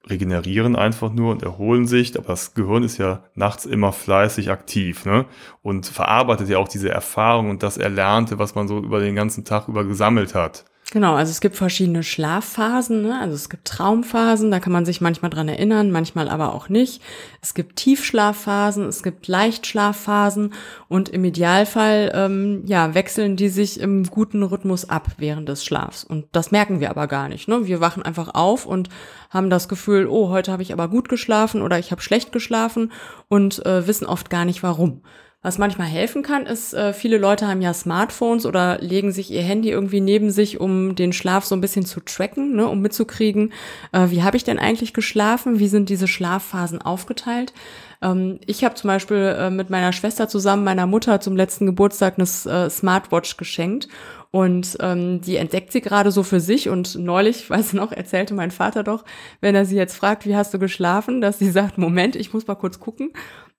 regenerieren 0.06 0.76
einfach 0.76 1.12
nur 1.12 1.32
und 1.32 1.42
erholen 1.42 1.86
sich, 1.86 2.16
aber 2.18 2.28
das 2.28 2.54
Gehirn 2.54 2.82
ist 2.82 2.98
ja 2.98 3.24
nachts 3.34 3.64
immer 3.64 3.92
fleißig 3.92 4.50
aktiv 4.50 5.06
ne? 5.06 5.26
und 5.62 5.86
verarbeitet 5.86 6.48
ja 6.48 6.58
auch 6.58 6.68
diese 6.68 6.90
Erfahrung 6.90 7.48
und 7.50 7.62
das 7.62 7.78
Erlernte, 7.78 8.38
was 8.38 8.54
man 8.54 8.68
so 8.68 8.78
über 8.78 9.00
den 9.00 9.14
ganzen 9.14 9.44
Tag 9.44 9.68
über 9.68 9.84
gesammelt 9.84 10.34
hat. 10.34 10.64
Genau, 10.94 11.16
also 11.16 11.32
es 11.32 11.40
gibt 11.40 11.56
verschiedene 11.56 12.04
Schlafphasen, 12.04 13.02
ne? 13.02 13.18
also 13.20 13.34
es 13.34 13.48
gibt 13.48 13.64
Traumphasen, 13.64 14.52
da 14.52 14.60
kann 14.60 14.72
man 14.72 14.84
sich 14.84 15.00
manchmal 15.00 15.28
dran 15.28 15.48
erinnern, 15.48 15.90
manchmal 15.90 16.28
aber 16.28 16.54
auch 16.54 16.68
nicht. 16.68 17.02
Es 17.42 17.54
gibt 17.54 17.74
Tiefschlafphasen, 17.74 18.84
es 18.84 19.02
gibt 19.02 19.26
Leichtschlafphasen 19.26 20.54
und 20.86 21.08
im 21.08 21.24
Idealfall 21.24 22.12
ähm, 22.14 22.62
ja 22.66 22.94
wechseln 22.94 23.34
die 23.34 23.48
sich 23.48 23.80
im 23.80 24.04
guten 24.04 24.44
Rhythmus 24.44 24.88
ab 24.88 25.08
während 25.18 25.48
des 25.48 25.64
Schlafs 25.64 26.04
und 26.04 26.26
das 26.30 26.52
merken 26.52 26.78
wir 26.78 26.90
aber 26.90 27.08
gar 27.08 27.28
nicht. 27.28 27.48
Ne? 27.48 27.66
Wir 27.66 27.80
wachen 27.80 28.04
einfach 28.04 28.32
auf 28.32 28.64
und 28.64 28.88
haben 29.30 29.50
das 29.50 29.68
Gefühl, 29.68 30.06
oh, 30.06 30.28
heute 30.28 30.52
habe 30.52 30.62
ich 30.62 30.72
aber 30.72 30.86
gut 30.86 31.08
geschlafen 31.08 31.60
oder 31.60 31.76
ich 31.76 31.90
habe 31.90 32.02
schlecht 32.02 32.30
geschlafen 32.30 32.92
und 33.26 33.66
äh, 33.66 33.88
wissen 33.88 34.06
oft 34.06 34.30
gar 34.30 34.44
nicht 34.44 34.62
warum. 34.62 35.02
Was 35.44 35.58
manchmal 35.58 35.88
helfen 35.88 36.22
kann, 36.22 36.46
ist, 36.46 36.72
äh, 36.72 36.94
viele 36.94 37.18
Leute 37.18 37.46
haben 37.46 37.60
ja 37.60 37.74
Smartphones 37.74 38.46
oder 38.46 38.78
legen 38.80 39.12
sich 39.12 39.30
ihr 39.30 39.42
Handy 39.42 39.68
irgendwie 39.68 40.00
neben 40.00 40.30
sich, 40.30 40.58
um 40.58 40.94
den 40.94 41.12
Schlaf 41.12 41.44
so 41.44 41.54
ein 41.54 41.60
bisschen 41.60 41.84
zu 41.84 42.00
tracken, 42.00 42.56
ne, 42.56 42.66
um 42.66 42.80
mitzukriegen, 42.80 43.52
äh, 43.92 44.08
wie 44.08 44.22
habe 44.22 44.38
ich 44.38 44.44
denn 44.44 44.58
eigentlich 44.58 44.94
geschlafen, 44.94 45.58
wie 45.58 45.68
sind 45.68 45.90
diese 45.90 46.08
Schlafphasen 46.08 46.80
aufgeteilt. 46.80 47.52
Ähm, 48.00 48.40
ich 48.46 48.64
habe 48.64 48.74
zum 48.74 48.88
Beispiel 48.88 49.36
äh, 49.38 49.50
mit 49.50 49.68
meiner 49.68 49.92
Schwester 49.92 50.28
zusammen 50.28 50.64
meiner 50.64 50.86
Mutter 50.86 51.20
zum 51.20 51.36
letzten 51.36 51.66
Geburtstag 51.66 52.14
eine 52.16 52.24
äh, 52.24 52.70
Smartwatch 52.70 53.36
geschenkt 53.36 53.88
und 54.34 54.78
ähm, 54.80 55.20
die 55.20 55.36
entdeckt 55.36 55.70
sie 55.70 55.80
gerade 55.80 56.10
so 56.10 56.24
für 56.24 56.40
sich. 56.40 56.68
Und 56.68 56.96
neulich, 56.96 57.48
weiß 57.50 57.74
noch, 57.74 57.92
erzählte 57.92 58.34
mein 58.34 58.50
Vater 58.50 58.82
doch, 58.82 59.04
wenn 59.40 59.54
er 59.54 59.64
sie 59.64 59.76
jetzt 59.76 59.94
fragt, 59.94 60.26
wie 60.26 60.34
hast 60.34 60.52
du 60.52 60.58
geschlafen, 60.58 61.20
dass 61.20 61.38
sie 61.38 61.52
sagt, 61.52 61.78
Moment, 61.78 62.16
ich 62.16 62.32
muss 62.32 62.46
mal 62.48 62.56
kurz 62.56 62.80
gucken. 62.80 63.12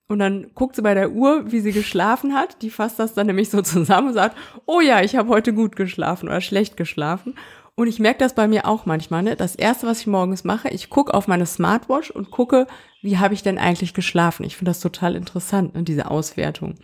Und 0.08 0.20
dann 0.20 0.46
guckt 0.54 0.76
sie 0.76 0.82
bei 0.82 0.94
der 0.94 1.10
Uhr, 1.10 1.50
wie 1.50 1.60
sie 1.60 1.72
geschlafen 1.72 2.34
hat. 2.34 2.62
Die 2.62 2.70
fasst 2.70 2.98
das 2.98 3.14
dann 3.14 3.26
nämlich 3.26 3.50
so 3.50 3.62
zusammen 3.62 4.08
und 4.08 4.14
sagt, 4.14 4.36
oh 4.66 4.80
ja, 4.80 5.02
ich 5.02 5.16
habe 5.16 5.28
heute 5.28 5.52
gut 5.52 5.76
geschlafen 5.76 6.28
oder 6.28 6.40
schlecht 6.40 6.76
geschlafen. 6.76 7.34
Und 7.74 7.88
ich 7.88 7.98
merke 7.98 8.20
das 8.20 8.34
bei 8.34 8.48
mir 8.48 8.66
auch 8.66 8.86
manchmal. 8.86 9.22
Ne? 9.22 9.36
Das 9.36 9.54
Erste, 9.54 9.86
was 9.86 10.00
ich 10.00 10.06
morgens 10.06 10.44
mache, 10.44 10.68
ich 10.70 10.88
gucke 10.88 11.12
auf 11.12 11.28
meine 11.28 11.44
Smartwatch 11.44 12.10
und 12.10 12.30
gucke, 12.30 12.66
wie 13.02 13.18
habe 13.18 13.34
ich 13.34 13.42
denn 13.42 13.58
eigentlich 13.58 13.92
geschlafen. 13.92 14.44
Ich 14.44 14.56
finde 14.56 14.70
das 14.70 14.80
total 14.80 15.14
interessant, 15.14 15.74
ne, 15.74 15.82
diese 15.82 16.10
Auswertung. 16.10 16.76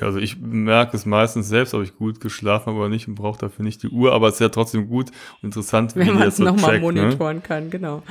Also 0.00 0.18
ich 0.18 0.40
merke 0.40 0.96
es 0.96 1.06
meistens 1.06 1.48
selbst, 1.48 1.74
ob 1.74 1.82
ich 1.82 1.96
gut 1.96 2.20
geschlafen 2.20 2.66
habe 2.66 2.78
oder 2.78 2.88
nicht 2.88 3.06
und 3.06 3.14
brauche 3.14 3.38
dafür 3.38 3.64
nicht 3.64 3.82
die 3.82 3.88
Uhr, 3.88 4.12
aber 4.12 4.28
es 4.28 4.34
ist 4.34 4.40
ja 4.40 4.48
trotzdem 4.48 4.88
gut 4.88 5.10
und 5.42 5.48
interessant, 5.48 5.94
wie 5.94 6.00
Wenn 6.00 6.14
man 6.14 6.28
es 6.28 6.38
so 6.38 6.44
nochmal 6.44 6.74
ne? 6.74 6.80
monitoren 6.80 7.36
ne? 7.36 7.42
kann, 7.42 7.70
genau. 7.70 8.02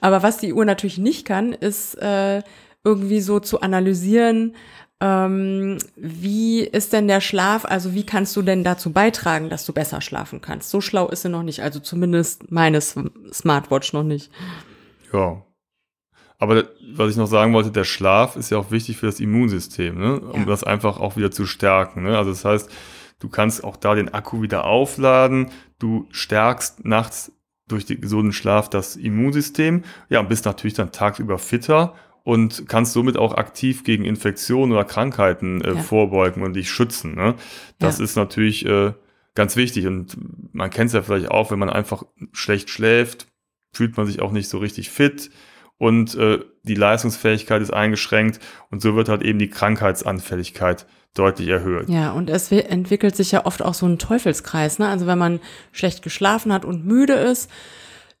Aber 0.00 0.22
was 0.22 0.38
die 0.38 0.52
Uhr 0.52 0.64
natürlich 0.64 0.98
nicht 0.98 1.26
kann, 1.26 1.52
ist 1.52 1.94
äh, 1.96 2.42
irgendwie 2.86 3.20
so 3.20 3.40
zu 3.40 3.60
analysieren, 3.60 4.54
ähm, 5.00 5.76
wie 5.96 6.60
ist 6.60 6.92
denn 6.92 7.08
der 7.08 7.20
Schlaf, 7.20 7.66
also 7.66 7.92
wie 7.92 8.06
kannst 8.06 8.34
du 8.36 8.42
denn 8.42 8.64
dazu 8.64 8.92
beitragen, 8.92 9.50
dass 9.50 9.66
du 9.66 9.74
besser 9.74 10.00
schlafen 10.00 10.40
kannst? 10.40 10.70
So 10.70 10.80
schlau 10.80 11.08
ist 11.08 11.22
sie 11.22 11.28
noch 11.28 11.42
nicht, 11.42 11.62
also 11.62 11.80
zumindest 11.80 12.50
meine 12.50 12.80
Smartwatch 12.80 13.92
noch 13.92 14.04
nicht. 14.04 14.30
Ja. 15.12 15.42
Aber 16.38 16.64
was 16.94 17.10
ich 17.10 17.16
noch 17.16 17.26
sagen 17.26 17.52
wollte, 17.52 17.70
der 17.70 17.84
Schlaf 17.84 18.36
ist 18.36 18.50
ja 18.50 18.58
auch 18.58 18.70
wichtig 18.70 18.98
für 18.98 19.06
das 19.06 19.20
Immunsystem, 19.20 19.98
ne? 19.98 20.20
um 20.20 20.40
ja. 20.40 20.46
das 20.46 20.64
einfach 20.64 21.00
auch 21.00 21.16
wieder 21.16 21.30
zu 21.30 21.44
stärken. 21.44 22.04
Ne? 22.04 22.16
Also 22.16 22.30
das 22.30 22.44
heißt, 22.44 22.70
du 23.18 23.28
kannst 23.28 23.64
auch 23.64 23.76
da 23.76 23.94
den 23.94 24.14
Akku 24.14 24.42
wieder 24.42 24.64
aufladen, 24.64 25.50
du 25.78 26.06
stärkst 26.10 26.84
nachts 26.84 27.32
durch 27.68 27.84
den 27.84 28.00
gesunden 28.00 28.32
Schlaf 28.32 28.70
das 28.70 28.96
Immunsystem, 28.96 29.82
ja, 30.08 30.20
und 30.20 30.28
bist 30.28 30.44
natürlich 30.44 30.74
dann 30.74 30.92
tagsüber 30.92 31.38
fitter 31.38 31.94
und 32.26 32.68
kannst 32.68 32.92
somit 32.92 33.16
auch 33.16 33.34
aktiv 33.34 33.84
gegen 33.84 34.04
Infektionen 34.04 34.72
oder 34.72 34.84
Krankheiten 34.84 35.60
äh, 35.60 35.74
ja. 35.74 35.80
vorbeugen 35.80 36.42
und 36.42 36.54
dich 36.54 36.68
schützen. 36.68 37.14
Ne? 37.14 37.36
Das 37.78 37.98
ja. 37.98 38.04
ist 38.04 38.16
natürlich 38.16 38.66
äh, 38.66 38.94
ganz 39.36 39.54
wichtig 39.54 39.86
und 39.86 40.16
man 40.52 40.70
kennt 40.70 40.88
es 40.88 40.94
ja 40.94 41.02
vielleicht 41.02 41.30
auch, 41.30 41.52
wenn 41.52 41.60
man 41.60 41.70
einfach 41.70 42.02
schlecht 42.32 42.68
schläft, 42.68 43.28
fühlt 43.72 43.96
man 43.96 44.06
sich 44.06 44.20
auch 44.22 44.32
nicht 44.32 44.48
so 44.48 44.58
richtig 44.58 44.90
fit 44.90 45.30
und 45.78 46.16
äh, 46.16 46.40
die 46.64 46.74
Leistungsfähigkeit 46.74 47.62
ist 47.62 47.72
eingeschränkt 47.72 48.40
und 48.72 48.82
so 48.82 48.96
wird 48.96 49.08
halt 49.08 49.22
eben 49.22 49.38
die 49.38 49.48
Krankheitsanfälligkeit 49.48 50.84
deutlich 51.14 51.46
erhöht. 51.46 51.88
Ja, 51.88 52.10
und 52.10 52.28
es 52.28 52.50
entwickelt 52.50 53.14
sich 53.14 53.30
ja 53.30 53.46
oft 53.46 53.62
auch 53.62 53.74
so 53.74 53.86
ein 53.86 54.00
Teufelskreis. 54.00 54.80
Ne? 54.80 54.88
Also 54.88 55.06
wenn 55.06 55.18
man 55.18 55.38
schlecht 55.70 56.02
geschlafen 56.02 56.52
hat 56.52 56.64
und 56.64 56.84
müde 56.84 57.12
ist, 57.12 57.48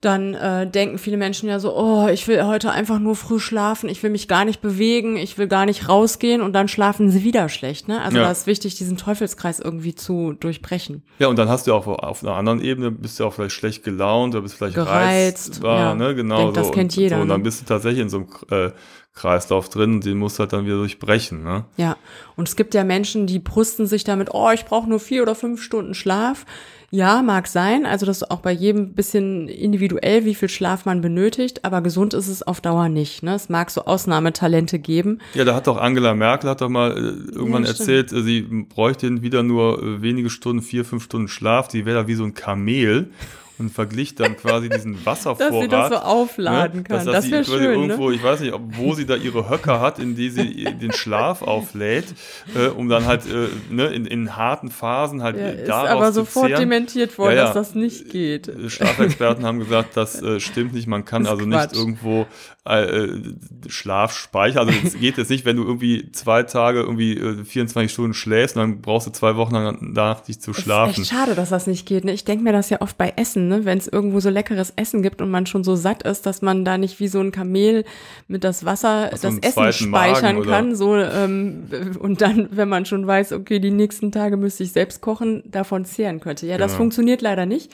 dann 0.02 0.34
äh, 0.34 0.70
denken 0.70 0.98
viele 0.98 1.16
Menschen 1.16 1.48
ja 1.48 1.58
so, 1.58 1.74
oh, 1.74 2.06
ich 2.08 2.28
will 2.28 2.44
heute 2.44 2.70
einfach 2.70 2.98
nur 2.98 3.16
früh 3.16 3.40
schlafen, 3.40 3.88
ich 3.88 4.02
will 4.02 4.10
mich 4.10 4.28
gar 4.28 4.44
nicht 4.44 4.60
bewegen, 4.60 5.16
ich 5.16 5.38
will 5.38 5.48
gar 5.48 5.64
nicht 5.64 5.88
rausgehen 5.88 6.42
und 6.42 6.52
dann 6.52 6.68
schlafen 6.68 7.10
sie 7.10 7.24
wieder 7.24 7.48
schlecht. 7.48 7.88
Ne? 7.88 8.02
Also 8.02 8.18
ja. 8.18 8.24
da 8.24 8.30
ist 8.30 8.46
wichtig, 8.46 8.74
diesen 8.74 8.98
Teufelskreis 8.98 9.58
irgendwie 9.58 9.94
zu 9.94 10.34
durchbrechen. 10.38 11.02
Ja, 11.18 11.28
und 11.28 11.38
dann 11.38 11.48
hast 11.48 11.66
du 11.66 11.72
auch 11.72 11.86
auf 11.86 12.22
einer 12.22 12.34
anderen 12.34 12.60
Ebene, 12.60 12.90
bist 12.90 13.18
du 13.18 13.24
auch 13.24 13.32
vielleicht 13.32 13.54
schlecht 13.54 13.84
gelaunt 13.84 14.34
oder 14.34 14.42
bist 14.42 14.56
vielleicht 14.56 14.74
gereizt. 14.74 15.50
Reizbar, 15.50 15.78
ja. 15.78 15.94
ne? 15.94 16.14
Genau. 16.14 16.36
Denk, 16.36 16.56
so. 16.56 16.62
Das 16.62 16.72
kennt 16.72 16.94
jeder. 16.94 17.16
So, 17.16 17.22
und 17.22 17.28
dann 17.28 17.40
ne? 17.40 17.44
bist 17.44 17.62
du 17.62 17.64
tatsächlich 17.64 18.02
in 18.02 18.10
so 18.10 18.18
einem 18.18 18.28
äh, 18.50 18.72
Kreislauf 19.14 19.70
drin 19.70 19.94
und 19.94 20.04
den 20.04 20.18
musst 20.18 20.38
du 20.38 20.40
halt 20.40 20.52
dann 20.52 20.66
wieder 20.66 20.76
durchbrechen. 20.76 21.42
Ne? 21.42 21.64
Ja, 21.78 21.96
und 22.36 22.48
es 22.48 22.54
gibt 22.54 22.74
ja 22.74 22.84
Menschen, 22.84 23.26
die 23.26 23.38
brüsten 23.38 23.86
sich 23.86 24.04
damit, 24.04 24.28
oh, 24.32 24.50
ich 24.50 24.66
brauche 24.66 24.88
nur 24.88 25.00
vier 25.00 25.22
oder 25.22 25.34
fünf 25.34 25.62
Stunden 25.62 25.94
Schlaf. 25.94 26.44
Ja, 26.90 27.22
mag 27.22 27.48
sein. 27.48 27.84
Also 27.84 28.06
das 28.06 28.18
ist 28.18 28.30
auch 28.30 28.40
bei 28.40 28.52
jedem 28.52 28.94
bisschen 28.94 29.48
individuell, 29.48 30.24
wie 30.24 30.34
viel 30.34 30.48
Schlaf 30.48 30.84
man 30.84 31.00
benötigt, 31.00 31.64
aber 31.64 31.80
gesund 31.80 32.14
ist 32.14 32.28
es 32.28 32.42
auf 32.42 32.60
Dauer 32.60 32.88
nicht. 32.88 33.22
Ne? 33.22 33.34
Es 33.34 33.48
mag 33.48 33.70
so 33.70 33.84
Ausnahmetalente 33.84 34.78
geben. 34.78 35.18
Ja, 35.34 35.44
da 35.44 35.54
hat 35.54 35.66
doch 35.66 35.78
Angela 35.78 36.14
Merkel 36.14 36.48
hat 36.50 36.60
doch 36.60 36.68
mal 36.68 36.92
äh, 36.92 37.34
irgendwann 37.34 37.64
ja, 37.64 37.70
erzählt, 37.70 38.12
äh, 38.12 38.22
sie 38.22 38.42
bräuchte 38.42 39.22
wieder 39.22 39.42
nur 39.42 39.82
äh, 39.82 40.02
wenige 40.02 40.30
Stunden, 40.30 40.62
vier, 40.62 40.84
fünf 40.84 41.04
Stunden 41.04 41.28
Schlaf. 41.28 41.68
Die 41.68 41.84
wäre 41.84 42.02
da 42.02 42.06
wie 42.06 42.14
so 42.14 42.24
ein 42.24 42.34
Kamel 42.34 43.10
und 43.58 43.70
verglich 43.70 44.14
dann 44.14 44.36
quasi 44.36 44.68
diesen 44.68 45.04
Wasservorrat. 45.06 45.52
dass 45.52 45.60
sie 45.62 45.68
das 45.68 45.88
so 45.88 45.96
aufladen 45.96 46.78
ne? 46.78 46.84
kann. 46.84 46.96
Dass, 46.96 47.04
dass 47.06 47.30
das 47.30 47.30
wäre 47.30 47.44
schön. 47.44 47.80
Irgendwo, 47.80 48.10
ne? 48.10 48.16
Ich 48.16 48.22
weiß 48.22 48.40
nicht, 48.40 48.54
wo 48.72 48.94
sie 48.94 49.06
da 49.06 49.16
ihre 49.16 49.48
Höcker 49.48 49.80
hat, 49.80 49.98
in 49.98 50.14
die 50.14 50.30
sie 50.30 50.64
den 50.64 50.92
Schlaf 50.92 51.42
auflädt, 51.42 52.06
äh, 52.54 52.68
um 52.68 52.88
dann 52.88 53.06
halt 53.06 53.26
äh, 53.26 53.48
ne, 53.70 53.86
in, 53.86 54.06
in 54.06 54.36
harten 54.36 54.70
Phasen 54.70 55.22
halt 55.22 55.36
ja, 55.36 55.52
daraus 55.64 55.84
ist 55.84 55.90
aber 55.90 56.12
sofort 56.12 56.46
zehren. 56.48 56.60
dementiert 56.60 57.16
worden, 57.18 57.36
ja, 57.36 57.38
ja. 57.38 57.44
dass 57.44 57.54
das 57.54 57.74
nicht 57.74 58.10
geht. 58.10 58.48
Äh, 58.48 58.68
Schlafexperten 58.68 59.44
haben 59.44 59.58
gesagt, 59.58 59.96
das 59.96 60.20
äh, 60.22 60.40
stimmt 60.40 60.74
nicht. 60.74 60.86
Man 60.86 61.04
kann 61.04 61.26
also 61.26 61.46
Quatsch. 61.46 61.72
nicht 61.72 61.80
irgendwo 61.80 62.26
äh, 62.66 63.04
äh, 63.04 63.34
Schlaf 63.68 64.14
speichern. 64.16 64.68
Also 64.68 64.78
es 64.84 64.98
geht 64.98 65.16
jetzt 65.16 65.30
nicht, 65.30 65.44
wenn 65.44 65.56
du 65.56 65.64
irgendwie 65.64 66.10
zwei 66.12 66.42
Tage 66.42 66.80
irgendwie 66.80 67.16
äh, 67.16 67.44
24 67.44 67.90
Stunden 67.90 68.14
schläfst 68.14 68.56
und 68.56 68.62
dann 68.62 68.80
brauchst 68.82 69.06
du 69.06 69.12
zwei 69.12 69.36
Wochen 69.36 69.54
danach 69.54 70.20
dich 70.20 70.40
zu 70.40 70.52
schlafen. 70.52 70.90
Es 70.90 70.98
ist 70.98 71.04
echt 71.04 71.18
schade, 71.18 71.34
dass 71.34 71.50
das 71.50 71.66
nicht 71.66 71.86
geht. 71.86 72.04
Ne? 72.04 72.12
Ich 72.12 72.24
denke 72.24 72.44
mir 72.44 72.52
das 72.52 72.70
ja 72.70 72.80
oft 72.80 72.98
bei 72.98 73.14
Essen 73.16 73.46
ne? 73.48 73.64
wenn 73.64 73.78
es 73.78 73.88
irgendwo 73.88 74.20
so 74.20 74.30
leckeres 74.30 74.72
Essen 74.76 75.02
gibt 75.02 75.20
und 75.22 75.30
man 75.30 75.46
schon 75.46 75.64
so 75.64 75.76
satt 75.76 76.02
ist, 76.02 76.26
dass 76.26 76.42
man 76.42 76.64
da 76.64 76.78
nicht 76.78 77.00
wie 77.00 77.08
so 77.08 77.20
ein 77.20 77.32
Kamel 77.32 77.84
mit 78.28 78.44
das 78.44 78.64
Wasser 78.64 79.10
so 79.14 79.28
das 79.28 79.38
Essen 79.38 79.72
speichern 79.72 80.42
kann. 80.42 80.74
So, 80.74 80.96
ähm, 80.96 81.64
und 81.98 82.20
dann, 82.20 82.48
wenn 82.50 82.68
man 82.68 82.86
schon 82.86 83.06
weiß, 83.06 83.32
okay, 83.32 83.58
die 83.58 83.70
nächsten 83.70 84.12
Tage 84.12 84.36
müsste 84.36 84.64
ich 84.64 84.72
selbst 84.72 85.00
kochen, 85.00 85.42
davon 85.46 85.84
zehren 85.84 86.20
könnte. 86.20 86.46
Ja, 86.46 86.58
das 86.58 86.72
genau. 86.72 86.78
funktioniert 86.78 87.22
leider 87.22 87.46
nicht. 87.46 87.72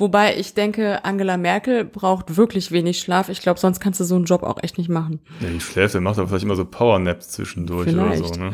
Wobei 0.00 0.36
ich 0.36 0.54
denke, 0.54 1.04
Angela 1.04 1.36
Merkel 1.36 1.84
braucht 1.84 2.36
wirklich 2.36 2.70
wenig 2.70 3.00
Schlaf. 3.00 3.28
Ich 3.28 3.42
glaube, 3.42 3.58
sonst 3.58 3.80
kannst 3.80 3.98
du 3.98 4.04
so 4.04 4.14
einen 4.14 4.26
Job 4.26 4.44
auch 4.44 4.62
echt 4.62 4.78
nicht 4.78 4.88
machen. 4.88 5.20
Ja, 5.40 5.48
die 5.48 5.60
schläft, 5.60 5.94
der 5.94 6.00
macht 6.00 6.18
aber 6.18 6.28
vielleicht 6.28 6.44
immer 6.44 6.54
so 6.54 6.64
Powernaps 6.64 7.30
zwischendurch 7.30 7.88
vielleicht. 7.88 8.22
oder 8.22 8.34
so. 8.34 8.40
Ne? 8.40 8.52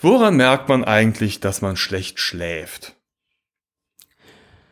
Woran 0.00 0.36
merkt 0.36 0.70
man 0.70 0.84
eigentlich, 0.84 1.40
dass 1.40 1.60
man 1.60 1.76
schlecht 1.76 2.18
schläft? 2.18 2.96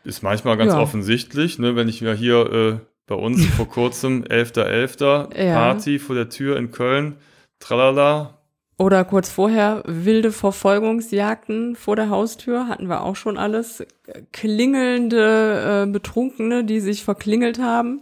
Ist 0.03 0.23
manchmal 0.23 0.57
ganz 0.57 0.73
ja. 0.73 0.79
offensichtlich, 0.79 1.59
ne, 1.59 1.75
wenn 1.75 1.89
ich 1.89 2.01
mir 2.01 2.15
hier 2.15 2.51
äh, 2.51 2.79
bei 3.05 3.15
uns 3.15 3.45
vor 3.45 3.69
kurzem 3.69 4.23
11.11. 4.23 5.31
.11. 5.33 5.43
Ja. 5.43 5.53
Party 5.53 5.99
vor 5.99 6.15
der 6.15 6.29
Tür 6.29 6.57
in 6.57 6.71
Köln, 6.71 7.17
tralala. 7.59 8.39
Oder 8.77 9.05
kurz 9.05 9.29
vorher 9.29 9.83
wilde 9.85 10.31
Verfolgungsjagden 10.31 11.75
vor 11.75 11.95
der 11.95 12.09
Haustür, 12.09 12.67
hatten 12.67 12.87
wir 12.87 13.03
auch 13.03 13.15
schon 13.15 13.37
alles. 13.37 13.85
Klingelnde 14.33 15.85
äh, 15.85 15.91
Betrunkene, 15.91 16.65
die 16.65 16.81
sich 16.81 17.03
verklingelt 17.03 17.59
haben. 17.59 18.01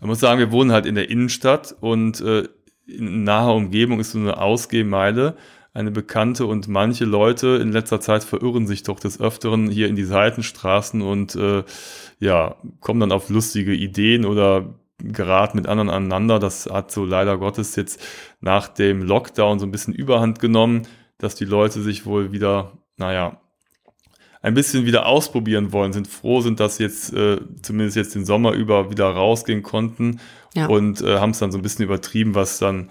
Man 0.00 0.10
muss 0.10 0.20
sagen, 0.20 0.38
wir 0.38 0.52
wohnen 0.52 0.72
halt 0.72 0.86
in 0.86 0.94
der 0.94 1.10
Innenstadt 1.10 1.74
und 1.80 2.20
äh, 2.20 2.44
in 2.86 3.24
naher 3.24 3.54
Umgebung 3.54 3.98
ist 3.98 4.12
so 4.12 4.18
eine 4.18 4.40
Ausgehmeile 4.40 5.36
eine 5.76 5.90
Bekannte 5.90 6.46
und 6.46 6.68
manche 6.68 7.04
Leute 7.04 7.58
in 7.60 7.70
letzter 7.70 8.00
Zeit 8.00 8.24
verirren 8.24 8.66
sich 8.66 8.82
doch 8.82 8.98
des 8.98 9.20
Öfteren 9.20 9.68
hier 9.68 9.88
in 9.88 9.94
die 9.94 10.04
Seitenstraßen 10.04 11.02
und 11.02 11.36
äh, 11.36 11.64
ja, 12.18 12.56
kommen 12.80 13.00
dann 13.00 13.12
auf 13.12 13.28
lustige 13.28 13.74
Ideen 13.74 14.24
oder 14.24 14.74
geraten 14.98 15.56
mit 15.56 15.66
anderen 15.66 15.90
aneinander. 15.90 16.38
Das 16.38 16.66
hat 16.66 16.90
so 16.90 17.04
leider 17.04 17.38
Gottes 17.38 17.76
jetzt 17.76 18.00
nach 18.40 18.68
dem 18.68 19.02
Lockdown 19.02 19.58
so 19.58 19.66
ein 19.66 19.70
bisschen 19.70 19.94
Überhand 19.94 20.38
genommen, 20.38 20.86
dass 21.18 21.34
die 21.34 21.44
Leute 21.44 21.82
sich 21.82 22.06
wohl 22.06 22.32
wieder, 22.32 22.72
naja, 22.96 23.40
ein 24.42 24.54
bisschen 24.54 24.86
wieder 24.86 25.06
ausprobieren 25.06 25.72
wollen, 25.72 25.92
sind 25.92 26.06
froh 26.06 26.40
sind, 26.40 26.60
dass 26.60 26.76
sie 26.76 26.84
jetzt 26.84 27.12
äh, 27.12 27.38
zumindest 27.62 27.96
jetzt 27.96 28.14
den 28.14 28.24
Sommer 28.24 28.52
über 28.52 28.90
wieder 28.90 29.06
rausgehen 29.06 29.62
konnten 29.62 30.20
ja. 30.54 30.66
und 30.66 31.02
äh, 31.02 31.18
haben 31.18 31.30
es 31.30 31.40
dann 31.40 31.50
so 31.50 31.58
ein 31.58 31.62
bisschen 31.62 31.84
übertrieben, 31.84 32.34
was 32.34 32.58
dann 32.58 32.90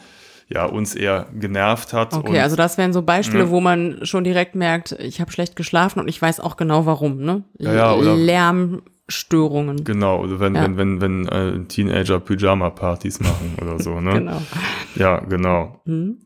ja 0.50 0.66
uns 0.66 0.96
eher 0.96 1.28
genervt 1.34 1.94
hat. 1.94 2.14
Okay, 2.14 2.40
also 2.40 2.56
das 2.56 2.78
wären 2.78 2.94
so 2.94 3.02
Beispiele, 3.02 3.46
ja. 3.46 3.50
wo 3.50 3.62
man 3.62 4.00
schon 4.06 4.24
direkt 4.24 4.56
merkt, 4.56 4.92
ich 5.00 5.22
habe 5.22 5.32
schlecht 5.32 5.56
geschlafen 5.56 6.00
und 6.00 6.08
ich 6.08 6.22
weiß 6.22 6.40
auch 6.40 6.58
genau 6.58 6.86
warum, 6.86 7.18
ne? 7.18 7.44
Ja, 7.58 7.74
ja, 7.74 7.94
oder 7.94 8.16
Lärmstörungen. 9.08 9.84
Genau, 9.84 10.22
also 10.22 10.40
wenn, 10.40 10.56
ja. 10.56 10.64
wenn, 10.64 10.78
wenn, 10.78 11.02
wenn 11.02 11.28
äh, 11.28 11.66
Teenager 11.66 12.20
Pyjama-Partys 12.20 13.20
machen 13.20 13.56
oder 13.62 13.80
so, 13.80 14.00
ne? 14.02 14.14
genau. 14.20 14.42
Ja, 14.96 15.20
genau. 15.20 15.82
Mhm. 15.86 16.20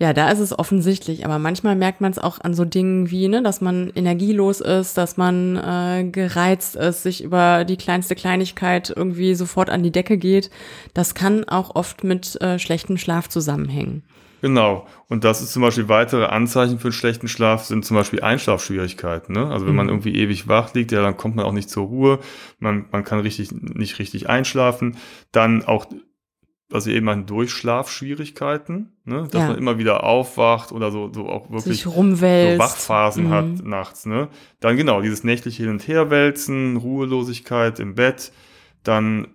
Ja, 0.00 0.12
da 0.12 0.30
ist 0.30 0.38
es 0.38 0.56
offensichtlich, 0.56 1.24
aber 1.24 1.40
manchmal 1.40 1.74
merkt 1.74 2.00
man 2.00 2.12
es 2.12 2.20
auch 2.20 2.38
an 2.40 2.54
so 2.54 2.64
Dingen 2.64 3.10
wie, 3.10 3.26
ne, 3.26 3.42
dass 3.42 3.60
man 3.60 3.90
energielos 3.96 4.60
ist, 4.60 4.96
dass 4.96 5.16
man 5.16 5.56
äh, 5.56 6.04
gereizt 6.04 6.76
ist, 6.76 7.02
sich 7.02 7.24
über 7.24 7.64
die 7.64 7.76
kleinste 7.76 8.14
Kleinigkeit 8.14 8.92
irgendwie 8.94 9.34
sofort 9.34 9.70
an 9.70 9.82
die 9.82 9.90
Decke 9.90 10.16
geht. 10.16 10.50
Das 10.94 11.16
kann 11.16 11.48
auch 11.48 11.74
oft 11.74 12.04
mit 12.04 12.40
äh, 12.40 12.60
schlechtem 12.60 12.96
Schlaf 12.96 13.28
zusammenhängen. 13.28 14.04
Genau. 14.40 14.86
Und 15.08 15.24
das 15.24 15.42
ist 15.42 15.52
zum 15.52 15.62
Beispiel 15.62 15.88
weitere 15.88 16.26
Anzeichen 16.26 16.78
für 16.78 16.88
einen 16.88 16.92
schlechten 16.92 17.26
Schlaf, 17.26 17.64
sind 17.64 17.84
zum 17.84 17.96
Beispiel 17.96 18.20
Einschlafschwierigkeiten. 18.20 19.34
Ne? 19.34 19.50
Also 19.50 19.66
wenn 19.66 19.74
man 19.74 19.86
mhm. 19.86 19.94
irgendwie 19.94 20.14
ewig 20.14 20.46
wach 20.46 20.74
liegt, 20.74 20.92
ja, 20.92 21.02
dann 21.02 21.16
kommt 21.16 21.34
man 21.34 21.44
auch 21.44 21.52
nicht 21.52 21.70
zur 21.70 21.86
Ruhe, 21.86 22.20
man, 22.60 22.86
man 22.92 23.02
kann 23.02 23.18
richtig, 23.18 23.50
nicht 23.50 23.98
richtig 23.98 24.28
einschlafen. 24.28 24.96
Dann 25.32 25.64
auch 25.64 25.86
was 26.70 26.86
wir 26.86 26.94
eben 26.94 27.06
meinen, 27.06 27.26
Durchschlafschwierigkeiten, 27.26 28.92
ne? 29.04 29.26
dass 29.30 29.42
ja. 29.42 29.48
man 29.48 29.58
immer 29.58 29.78
wieder 29.78 30.04
aufwacht 30.04 30.70
oder 30.70 30.90
so, 30.90 31.10
so 31.12 31.28
auch 31.28 31.50
wirklich 31.50 31.82
so 31.82 31.90
Wachphasen 32.58 33.26
mhm. 33.26 33.30
hat 33.30 33.64
nachts. 33.64 34.04
Ne? 34.04 34.28
Dann 34.60 34.76
genau, 34.76 35.00
dieses 35.00 35.24
nächtliche 35.24 35.62
Hin- 35.62 35.72
und 35.72 35.88
Herwälzen, 35.88 36.76
Ruhelosigkeit 36.76 37.80
im 37.80 37.94
Bett, 37.94 38.32
dann 38.82 39.28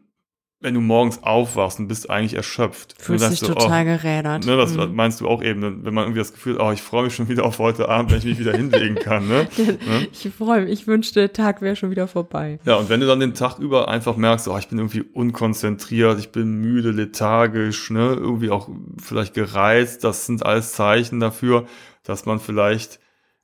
wenn 0.64 0.74
du 0.74 0.80
morgens 0.80 1.22
aufwachst 1.24 1.78
und 1.80 1.90
bist 1.90 2.10
eigentlich 2.10 2.36
erschöpft. 2.36 2.96
Fühlst 2.98 3.30
dich 3.30 3.42
total 3.42 3.82
oh, 3.82 3.86
gerädert. 3.86 4.46
Ne, 4.46 4.56
das 4.56 4.74
mhm. 4.74 4.96
meinst 4.96 5.20
du 5.20 5.28
auch 5.28 5.44
eben, 5.44 5.84
wenn 5.84 5.94
man 5.94 6.06
irgendwie 6.06 6.20
das 6.20 6.32
Gefühl, 6.32 6.58
oh, 6.60 6.72
ich 6.72 6.82
freue 6.82 7.04
mich 7.04 7.16
schon 7.16 7.28
wieder 7.28 7.44
auf 7.44 7.60
heute 7.60 7.90
Abend, 7.90 8.12
wenn 8.12 8.20
ich 8.20 8.26
mich 8.26 8.40
wieder 8.40 8.54
hinlegen 8.54 8.96
kann. 8.96 9.28
Ne? 9.28 9.48
ne? 9.58 10.08
Ich 10.14 10.30
freue 10.36 10.62
mich, 10.62 10.72
ich 10.72 10.88
wünschte, 10.88 11.20
der 11.20 11.34
Tag 11.34 11.62
wäre 11.62 11.76
schon 11.76 11.92
wieder 11.92 12.08
vorbei. 12.08 12.60
Ja, 12.66 12.76
und 12.76 12.88
wenn 12.88 13.02
du 13.02 13.08
dann 13.08 13.20
den 13.20 13.34
Tag 13.34 13.60
über 13.60 13.90
einfach 13.90 14.16
merkst, 14.16 14.48
oh, 14.48 14.58
ich 14.58 14.70
bin 14.70 14.78
irgendwie 14.80 15.02
unkonzentriert, 15.02 16.18
ich 16.18 16.32
bin 16.32 16.62
müde, 16.62 16.92
lethargisch, 16.92 17.90
ne, 17.90 18.14
irgendwie 18.18 18.50
auch 18.50 18.70
vielleicht 19.02 19.34
gereizt, 19.34 20.06
das 20.06 20.26
sind 20.26 20.46
alles 20.46 20.72
Zeichen 20.72 21.20
dafür, 21.20 21.66
dass 22.04 22.26
man 22.26 22.40
vielleicht 22.40 23.00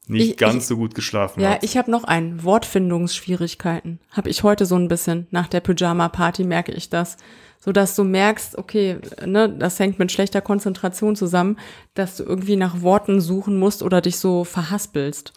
nicht 0.09 0.31
ich, 0.31 0.37
ganz 0.37 0.63
ich, 0.63 0.65
so 0.65 0.77
gut 0.77 0.95
geschlafen 0.95 1.41
ja, 1.41 1.49
hat. 1.51 1.63
Ja, 1.63 1.69
ich 1.69 1.77
habe 1.77 1.91
noch 1.91 2.03
einen. 2.03 2.43
Wortfindungsschwierigkeiten. 2.43 3.99
Habe 4.11 4.29
ich 4.29 4.43
heute 4.43 4.65
so 4.65 4.75
ein 4.75 4.87
bisschen. 4.87 5.27
Nach 5.31 5.47
der 5.47 5.59
Pyjama-Party 5.59 6.43
merke 6.43 6.71
ich 6.71 6.89
das. 6.89 7.17
So 7.59 7.73
dass 7.73 7.95
du 7.95 8.05
merkst, 8.05 8.57
okay, 8.57 8.97
ne, 9.25 9.49
das 9.49 9.79
hängt 9.79 9.99
mit 9.99 10.11
schlechter 10.11 10.39
Konzentration 10.39 11.17
zusammen, 11.17 11.57
dass 11.93 12.15
du 12.15 12.23
irgendwie 12.23 12.55
nach 12.55 12.81
Worten 12.81 13.19
suchen 13.19 13.59
musst 13.59 13.83
oder 13.83 13.99
dich 13.99 14.17
so 14.17 14.45
verhaspelst. 14.45 15.33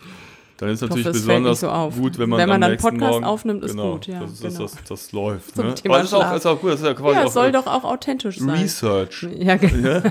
Dann 0.62 0.70
ist 0.70 0.81
natürlich 0.81 1.07
hoffe, 1.07 1.18
besonders 1.18 1.59
so 1.59 1.91
gut, 2.01 2.20
wenn 2.20 2.29
man, 2.29 2.39
wenn 2.39 2.49
man 2.49 2.61
dann 2.61 2.77
Podcast 2.77 3.01
Morgen, 3.01 3.25
aufnimmt, 3.25 3.64
ist 3.64 3.73
genau, 3.73 3.95
gut, 3.95 4.07
ja. 4.07 4.20
Das, 4.20 4.41
genau. 4.41 4.61
das, 4.61 4.73
das, 4.75 4.85
das 4.85 5.12
läuft. 5.12 5.57
Ne? 5.57 5.75
Aber 5.85 5.99
das 5.99 6.05
ist 6.05 6.14
auch, 6.14 6.37
ist 6.37 6.47
auch 6.47 6.61
gut, 6.61 6.70
das 6.70 6.81
ist 6.81 6.87
ja 6.87 6.95
quasi 6.95 7.18
ja, 7.18 7.25
auch 7.25 7.33
soll 7.33 7.51
doch 7.51 7.66
auch 7.66 7.83
authentisch 7.83 8.39
sein. 8.39 8.51
Research. 8.51 9.27
Ja, 9.37 9.57
genau. 9.57 9.89
Ja, 9.89 10.03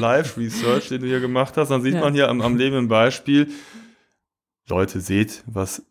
Live-Research, 0.00 0.88
den 0.88 1.02
du 1.02 1.06
hier 1.06 1.20
gemacht 1.20 1.56
hast. 1.56 1.68
Dann 1.68 1.82
sieht 1.82 1.94
ja. 1.94 2.00
man 2.00 2.14
hier 2.14 2.28
am, 2.28 2.40
am 2.40 2.56
lebenden 2.56 2.88
Beispiel, 2.88 3.48
Leute, 4.68 5.00
seht, 5.00 5.42
was 5.46 5.82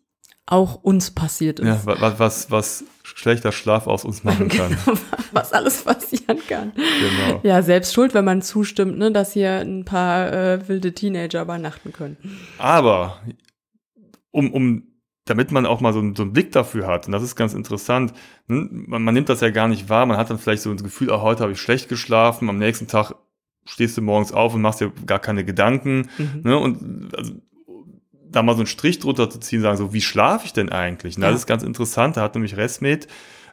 auch 0.48 0.76
uns 0.84 1.12
passiert 1.12 1.60
ist. 1.60 1.66
Ja, 1.68 1.82
was, 1.86 2.20
was, 2.20 2.52
was 2.52 2.84
schlechter 3.04 3.52
Schlaf 3.52 3.88
aus 3.88 4.06
uns 4.06 4.24
machen 4.24 4.48
kann. 4.50 4.78
was 5.32 5.54
alles 5.54 5.84
passieren 5.84 6.40
kann. 6.48 6.72
Genau. 6.76 7.40
Ja, 7.44 7.62
selbst 7.62 7.94
schuld, 7.94 8.14
wenn 8.14 8.26
man 8.26 8.42
zustimmt, 8.42 8.98
ne, 8.98 9.12
dass 9.12 9.34
hier 9.34 9.60
ein 9.60 9.86
paar 9.86 10.32
äh, 10.32 10.68
wilde 10.68 10.94
Teenager 10.94 11.42
übernachten 11.42 11.94
können. 11.94 12.18
Aber 12.58 13.22
um, 14.32 14.54
um 14.54 14.84
damit 15.26 15.52
man 15.52 15.66
auch 15.66 15.82
mal 15.82 15.92
so, 15.92 16.02
so 16.16 16.22
einen 16.22 16.34
Blick 16.34 16.52
dafür 16.52 16.86
hat, 16.86 17.08
und 17.08 17.12
das 17.12 17.24
ist 17.24 17.36
ganz 17.36 17.56
interessant, 17.56 18.14
ne, 18.48 18.68
man, 18.70 19.04
man, 19.04 19.14
nimmt 19.14 19.30
das 19.30 19.42
ja 19.42 19.50
gar 19.50 19.68
nicht 19.68 19.90
wahr, 19.90 20.06
man 20.06 20.18
hat 20.18 20.30
dann 20.30 20.38
vielleicht 20.38 20.62
so 20.62 20.70
ein 20.70 20.78
Gefühl, 20.78 21.10
oh, 21.10 21.22
heute 21.22 21.42
habe 21.42 21.54
ich 21.54 21.60
schlecht 21.60 21.90
geschlafen, 21.90 22.50
am 22.50 22.60
nächsten 22.60 22.88
Tag 22.88 23.16
stehst 23.66 23.98
du 23.98 24.04
morgens 24.04 24.32
auf 24.32 24.54
und 24.54 24.62
machst 24.62 24.82
dir 24.82 24.92
gar 25.08 25.18
keine 25.18 25.44
Gedanken. 25.44 26.10
Mhm. 26.20 26.42
Ne, 26.44 26.58
und 26.60 27.16
also, 27.18 27.34
da 28.36 28.44
mal 28.44 28.54
so 28.54 28.60
einen 28.60 28.68
Strich 28.68 29.00
drunter 29.00 29.28
zu 29.30 29.40
ziehen, 29.40 29.62
sagen 29.62 29.78
so, 29.78 29.94
wie 29.94 30.02
schlafe 30.02 30.46
ich 30.46 30.54
denn 30.54 30.70
eigentlich? 30.70 31.16
Und 31.16 31.22
das 31.22 31.36
ist 31.36 31.48
ganz 31.48 31.64
interessant, 31.64 32.18
da 32.18 32.22
hat 32.22 32.36
nämlich 32.36 32.58
Resmed 32.58 33.08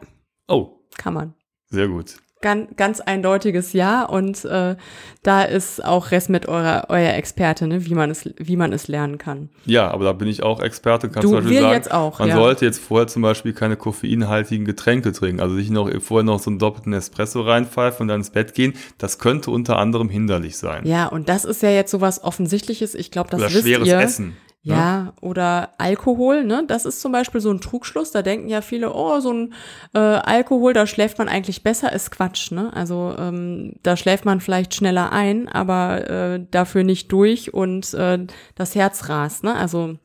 Oh. 0.47 0.79
Kann 0.97 1.15
man. 1.15 1.35
Sehr 1.71 1.89
gut 1.89 2.19
ganz, 2.43 2.69
ganz 2.77 3.01
eindeutiges 3.01 3.73
Ja 3.73 4.05
und 4.05 4.45
äh, 4.45 4.77
da 5.23 5.43
ist 5.43 5.85
auch 5.85 6.11
Rest 6.11 6.29
mit 6.29 6.47
eurer, 6.49 6.87
euer 6.89 7.15
Experte, 7.15 7.67
ne, 7.67 7.87
wie 7.87 7.95
man 7.95 8.11
es, 8.11 8.29
wie 8.37 8.57
man 8.57 8.73
es 8.73 8.89
lernen 8.89 9.19
kann. 9.19 9.49
Ja, 9.65 9.91
aber 9.91 10.05
da 10.05 10.13
bin 10.13 10.29
ich 10.29 10.43
auch 10.43 10.61
Experte. 10.61 11.09
Kannst 11.09 11.25
du, 11.25 11.29
zum 11.29 11.39
Beispiel 11.39 11.61
sagen, 11.61 11.73
jetzt 11.73 11.93
auch, 11.93 12.19
man 12.19 12.29
ja. 12.29 12.37
sollte 12.37 12.65
jetzt 12.65 12.81
vorher 12.81 13.07
zum 13.07 13.23
Beispiel 13.23 13.53
keine 13.53 13.77
koffeinhaltigen 13.77 14.67
Getränke 14.67 15.13
trinken, 15.13 15.41
also 15.41 15.55
sich 15.55 15.71
noch 15.71 15.91
vorher 16.01 16.25
noch 16.25 16.41
so 16.41 16.51
einen 16.51 16.59
doppelten 16.59 16.93
Espresso 16.93 17.41
reinpfeifen 17.41 18.03
und 18.05 18.09
dann 18.09 18.21
ins 18.21 18.31
Bett 18.31 18.55
gehen. 18.55 18.75
Das 18.99 19.19
könnte 19.19 19.51
unter 19.51 19.79
anderem 19.79 20.09
hinderlich 20.09 20.57
sein. 20.59 20.87
Ja, 20.87 21.07
und 21.07 21.29
das 21.29 21.45
ist 21.45 21.63
ja 21.63 21.71
jetzt 21.71 21.91
so 21.91 22.01
was 22.01 22.23
Offensichtliches. 22.23 22.95
Ich 22.95 23.11
glaube, 23.11 23.31
das 23.31 23.41
Oder 23.41 23.51
wisst 23.51 23.63
schweres 23.63 23.89
ihr. 23.89 23.99
Essen. 23.99 24.37
Ja, 24.65 24.75
ja, 24.75 25.13
oder 25.21 25.71
Alkohol, 25.79 26.45
ne? 26.45 26.65
Das 26.69 26.85
ist 26.85 27.01
zum 27.01 27.11
Beispiel 27.11 27.41
so 27.41 27.51
ein 27.51 27.61
Trugschluss. 27.61 28.13
Da 28.13 28.23
denken 28.23 28.49
ja 28.49 28.61
viele, 28.61 28.95
oh, 28.95 29.19
so 29.19 29.33
ein 29.33 29.55
äh, 29.93 29.99
Alkohol, 29.99 30.73
da 30.73 30.87
schläft 30.87 31.19
man 31.19 31.29
eigentlich 31.29 31.65
besser, 31.65 31.93
ist 31.93 32.13
Quatsch, 32.13 32.53
ne? 32.53 32.73
Also 32.73 33.13
ähm, 33.19 33.75
da 33.83 33.97
schläft 33.97 34.25
man 34.25 34.41
vielleicht 34.41 34.75
schneller 34.75 35.11
ein, 35.11 35.49
aber 35.49 36.09
äh, 36.09 36.47
dafür 36.53 36.85
nicht 36.85 37.11
durch 37.11 37.53
und 37.53 37.93
äh, 37.95 38.25
das 38.55 38.77
Herz 38.77 39.09
rast, 39.09 39.43
ne? 39.43 39.57
Also 39.57 39.97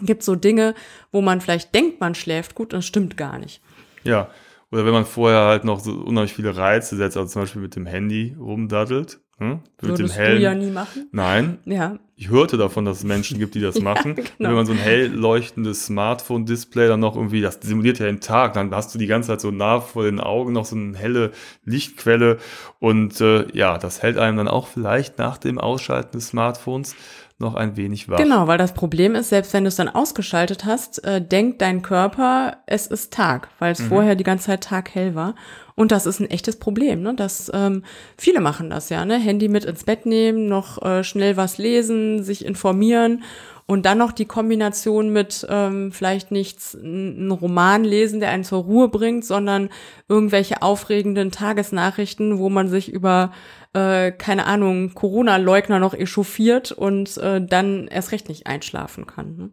gibt 0.00 0.22
so 0.22 0.36
Dinge, 0.36 0.74
wo 1.10 1.20
man 1.20 1.42
vielleicht 1.42 1.74
denkt, 1.74 2.00
man 2.00 2.14
schläft 2.14 2.54
gut, 2.54 2.72
das 2.72 2.86
stimmt 2.86 3.18
gar 3.18 3.38
nicht. 3.38 3.60
Ja, 4.04 4.30
oder 4.70 4.86
wenn 4.86 4.92
man 4.94 5.04
vorher 5.04 5.42
halt 5.42 5.64
noch 5.64 5.80
so 5.80 5.92
unheimlich 5.92 6.32
viele 6.32 6.56
Reize 6.56 6.96
setzt, 6.96 7.18
also 7.18 7.30
zum 7.30 7.42
Beispiel 7.42 7.60
mit 7.60 7.76
dem 7.76 7.84
Handy 7.84 8.34
rumdaddelt, 8.38 9.20
hm? 9.36 9.50
Mit 9.50 9.62
Würdest 9.82 10.14
dem 10.14 10.18
hellen, 10.18 10.36
du 10.36 10.42
ja 10.42 10.54
nie 10.54 10.70
machen? 10.70 11.08
Nein. 11.12 11.58
Ja. 11.64 11.98
Ich 12.22 12.30
hörte 12.30 12.56
davon, 12.56 12.84
dass 12.84 12.98
es 12.98 13.04
Menschen 13.04 13.40
gibt, 13.40 13.56
die 13.56 13.60
das 13.60 13.74
ja, 13.78 13.82
machen. 13.82 14.14
Genau. 14.14 14.28
wenn 14.38 14.54
man 14.54 14.64
so 14.64 14.70
ein 14.70 14.78
hell 14.78 15.08
leuchtendes 15.08 15.86
Smartphone-Display 15.86 16.86
dann 16.86 17.00
noch 17.00 17.16
irgendwie, 17.16 17.40
das 17.40 17.58
simuliert 17.62 17.98
ja 17.98 18.06
den 18.06 18.20
Tag, 18.20 18.52
dann 18.52 18.72
hast 18.72 18.94
du 18.94 18.98
die 19.00 19.08
ganze 19.08 19.30
Zeit 19.30 19.40
so 19.40 19.50
nah 19.50 19.80
vor 19.80 20.04
den 20.04 20.20
Augen 20.20 20.52
noch 20.52 20.64
so 20.64 20.76
eine 20.76 20.96
helle 20.96 21.32
Lichtquelle 21.64 22.38
und 22.78 23.20
äh, 23.20 23.48
ja, 23.56 23.76
das 23.76 24.02
hält 24.02 24.18
einem 24.18 24.36
dann 24.36 24.46
auch 24.46 24.68
vielleicht 24.68 25.18
nach 25.18 25.36
dem 25.36 25.58
Ausschalten 25.58 26.12
des 26.12 26.28
Smartphones 26.28 26.94
noch 27.40 27.56
ein 27.56 27.76
wenig 27.76 28.08
wach. 28.08 28.18
Genau, 28.18 28.46
weil 28.46 28.56
das 28.56 28.72
Problem 28.72 29.16
ist, 29.16 29.30
selbst 29.30 29.52
wenn 29.52 29.64
du 29.64 29.68
es 29.68 29.76
dann 29.76 29.88
ausgeschaltet 29.88 30.64
hast, 30.64 31.04
äh, 31.04 31.20
denkt 31.20 31.60
dein 31.60 31.82
Körper, 31.82 32.58
es 32.66 32.86
ist 32.86 33.12
Tag, 33.12 33.48
weil 33.58 33.72
es 33.72 33.80
mhm. 33.80 33.88
vorher 33.88 34.14
die 34.14 34.22
ganze 34.22 34.46
Zeit 34.46 34.62
taghell 34.62 35.16
war. 35.16 35.34
Und 35.74 35.92
das 35.92 36.06
ist 36.06 36.20
ein 36.20 36.30
echtes 36.30 36.58
Problem, 36.58 37.02
ne? 37.02 37.14
Das 37.14 37.50
ähm, 37.54 37.84
viele 38.16 38.40
machen 38.40 38.70
das 38.70 38.88
ja, 38.88 39.04
ne? 39.04 39.18
Handy 39.18 39.48
mit 39.48 39.64
ins 39.64 39.84
Bett 39.84 40.06
nehmen, 40.06 40.46
noch 40.46 40.82
äh, 40.82 41.02
schnell 41.04 41.36
was 41.36 41.58
lesen, 41.58 42.22
sich 42.22 42.44
informieren 42.44 43.22
Und 43.66 43.86
dann 43.86 43.98
noch 43.98 44.12
die 44.12 44.26
Kombination 44.26 45.10
mit 45.10 45.46
ähm, 45.48 45.92
vielleicht 45.92 46.30
nichts, 46.30 46.76
einen 46.76 47.30
Roman 47.30 47.84
lesen, 47.84 48.20
der 48.20 48.30
einen 48.30 48.44
zur 48.44 48.64
Ruhe 48.64 48.88
bringt, 48.88 49.24
sondern 49.24 49.70
irgendwelche 50.08 50.62
aufregenden 50.62 51.30
Tagesnachrichten, 51.30 52.38
wo 52.38 52.50
man 52.50 52.68
sich 52.68 52.92
über, 52.92 53.32
äh, 53.72 54.12
keine 54.12 54.46
Ahnung, 54.46 54.94
Corona-Leugner 54.94 55.78
noch 55.78 55.94
echauffiert 55.94 56.72
und 56.72 57.16
äh, 57.18 57.40
dann 57.44 57.88
erst 57.88 58.12
recht 58.12 58.28
nicht 58.28 58.46
einschlafen 58.46 59.06
kann. 59.06 59.36
Ne? 59.36 59.50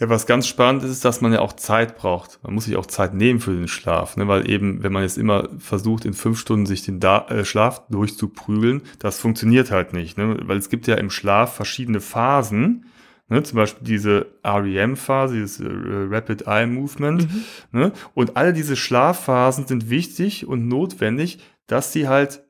Ja, 0.00 0.08
was 0.08 0.26
ganz 0.26 0.46
spannend 0.46 0.84
ist, 0.84 0.90
ist, 0.90 1.04
dass 1.04 1.20
man 1.20 1.32
ja 1.32 1.40
auch 1.40 1.54
Zeit 1.54 1.96
braucht. 1.96 2.38
Man 2.44 2.54
muss 2.54 2.66
sich 2.66 2.76
auch 2.76 2.86
Zeit 2.86 3.14
nehmen 3.14 3.40
für 3.40 3.52
den 3.52 3.66
Schlaf, 3.66 4.16
ne? 4.16 4.28
weil 4.28 4.48
eben, 4.48 4.84
wenn 4.84 4.92
man 4.92 5.02
jetzt 5.02 5.18
immer 5.18 5.48
versucht, 5.58 6.04
in 6.04 6.14
fünf 6.14 6.38
Stunden 6.38 6.66
sich 6.66 6.82
den 6.82 7.00
da 7.00 7.26
äh, 7.28 7.44
Schlaf 7.44 7.82
durchzuprügeln, 7.88 8.82
das 9.00 9.18
funktioniert 9.18 9.72
halt 9.72 9.92
nicht, 9.92 10.16
ne? 10.16 10.38
weil 10.44 10.56
es 10.56 10.68
gibt 10.68 10.86
ja 10.86 10.94
im 10.94 11.10
Schlaf 11.10 11.56
verschiedene 11.56 12.00
Phasen, 12.00 12.86
ne? 13.28 13.42
zum 13.42 13.56
Beispiel 13.56 13.84
diese 13.84 14.26
REM-Phase, 14.44 15.34
dieses 15.34 15.58
äh, 15.58 15.66
Rapid 15.68 16.46
Eye 16.46 16.66
Movement, 16.66 17.22
mhm. 17.22 17.44
ne? 17.72 17.92
und 18.14 18.36
alle 18.36 18.52
diese 18.52 18.76
Schlafphasen 18.76 19.66
sind 19.66 19.90
wichtig 19.90 20.46
und 20.46 20.68
notwendig, 20.68 21.40
dass 21.66 21.92
sie 21.92 22.06
halt 22.06 22.44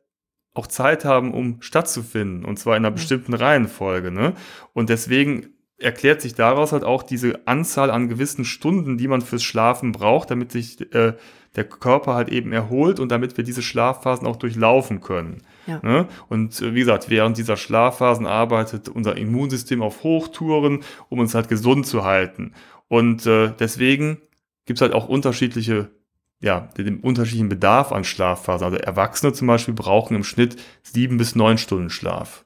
auch 0.52 0.66
Zeit 0.66 1.06
haben, 1.06 1.32
um 1.32 1.62
stattzufinden, 1.62 2.44
und 2.44 2.58
zwar 2.58 2.76
in 2.76 2.84
einer 2.84 2.94
bestimmten 2.94 3.32
Reihenfolge. 3.32 4.10
Ne? 4.10 4.34
Und 4.74 4.90
deswegen 4.90 5.54
erklärt 5.78 6.20
sich 6.20 6.34
daraus 6.34 6.72
halt 6.72 6.84
auch 6.84 7.02
diese 7.02 7.46
Anzahl 7.46 7.90
an 7.90 8.08
gewissen 8.08 8.44
Stunden, 8.44 8.98
die 8.98 9.08
man 9.08 9.22
fürs 9.22 9.44
Schlafen 9.44 9.92
braucht, 9.92 10.30
damit 10.30 10.50
sich 10.50 10.92
äh, 10.92 11.14
der 11.54 11.64
Körper 11.64 12.14
halt 12.14 12.28
eben 12.28 12.52
erholt 12.52 13.00
und 13.00 13.10
damit 13.10 13.36
wir 13.36 13.44
diese 13.44 13.62
Schlafphasen 13.62 14.26
auch 14.26 14.36
durchlaufen 14.36 15.00
können. 15.00 15.42
Ja. 15.66 15.80
Ne? 15.82 16.08
Und 16.28 16.60
äh, 16.60 16.74
wie 16.74 16.80
gesagt, 16.80 17.10
während 17.10 17.38
dieser 17.38 17.56
Schlafphasen 17.56 18.26
arbeitet 18.26 18.88
unser 18.88 19.16
Immunsystem 19.16 19.80
auf 19.80 20.02
Hochtouren, 20.02 20.80
um 21.08 21.20
uns 21.20 21.34
halt 21.34 21.48
gesund 21.48 21.86
zu 21.86 22.04
halten. 22.04 22.52
Und 22.88 23.26
äh, 23.26 23.52
deswegen 23.58 24.18
gibt 24.66 24.78
es 24.78 24.82
halt 24.82 24.92
auch 24.92 25.08
unterschiedliche, 25.08 25.90
ja, 26.40 26.68
den 26.76 27.00
unterschiedlichen 27.00 27.48
Bedarf 27.48 27.92
an 27.92 28.04
Schlafphasen. 28.04 28.64
Also 28.64 28.76
Erwachsene 28.78 29.32
zum 29.32 29.46
Beispiel 29.46 29.74
brauchen 29.74 30.16
im 30.16 30.24
Schnitt 30.24 30.56
sieben 30.82 31.18
bis 31.18 31.34
neun 31.34 31.58
Stunden 31.58 31.90
Schlaf. 31.90 32.44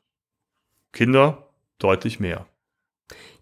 Kinder 0.93 1.49
deutlich 1.79 2.21
mehr. 2.21 2.47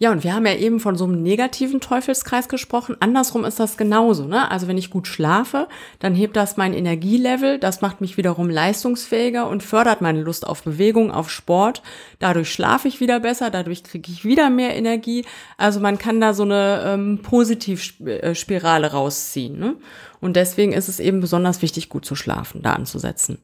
Ja, 0.03 0.11
und 0.13 0.25
wir 0.25 0.35
haben 0.35 0.47
ja 0.47 0.55
eben 0.55 0.81
von 0.81 0.97
so 0.97 1.05
einem 1.05 1.23
negativen 1.23 1.79
Teufelskreis 1.79 2.49
gesprochen. 2.49 2.97
Andersrum 3.01 3.45
ist 3.45 3.61
das 3.61 3.77
genauso. 3.77 4.25
Ne? 4.25 4.51
Also 4.51 4.67
wenn 4.67 4.79
ich 4.79 4.89
gut 4.89 5.07
schlafe, 5.07 5.69
dann 5.99 6.15
hebt 6.15 6.37
das 6.37 6.57
mein 6.57 6.73
Energielevel, 6.73 7.59
das 7.59 7.83
macht 7.83 8.01
mich 8.01 8.17
wiederum 8.17 8.49
leistungsfähiger 8.49 9.47
und 9.47 9.63
fördert 9.63 10.01
meine 10.01 10.23
Lust 10.23 10.47
auf 10.47 10.63
Bewegung, 10.63 11.11
auf 11.11 11.31
Sport. 11.31 11.83
Dadurch 12.19 12.51
schlafe 12.51 12.89
ich 12.89 13.01
wieder 13.01 13.21
besser, 13.21 13.51
dadurch 13.51 13.85
kriege 13.85 14.11
ich 14.11 14.25
wieder 14.25 14.49
mehr 14.49 14.75
Energie. 14.75 15.27
Also 15.59 15.81
man 15.81 15.99
kann 15.99 16.19
da 16.19 16.33
so 16.33 16.45
eine 16.45 16.83
ähm, 16.87 17.21
Positivspirale 17.23 18.93
rausziehen. 18.93 19.59
Ne? 19.59 19.77
Und 20.23 20.35
deswegen 20.35 20.73
ist 20.73 20.89
es 20.89 20.99
eben 20.99 21.21
besonders 21.21 21.61
wichtig, 21.61 21.91
gut 21.91 22.07
zu 22.07 22.17
schlafen, 22.17 22.63
da 22.63 22.73
anzusetzen. 22.73 23.37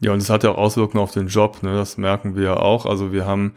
Ja, 0.00 0.14
und 0.14 0.22
es 0.22 0.30
hat 0.30 0.42
ja 0.42 0.52
auch 0.52 0.58
Auswirkungen 0.58 1.02
auf 1.02 1.12
den 1.12 1.26
Job. 1.26 1.62
Ne? 1.62 1.74
Das 1.74 1.98
merken 1.98 2.34
wir 2.34 2.44
ja 2.44 2.56
auch. 2.56 2.86
Also 2.86 3.12
wir 3.12 3.26
haben 3.26 3.56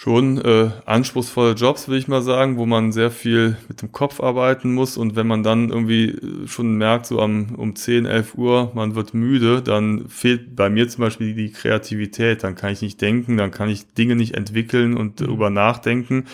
schon 0.00 0.38
äh, 0.38 0.70
anspruchsvolle 0.86 1.54
Jobs, 1.54 1.88
will 1.88 1.98
ich 1.98 2.06
mal 2.06 2.22
sagen, 2.22 2.56
wo 2.56 2.66
man 2.66 2.92
sehr 2.92 3.10
viel 3.10 3.56
mit 3.66 3.82
dem 3.82 3.90
Kopf 3.90 4.20
arbeiten 4.20 4.72
muss. 4.72 4.96
Und 4.96 5.16
wenn 5.16 5.26
man 5.26 5.42
dann 5.42 5.70
irgendwie 5.70 6.10
äh, 6.10 6.46
schon 6.46 6.76
merkt, 6.78 7.06
so 7.06 7.20
am, 7.20 7.56
um 7.56 7.74
10, 7.74 8.06
11 8.06 8.36
Uhr, 8.36 8.70
man 8.76 8.94
wird 8.94 9.12
müde, 9.12 9.60
dann 9.60 10.08
fehlt 10.08 10.54
bei 10.54 10.70
mir 10.70 10.88
zum 10.88 11.02
Beispiel 11.02 11.34
die 11.34 11.50
Kreativität. 11.50 12.44
Dann 12.44 12.54
kann 12.54 12.72
ich 12.72 12.80
nicht 12.80 13.00
denken, 13.00 13.36
dann 13.36 13.50
kann 13.50 13.68
ich 13.68 13.92
Dinge 13.92 14.14
nicht 14.14 14.36
entwickeln 14.36 14.96
und 14.96 15.20
mhm. 15.20 15.26
darüber 15.26 15.50
nachdenken. 15.50 16.26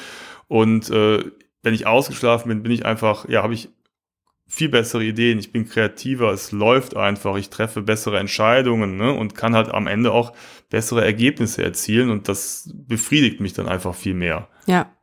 Und 0.46 0.90
äh, 0.90 1.24
wenn 1.62 1.72
ich 1.72 1.86
ausgeschlafen 1.86 2.50
bin, 2.50 2.62
bin 2.62 2.70
ich 2.70 2.84
einfach, 2.84 3.26
ja, 3.30 3.42
habe 3.42 3.54
ich 3.54 3.70
viel 4.46 4.68
bessere 4.68 5.04
Ideen, 5.04 5.38
ich 5.38 5.52
bin 5.52 5.66
kreativer, 5.66 6.32
es 6.32 6.52
läuft 6.52 6.96
einfach, 6.96 7.36
ich 7.36 7.50
treffe 7.50 7.82
bessere 7.82 8.18
Entscheidungen 8.18 8.96
ne, 8.96 9.12
und 9.12 9.34
kann 9.34 9.54
halt 9.54 9.68
am 9.68 9.86
Ende 9.86 10.12
auch 10.12 10.32
bessere 10.70 11.04
Ergebnisse 11.04 11.62
erzielen 11.62 12.10
und 12.10 12.28
das 12.28 12.70
befriedigt 12.74 13.40
mich 13.40 13.52
dann 13.52 13.68
einfach 13.68 13.94
viel 13.94 14.14
mehr. 14.14 14.48
Ja, 14.66 14.94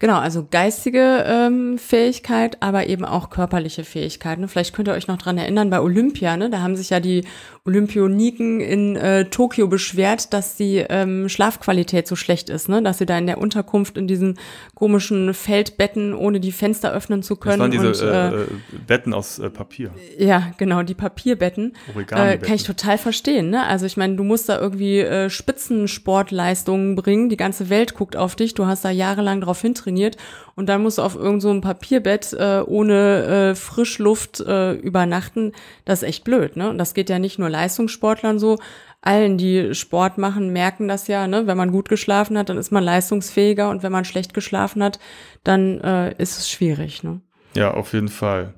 Genau, 0.00 0.18
also 0.18 0.46
geistige 0.48 1.24
ähm, 1.26 1.76
Fähigkeit, 1.76 2.62
aber 2.62 2.86
eben 2.86 3.04
auch 3.04 3.30
körperliche 3.30 3.82
Fähigkeiten. 3.82 4.46
Vielleicht 4.46 4.72
könnt 4.72 4.86
ihr 4.86 4.94
euch 4.94 5.08
noch 5.08 5.18
dran 5.18 5.38
erinnern, 5.38 5.70
bei 5.70 5.80
Olympia, 5.80 6.36
ne, 6.36 6.50
da 6.50 6.60
haben 6.60 6.76
sich 6.76 6.90
ja 6.90 7.00
die 7.00 7.24
Olympioniken 7.64 8.60
in 8.60 8.94
äh, 8.94 9.24
Tokio 9.24 9.66
beschwert, 9.66 10.32
dass 10.32 10.54
die 10.54 10.76
ähm, 10.88 11.28
Schlafqualität 11.28 12.06
so 12.06 12.14
schlecht 12.14 12.48
ist, 12.48 12.68
ne? 12.68 12.80
dass 12.80 12.98
sie 12.98 13.06
da 13.06 13.18
in 13.18 13.26
der 13.26 13.38
Unterkunft 13.38 13.98
in 13.98 14.06
diesen 14.06 14.38
komischen 14.74 15.34
Feldbetten, 15.34 16.14
ohne 16.14 16.38
die 16.38 16.52
Fenster 16.52 16.92
öffnen 16.92 17.24
zu 17.24 17.34
können. 17.34 17.58
Das 17.58 17.82
waren 17.82 17.92
diese 17.92 18.06
und, 18.06 18.10
äh, 18.10 18.42
äh, 18.42 18.46
Betten 18.86 19.12
aus 19.12 19.40
äh, 19.40 19.50
Papier. 19.50 19.90
Ja, 20.16 20.52
genau, 20.56 20.82
die 20.82 20.94
Papierbetten. 20.94 21.76
Äh, 21.96 22.38
kann 22.38 22.54
ich 22.54 22.62
total 22.62 22.98
verstehen. 22.98 23.50
Ne? 23.50 23.66
Also 23.66 23.84
ich 23.84 23.96
meine, 23.96 24.14
du 24.14 24.22
musst 24.22 24.48
da 24.48 24.58
irgendwie 24.58 25.00
äh, 25.00 25.28
Spitzensportleistungen 25.28 26.94
bringen, 26.94 27.28
die 27.28 27.36
ganze 27.36 27.68
Welt 27.68 27.94
guckt 27.94 28.16
auf 28.16 28.36
dich, 28.36 28.54
du 28.54 28.66
hast 28.66 28.84
da 28.84 28.90
jahrelang 28.90 29.40
drauf 29.40 29.60
hintrainiert 29.60 29.87
trainiert 29.88 30.16
und 30.54 30.68
dann 30.68 30.82
musst 30.82 30.98
du 30.98 31.02
auf 31.02 31.14
irgendein 31.14 31.40
so 31.40 31.60
Papierbett 31.60 32.32
äh, 32.32 32.62
ohne 32.66 33.24
äh, 33.24 33.54
Frischluft 33.54 34.40
äh, 34.40 34.72
übernachten. 34.74 35.52
Das 35.84 36.02
ist 36.02 36.08
echt 36.08 36.24
blöd, 36.24 36.56
ne? 36.56 36.68
Und 36.68 36.78
das 36.78 36.94
geht 36.94 37.10
ja 37.10 37.18
nicht 37.18 37.38
nur 37.38 37.48
Leistungssportlern 37.48 38.38
so. 38.38 38.58
Allen, 39.00 39.38
die 39.38 39.74
Sport 39.74 40.18
machen, 40.18 40.52
merken 40.52 40.88
das 40.88 41.06
ja, 41.08 41.26
ne? 41.26 41.46
Wenn 41.46 41.56
man 41.56 41.72
gut 41.72 41.88
geschlafen 41.88 42.36
hat, 42.36 42.48
dann 42.48 42.58
ist 42.58 42.72
man 42.72 42.84
leistungsfähiger 42.84 43.70
und 43.70 43.82
wenn 43.82 43.92
man 43.92 44.04
schlecht 44.04 44.34
geschlafen 44.34 44.82
hat, 44.82 44.98
dann 45.44 45.80
äh, 45.80 46.14
ist 46.20 46.38
es 46.38 46.50
schwierig, 46.50 47.02
ne? 47.02 47.20
Ja, 47.54 47.72
auf 47.72 47.92
jeden 47.92 48.08
Fall. 48.08 48.54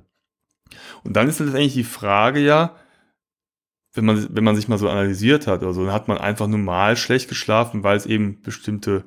Und 1.04 1.16
dann 1.16 1.28
ist 1.28 1.38
letztendlich 1.38 1.74
die 1.74 1.84
Frage 1.84 2.40
ja, 2.40 2.76
wenn 3.92 4.04
man, 4.04 4.26
wenn 4.30 4.44
man 4.44 4.56
sich 4.56 4.68
mal 4.68 4.78
so 4.78 4.88
analysiert 4.88 5.46
hat, 5.46 5.62
also 5.62 5.84
dann 5.84 5.92
hat 5.92 6.08
man 6.08 6.18
einfach 6.18 6.46
normal 6.46 6.96
schlecht 6.96 7.28
geschlafen, 7.28 7.82
weil 7.82 7.96
es 7.96 8.06
eben 8.06 8.40
bestimmte 8.40 9.04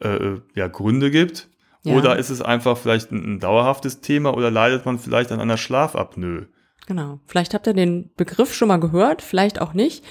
äh, 0.00 0.36
ja, 0.54 0.68
Gründe 0.68 1.10
gibt. 1.10 1.48
Ja. 1.84 1.94
Oder 1.96 2.16
ist 2.16 2.30
es 2.30 2.40
einfach 2.40 2.78
vielleicht 2.78 3.12
ein, 3.12 3.34
ein, 3.34 3.40
dauerhaftes 3.40 4.00
Thema 4.00 4.34
oder 4.34 4.50
leidet 4.50 4.86
man 4.86 4.98
vielleicht 4.98 5.30
an 5.32 5.40
einer 5.40 5.58
Schlafapnoe? 5.58 6.48
Genau. 6.86 7.20
Vielleicht 7.26 7.54
habt 7.54 7.66
ihr 7.66 7.74
den 7.74 8.10
Begriff 8.16 8.54
schon 8.54 8.68
mal 8.68 8.80
gehört, 8.80 9.22
vielleicht 9.22 9.60
auch 9.60 9.74
nicht. 9.74 10.04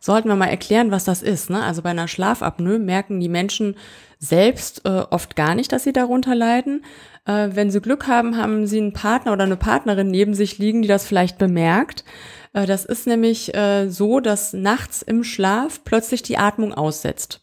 Sollten 0.00 0.28
wir 0.28 0.36
mal 0.36 0.46
erklären, 0.46 0.90
was 0.90 1.04
das 1.04 1.22
ist. 1.22 1.48
Ne? 1.50 1.62
Also 1.62 1.82
bei 1.82 1.90
einer 1.90 2.08
Schlafapnoe 2.08 2.78
merken 2.78 3.20
die 3.20 3.28
Menschen 3.28 3.76
selbst 4.18 4.84
äh, 4.84 5.04
oft 5.10 5.36
gar 5.36 5.54
nicht, 5.54 5.72
dass 5.72 5.84
sie 5.84 5.92
darunter 5.92 6.34
leiden. 6.34 6.84
Äh, 7.26 7.50
wenn 7.52 7.70
sie 7.70 7.80
Glück 7.80 8.08
haben, 8.08 8.36
haben 8.36 8.66
sie 8.66 8.78
einen 8.78 8.92
Partner 8.92 9.32
oder 9.32 9.44
eine 9.44 9.56
Partnerin 9.56 10.08
neben 10.08 10.34
sich 10.34 10.58
liegen, 10.58 10.82
die 10.82 10.88
das 10.88 11.06
vielleicht 11.06 11.38
bemerkt. 11.38 12.04
Äh, 12.54 12.66
das 12.66 12.84
ist 12.84 13.06
nämlich 13.06 13.54
äh, 13.54 13.88
so, 13.88 14.20
dass 14.20 14.52
nachts 14.52 15.02
im 15.02 15.22
Schlaf 15.22 15.84
plötzlich 15.84 16.22
die 16.22 16.38
Atmung 16.38 16.74
aussetzt 16.74 17.40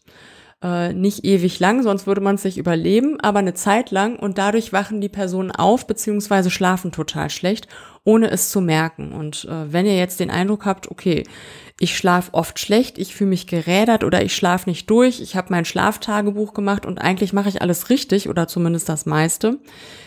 äh, 0.62 0.92
nicht 0.92 1.24
ewig 1.24 1.60
lang, 1.60 1.82
sonst 1.82 2.06
würde 2.06 2.20
man 2.20 2.34
es 2.34 2.42
sich 2.42 2.58
überleben, 2.58 3.20
aber 3.20 3.38
eine 3.38 3.54
Zeit 3.54 3.90
lang 3.90 4.16
und 4.18 4.38
dadurch 4.38 4.72
wachen 4.72 5.00
die 5.00 5.08
Personen 5.08 5.50
auf 5.50 5.86
beziehungsweise 5.86 6.50
schlafen 6.50 6.90
total 6.90 7.30
schlecht, 7.30 7.68
ohne 8.04 8.30
es 8.30 8.50
zu 8.50 8.60
merken. 8.60 9.12
Und 9.12 9.44
äh, 9.44 9.72
wenn 9.72 9.86
ihr 9.86 9.96
jetzt 9.96 10.20
den 10.20 10.30
Eindruck 10.30 10.64
habt, 10.64 10.90
okay, 10.90 11.24
ich 11.80 11.96
schlafe 11.96 12.34
oft 12.34 12.58
schlecht, 12.58 12.98
ich 12.98 13.14
fühle 13.14 13.30
mich 13.30 13.46
gerädert 13.46 14.02
oder 14.02 14.22
ich 14.22 14.34
schlafe 14.34 14.68
nicht 14.68 14.90
durch, 14.90 15.20
ich 15.20 15.36
habe 15.36 15.48
mein 15.50 15.64
Schlaftagebuch 15.64 16.52
gemacht 16.52 16.84
und 16.84 16.98
eigentlich 16.98 17.32
mache 17.32 17.48
ich 17.48 17.62
alles 17.62 17.88
richtig 17.88 18.28
oder 18.28 18.48
zumindest 18.48 18.88
das 18.88 19.06
meiste. 19.06 19.58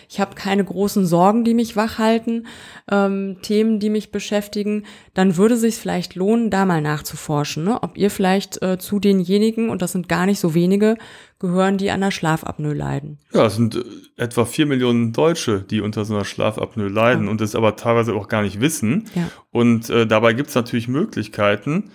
Ich 0.09 0.19
habe 0.19 0.35
keine 0.35 0.65
großen 0.65 1.05
Sorgen, 1.05 1.45
die 1.45 1.53
mich 1.53 1.77
wach 1.77 1.97
halten, 1.97 2.45
ähm, 2.91 3.37
Themen, 3.41 3.79
die 3.79 3.89
mich 3.89 4.11
beschäftigen, 4.11 4.85
dann 5.13 5.37
würde 5.37 5.55
sich 5.55 5.75
vielleicht 5.75 6.15
lohnen, 6.15 6.49
da 6.49 6.65
mal 6.65 6.81
nachzuforschen, 6.81 7.63
ne? 7.63 7.81
ob 7.81 7.97
ihr 7.97 8.11
vielleicht 8.11 8.61
äh, 8.61 8.77
zu 8.77 8.99
denjenigen, 8.99 9.69
und 9.69 9.81
das 9.81 9.93
sind 9.93 10.09
gar 10.09 10.25
nicht 10.25 10.41
so 10.41 10.53
wenige, 10.53 10.97
gehören, 11.41 11.77
die 11.77 11.91
an 11.91 11.99
der 11.99 12.11
Schlafapnoe 12.11 12.73
leiden. 12.73 13.19
Ja, 13.33 13.47
es 13.47 13.55
sind 13.55 13.75
äh, 13.75 13.83
etwa 14.15 14.45
vier 14.45 14.65
Millionen 14.65 15.11
Deutsche, 15.11 15.61
die 15.61 15.81
unter 15.81 16.05
so 16.05 16.15
einer 16.15 16.23
Schlafapnoe 16.23 16.87
leiden 16.87 17.25
ja. 17.25 17.31
und 17.31 17.41
das 17.41 17.55
aber 17.55 17.75
teilweise 17.75 18.13
auch 18.13 18.29
gar 18.29 18.43
nicht 18.43 18.61
wissen. 18.61 19.09
Ja. 19.15 19.29
Und 19.49 19.89
äh, 19.89 20.07
dabei 20.07 20.33
gibt 20.33 20.49
es 20.49 20.55
natürlich 20.55 20.87
Möglichkeiten, 20.87 21.91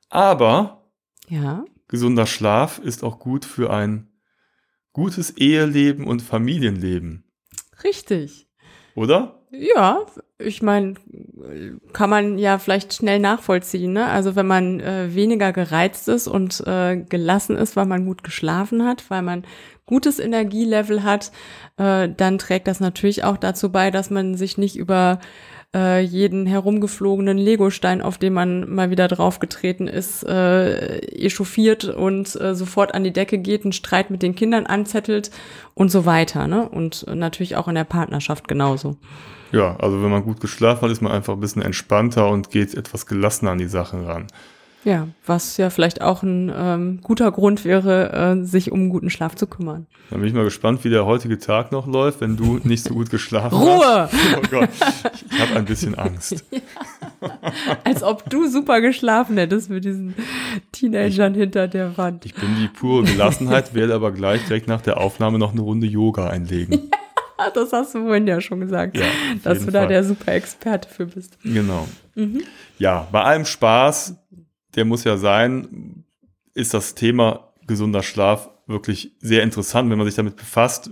Aber 0.10 0.84
Ja. 1.30 1.64
gesunder 1.88 2.26
Schlaf 2.26 2.80
ist 2.80 3.04
auch 3.04 3.20
gut 3.20 3.45
für 3.45 3.72
ein 3.72 4.10
gutes 4.93 5.30
Eheleben 5.38 6.08
und 6.08 6.22
Familienleben, 6.22 7.24
Richtig. 7.84 8.48
oder? 8.95 9.34
Ja, 9.52 10.06
ich 10.39 10.62
meine, 10.62 10.95
kann 11.93 12.10
man 12.10 12.38
ja 12.38 12.58
vielleicht 12.58 12.93
schnell 12.93 13.20
nachvollziehen. 13.20 13.93
Ne? 13.93 14.06
Also 14.08 14.36
wenn 14.36 14.48
man 14.48 14.80
äh, 14.80 15.16
weniger 15.16 15.54
gereizt 15.54 16.10
ist 16.10 16.28
und 16.28 16.66
äh, 16.68 16.98
gelassen 16.98 17.56
ist, 17.56 17.76
weil 17.76 17.86
man 17.86 18.06
gut 18.06 18.24
geschlafen 18.24 18.86
hat, 18.86 19.10
weil 19.10 19.22
man 19.22 19.45
gutes 19.86 20.20
Energielevel 20.20 21.04
hat, 21.04 21.32
äh, 21.78 22.10
dann 22.10 22.38
trägt 22.39 22.68
das 22.68 22.80
natürlich 22.82 23.24
auch 23.24 23.38
dazu 23.38 23.72
bei, 23.72 23.89
dass 23.89 24.10
man 24.10 24.36
sich 24.36 24.58
nicht 24.58 24.76
über 24.76 25.20
äh, 25.76 26.01
jeden 26.01 26.45
herumgeflogenen 26.45 27.38
Legostein, 27.38 28.01
auf 28.01 28.18
den 28.18 28.34
man 28.34 28.70
mal 28.74 28.89
wieder 28.89 29.07
draufgetreten 29.07 29.88
ist, 29.88 30.24
äh, 30.24 30.99
echauffiert 30.99 31.86
und 31.86 32.39
äh, 32.39 32.55
sofort 32.55 32.93
an 32.93 33.03
die 33.03 33.13
Decke 33.13 33.38
geht, 33.38 33.63
einen 33.63 33.74
Streit 33.74 34.09
mit 34.09 34.24
den 34.24 34.36
Kindern 34.36 34.65
anzettelt 34.65 35.32
und 35.74 35.89
so 35.89 36.05
weiter. 36.05 36.47
Ne? 36.47 36.68
Und 36.68 37.05
natürlich 37.13 37.55
auch 37.55 37.68
in 37.68 37.76
der 37.76 37.84
Partnerschaft 37.84 38.47
genauso. 38.47 38.97
Ja, 39.51 39.78
also 39.78 40.01
wenn 40.03 40.11
man 40.11 40.24
gut 40.24 40.39
geschlafen 40.41 40.82
hat, 40.82 40.91
ist 40.91 41.01
man 41.01 41.11
einfach 41.11 41.34
ein 41.34 41.39
bisschen 41.39 41.61
entspannter 41.61 42.30
und 42.30 42.49
geht 42.51 42.74
etwas 42.74 43.05
gelassener 43.05 43.51
an 43.51 43.57
die 43.57 43.68
Sachen 43.68 44.03
ran. 44.03 44.28
Ja, 44.84 45.08
was 45.26 45.58
ja 45.58 45.70
vielleicht 45.70 46.02
auch 46.02 46.24
ein 46.24 46.50
ähm, 46.56 47.00
guter 47.04 47.30
Grund 47.32 47.66
wäre, 47.66 48.38
äh, 48.40 48.46
sich 48.46 48.72
um 48.72 48.80
einen 48.82 48.90
guten 48.90 49.10
Schlaf 49.10 49.36
zu 49.36 49.46
kümmern. 49.46 49.86
Dann 50.10 50.20
bin 50.22 50.30
ich 50.30 50.34
mal 50.36 50.46
gespannt, 50.46 50.86
wie 50.86 50.90
der 50.90 51.06
heutige 51.06 51.40
Tag 51.40 51.74
noch 51.74 51.88
läuft, 51.88 52.22
wenn 52.22 52.38
du 52.38 52.60
nicht 52.64 52.84
so 52.86 52.94
gut 52.94 53.10
geschlafen 53.10 53.54
Ruhe! 53.58 53.84
hast. 53.86 54.14
Oh 54.38 54.42
Gott, 54.50 54.70
ich, 55.14 55.32
ich 55.34 55.40
habe 55.42 55.56
ein 55.58 55.66
bisschen 55.66 55.96
Angst. 55.96 56.46
Als 57.84 58.04
ob 58.04 58.30
du 58.30 58.48
super 58.48 58.80
geschlafen 58.80 59.38
hättest 59.38 59.70
mit 59.70 59.84
diesen 59.84 60.14
Teenagern 60.72 61.34
hinter 61.34 61.68
der 61.68 61.98
Wand. 61.98 62.26
Ich 62.26 62.36
bin 62.36 62.56
die 62.62 62.68
pure 62.70 63.04
Gelassenheit, 63.04 63.74
werde 63.74 63.94
aber 63.96 64.12
gleich 64.12 64.46
direkt 64.46 64.68
nach 64.68 64.82
der 64.82 64.98
Aufnahme 65.02 65.38
noch 65.40 65.52
eine 65.52 65.62
Runde 65.62 65.88
Yoga 65.88 66.28
einlegen. 66.30 66.92
Ah, 67.40 67.52
Das 67.54 67.72
hast 67.72 67.94
du 67.94 68.00
vorhin 68.04 68.26
ja 68.26 68.42
schon 68.42 68.62
gesagt, 68.62 68.98
Ja, 68.98 69.06
dass 69.44 69.60
du 69.64 69.70
da 69.70 69.82
Fall. 69.82 69.90
der 69.90 70.04
super 70.04 70.32
Experte 70.34 70.90
für 70.90 71.06
bist. 71.06 71.38
Genau. 71.44 71.88
Ja, 72.80 73.08
bei 73.12 73.22
allem 73.22 73.46
Spaß, 73.46 74.16
der 74.78 74.86
muss 74.86 75.04
ja 75.04 75.18
sein, 75.18 76.06
ist 76.54 76.74
das 76.74 76.96
Thema 76.96 77.54
gesunder 77.66 78.04
Schlaf 78.04 78.50
wirklich 78.68 79.16
sehr 79.20 79.44
interessant, 79.44 79.90
wenn 79.90 79.98
man 79.98 80.08
sich 80.08 80.16
damit 80.16 80.38
befasst. 80.38 80.92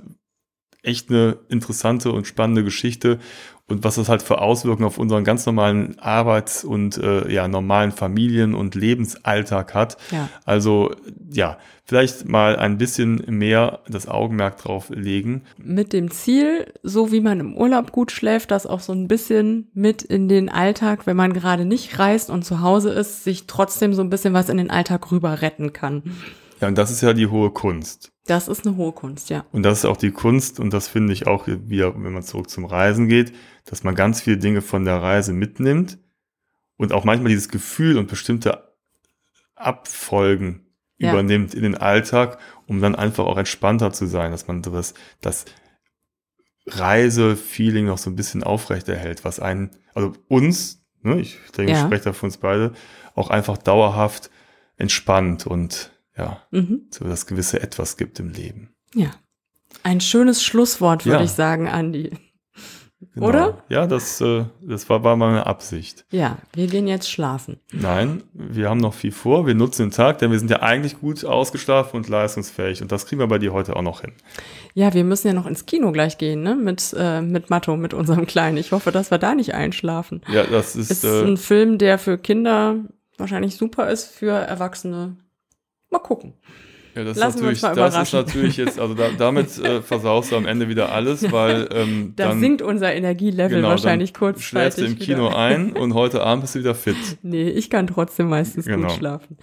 Echt 0.81 1.09
eine 1.09 1.37
interessante 1.49 2.11
und 2.11 2.27
spannende 2.27 2.63
Geschichte 2.63 3.19
und 3.67 3.83
was 3.83 3.95
das 3.95 4.09
halt 4.09 4.21
für 4.21 4.41
Auswirkungen 4.41 4.85
auf 4.85 4.99
unseren 4.99 5.23
ganz 5.23 5.45
normalen 5.45 5.97
Arbeits- 5.99 6.63
und 6.63 6.97
äh, 6.97 7.31
ja, 7.31 7.47
normalen 7.47 7.91
Familien- 7.91 8.53
und 8.53 8.75
Lebensalltag 8.75 9.73
hat. 9.73 9.97
Ja. 10.11 10.29
Also 10.45 10.91
ja, 11.31 11.57
vielleicht 11.83 12.27
mal 12.27 12.57
ein 12.57 12.77
bisschen 12.77 13.23
mehr 13.27 13.79
das 13.87 14.07
Augenmerk 14.07 14.57
drauf 14.57 14.91
legen. 14.91 15.43
Mit 15.57 15.93
dem 15.93 16.11
Ziel, 16.11 16.71
so 16.83 17.11
wie 17.11 17.21
man 17.21 17.39
im 17.39 17.57
Urlaub 17.57 17.91
gut 17.91 18.11
schläft, 18.11 18.51
das 18.51 18.67
auch 18.67 18.81
so 18.81 18.93
ein 18.93 19.07
bisschen 19.07 19.67
mit 19.73 20.03
in 20.03 20.27
den 20.27 20.49
Alltag, 20.49 21.07
wenn 21.07 21.17
man 21.17 21.33
gerade 21.33 21.65
nicht 21.65 21.97
reist 21.97 22.29
und 22.29 22.45
zu 22.45 22.61
Hause 22.61 22.91
ist, 22.91 23.23
sich 23.23 23.47
trotzdem 23.47 23.95
so 23.95 24.03
ein 24.03 24.11
bisschen 24.11 24.35
was 24.35 24.49
in 24.49 24.57
den 24.57 24.69
Alltag 24.69 25.11
rüber 25.11 25.41
retten 25.41 25.73
kann. 25.73 26.03
Ja, 26.61 26.67
und 26.69 26.77
das 26.77 26.89
ist 26.91 27.01
ja 27.01 27.13
die 27.13 27.27
hohe 27.27 27.51
Kunst. 27.51 28.11
Das 28.27 28.47
ist 28.47 28.65
eine 28.65 28.75
hohe 28.77 28.91
Kunst, 28.93 29.29
ja. 29.29 29.45
Und 29.51 29.63
das 29.63 29.79
ist 29.79 29.85
auch 29.85 29.97
die 29.97 30.11
Kunst, 30.11 30.59
und 30.59 30.71
das 30.73 30.87
finde 30.87 31.13
ich 31.13 31.27
auch 31.27 31.47
wieder, 31.47 31.93
wenn 32.01 32.13
man 32.13 32.23
zurück 32.23 32.49
zum 32.49 32.65
Reisen 32.65 33.07
geht, 33.07 33.33
dass 33.65 33.83
man 33.83 33.93
ganz 33.95 34.21
viele 34.21 34.37
Dinge 34.37 34.61
von 34.61 34.85
der 34.85 35.01
Reise 35.01 35.33
mitnimmt 35.33 35.99
und 36.77 36.91
auch 36.93 37.03
manchmal 37.03 37.29
dieses 37.29 37.49
Gefühl 37.49 37.97
und 37.97 38.07
bestimmte 38.07 38.73
Abfolgen 39.55 40.65
Ja. 40.97 41.11
übernimmt 41.11 41.53
in 41.53 41.63
den 41.63 41.75
Alltag, 41.75 42.39
um 42.67 42.81
dann 42.81 42.95
einfach 42.95 43.25
auch 43.25 43.37
entspannter 43.37 43.91
zu 43.91 44.05
sein, 44.07 44.31
dass 44.31 44.47
man 44.47 44.61
das, 44.61 44.93
das 45.21 45.45
Reisefeeling 46.67 47.85
noch 47.85 47.97
so 47.97 48.09
ein 48.09 48.15
bisschen 48.15 48.43
aufrechterhält, 48.43 49.23
was 49.23 49.39
einen, 49.39 49.71
also 49.93 50.13
uns, 50.27 50.83
ne, 51.01 51.19
ich 51.19 51.37
denke, 51.55 51.73
ich 51.73 51.77
Ja. 51.77 51.85
spreche 51.85 52.05
da 52.05 52.13
für 52.13 52.25
uns 52.25 52.37
beide, 52.37 52.73
auch 53.13 53.29
einfach 53.29 53.57
dauerhaft 53.57 54.31
entspannt 54.77 55.45
und 55.45 55.91
ja, 56.17 56.41
Mhm. 56.51 56.87
so 56.91 57.05
das 57.05 57.25
gewisse 57.25 57.61
Etwas 57.61 57.97
gibt 57.97 58.19
im 58.19 58.29
Leben. 58.29 58.69
Ja. 58.93 59.11
Ein 59.83 60.01
schönes 60.01 60.43
Schlusswort, 60.43 61.05
würde 61.05 61.19
Ja. 61.19 61.23
ich 61.23 61.31
sagen, 61.31 61.67
Andi. 61.67 62.11
Genau. 63.13 63.27
Oder? 63.27 63.63
Ja, 63.69 63.85
das, 63.87 64.19
äh, 64.21 64.45
das 64.61 64.89
war, 64.89 65.03
war 65.03 65.15
meine 65.15 65.45
Absicht. 65.45 66.05
Ja, 66.11 66.37
wir 66.53 66.67
gehen 66.67 66.87
jetzt 66.87 67.09
schlafen. 67.11 67.59
Nein, 67.71 68.23
wir 68.33 68.69
haben 68.69 68.79
noch 68.79 68.93
viel 68.93 69.11
vor. 69.11 69.45
Wir 69.45 69.53
nutzen 69.53 69.83
den 69.83 69.91
Tag, 69.91 70.17
denn 70.19 70.31
wir 70.31 70.39
sind 70.39 70.49
ja 70.49 70.61
eigentlich 70.61 70.99
gut 70.99 71.23
ausgeschlafen 71.23 71.97
und 71.97 72.07
leistungsfähig. 72.09 72.81
Und 72.81 72.91
das 72.91 73.05
kriegen 73.05 73.19
wir 73.19 73.27
bei 73.27 73.37
dir 73.37 73.53
heute 73.53 73.75
auch 73.75 73.81
noch 73.83 74.01
hin. 74.01 74.13
Ja, 74.73 74.93
wir 74.93 75.03
müssen 75.03 75.27
ja 75.27 75.33
noch 75.33 75.45
ins 75.45 75.65
Kino 75.65 75.91
gleich 75.91 76.17
gehen, 76.17 76.41
ne? 76.41 76.55
Mit, 76.55 76.95
äh, 76.97 77.21
mit 77.21 77.49
Matto, 77.49 77.77
mit 77.77 77.93
unserem 77.93 78.25
Kleinen. 78.25 78.57
Ich 78.57 78.71
hoffe, 78.71 78.91
dass 78.91 79.11
wir 79.11 79.17
da 79.17 79.35
nicht 79.35 79.53
einschlafen. 79.53 80.21
Ja, 80.31 80.43
das 80.45 80.75
ist, 80.75 80.89
Ist 80.89 81.03
äh, 81.03 81.23
ein 81.25 81.37
Film, 81.37 81.77
der 81.77 81.99
für 81.99 82.17
Kinder 82.17 82.77
wahrscheinlich 83.17 83.55
super 83.55 83.89
ist, 83.89 84.05
für 84.07 84.31
Erwachsene. 84.31 85.17
Mal 85.95 85.99
gucken. 85.99 86.33
ja, 86.95 87.03
das, 87.03 87.17
ist 87.17 87.23
lassen 87.23 87.37
natürlich, 87.39 87.63
uns 87.63 87.75
mal 87.75 87.75
das 87.75 87.97
ist 88.07 88.13
natürlich 88.13 88.57
jetzt, 88.57 88.79
also 88.79 88.93
da, 88.95 89.09
damit 89.17 89.57
äh, 89.63 89.81
versaust 89.81 90.31
du 90.31 90.35
am 90.37 90.45
Ende 90.45 90.67
wieder 90.69 90.91
alles, 90.91 91.29
weil 91.31 91.67
ähm, 91.73 92.13
Da 92.15 92.29
dann, 92.29 92.39
sinkt 92.39 92.61
unser 92.61 92.93
Energielevel 92.93 93.57
genau, 93.57 93.69
wahrscheinlich 93.69 94.13
kurzzeitig. 94.13 94.45
schläfst 94.45 94.77
du 94.79 94.85
im 94.85 94.97
Kino 94.99 95.27
wieder. 95.27 95.37
ein 95.37 95.71
und 95.73 95.93
heute 95.93 96.21
Abend 96.23 96.43
bist 96.43 96.55
du 96.55 96.59
wieder 96.59 96.75
fit. 96.75 96.95
Nee, 97.21 97.49
ich 97.49 97.69
kann 97.69 97.87
trotzdem 97.87 98.27
meistens 98.29 98.65
Genau. 98.65 98.87
gut 98.87 98.97
schlafen. 98.97 99.37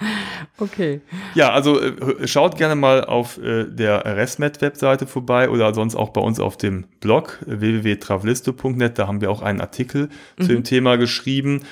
Okay. 0.59 1.01
Ja, 1.35 1.53
also 1.53 1.81
äh, 1.81 2.27
schaut 2.27 2.57
gerne 2.57 2.75
mal 2.75 3.05
auf 3.05 3.39
äh, 3.39 3.65
der 3.67 4.05
ResMed-Webseite 4.05 5.07
vorbei 5.07 5.49
oder 5.51 5.75
sonst 5.75 5.95
auch 5.95 6.11
bei 6.11 6.21
uns 6.21 6.39
auf 6.41 6.57
dem 6.57 6.85
Blog 7.01 7.39
äh, 7.47 7.61
www.travelisto.net. 7.61 8.99
Da 8.99 9.07
haben 9.07 9.21
wir 9.21 9.31
auch 9.31 9.43
einen 9.43 9.61
Artikel 9.61 10.09
zu 10.41 10.49
dem 10.49 10.65
Thema 10.65 10.97
geschrieben. 10.97 11.63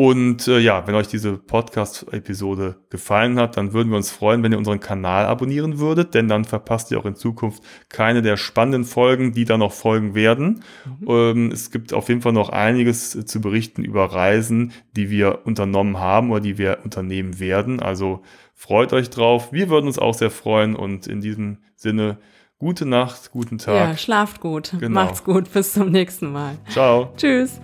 Und 0.00 0.46
äh, 0.46 0.60
ja, 0.60 0.86
wenn 0.86 0.94
euch 0.94 1.08
diese 1.08 1.38
Podcast-Episode 1.38 2.76
gefallen 2.88 3.36
hat, 3.40 3.56
dann 3.56 3.72
würden 3.72 3.90
wir 3.90 3.96
uns 3.96 4.12
freuen, 4.12 4.44
wenn 4.44 4.52
ihr 4.52 4.58
unseren 4.58 4.78
Kanal 4.78 5.26
abonnieren 5.26 5.80
würdet, 5.80 6.14
denn 6.14 6.28
dann 6.28 6.44
verpasst 6.44 6.92
ihr 6.92 7.00
auch 7.00 7.04
in 7.04 7.16
Zukunft 7.16 7.64
keine 7.88 8.22
der 8.22 8.36
spannenden 8.36 8.84
Folgen, 8.84 9.32
die 9.32 9.44
da 9.44 9.58
noch 9.58 9.72
folgen 9.72 10.14
werden. 10.14 10.62
Ähm, 11.04 11.50
es 11.52 11.72
gibt 11.72 11.92
auf 11.92 12.08
jeden 12.08 12.20
Fall 12.22 12.32
noch 12.32 12.50
einiges 12.50 13.16
äh, 13.16 13.24
zu 13.24 13.40
berichten 13.40 13.82
über 13.82 14.04
Reisen, 14.04 14.70
die 14.94 15.10
wir 15.10 15.40
unternommen 15.46 15.98
haben 15.98 16.30
oder 16.30 16.42
die 16.42 16.58
wir 16.58 16.78
unternehmen 16.84 17.40
werden. 17.40 17.80
Also 17.80 18.22
freut 18.54 18.92
euch 18.92 19.10
drauf. 19.10 19.52
Wir 19.52 19.68
würden 19.68 19.86
uns 19.88 19.98
auch 19.98 20.14
sehr 20.14 20.30
freuen 20.30 20.76
und 20.76 21.08
in 21.08 21.20
diesem 21.20 21.58
Sinne 21.74 22.18
gute 22.58 22.86
Nacht, 22.86 23.32
guten 23.32 23.58
Ja, 23.58 23.64
Tag. 23.86 23.98
schlaft 23.98 24.40
gut. 24.40 24.76
Genau. 24.78 24.90
Macht's 25.02 25.24
gut. 25.24 25.52
Bis 25.52 25.72
zum 25.72 25.90
nächsten 25.90 26.30
Mal. 26.30 26.56
Ciao. 26.68 27.12
Tschüss. 27.16 27.60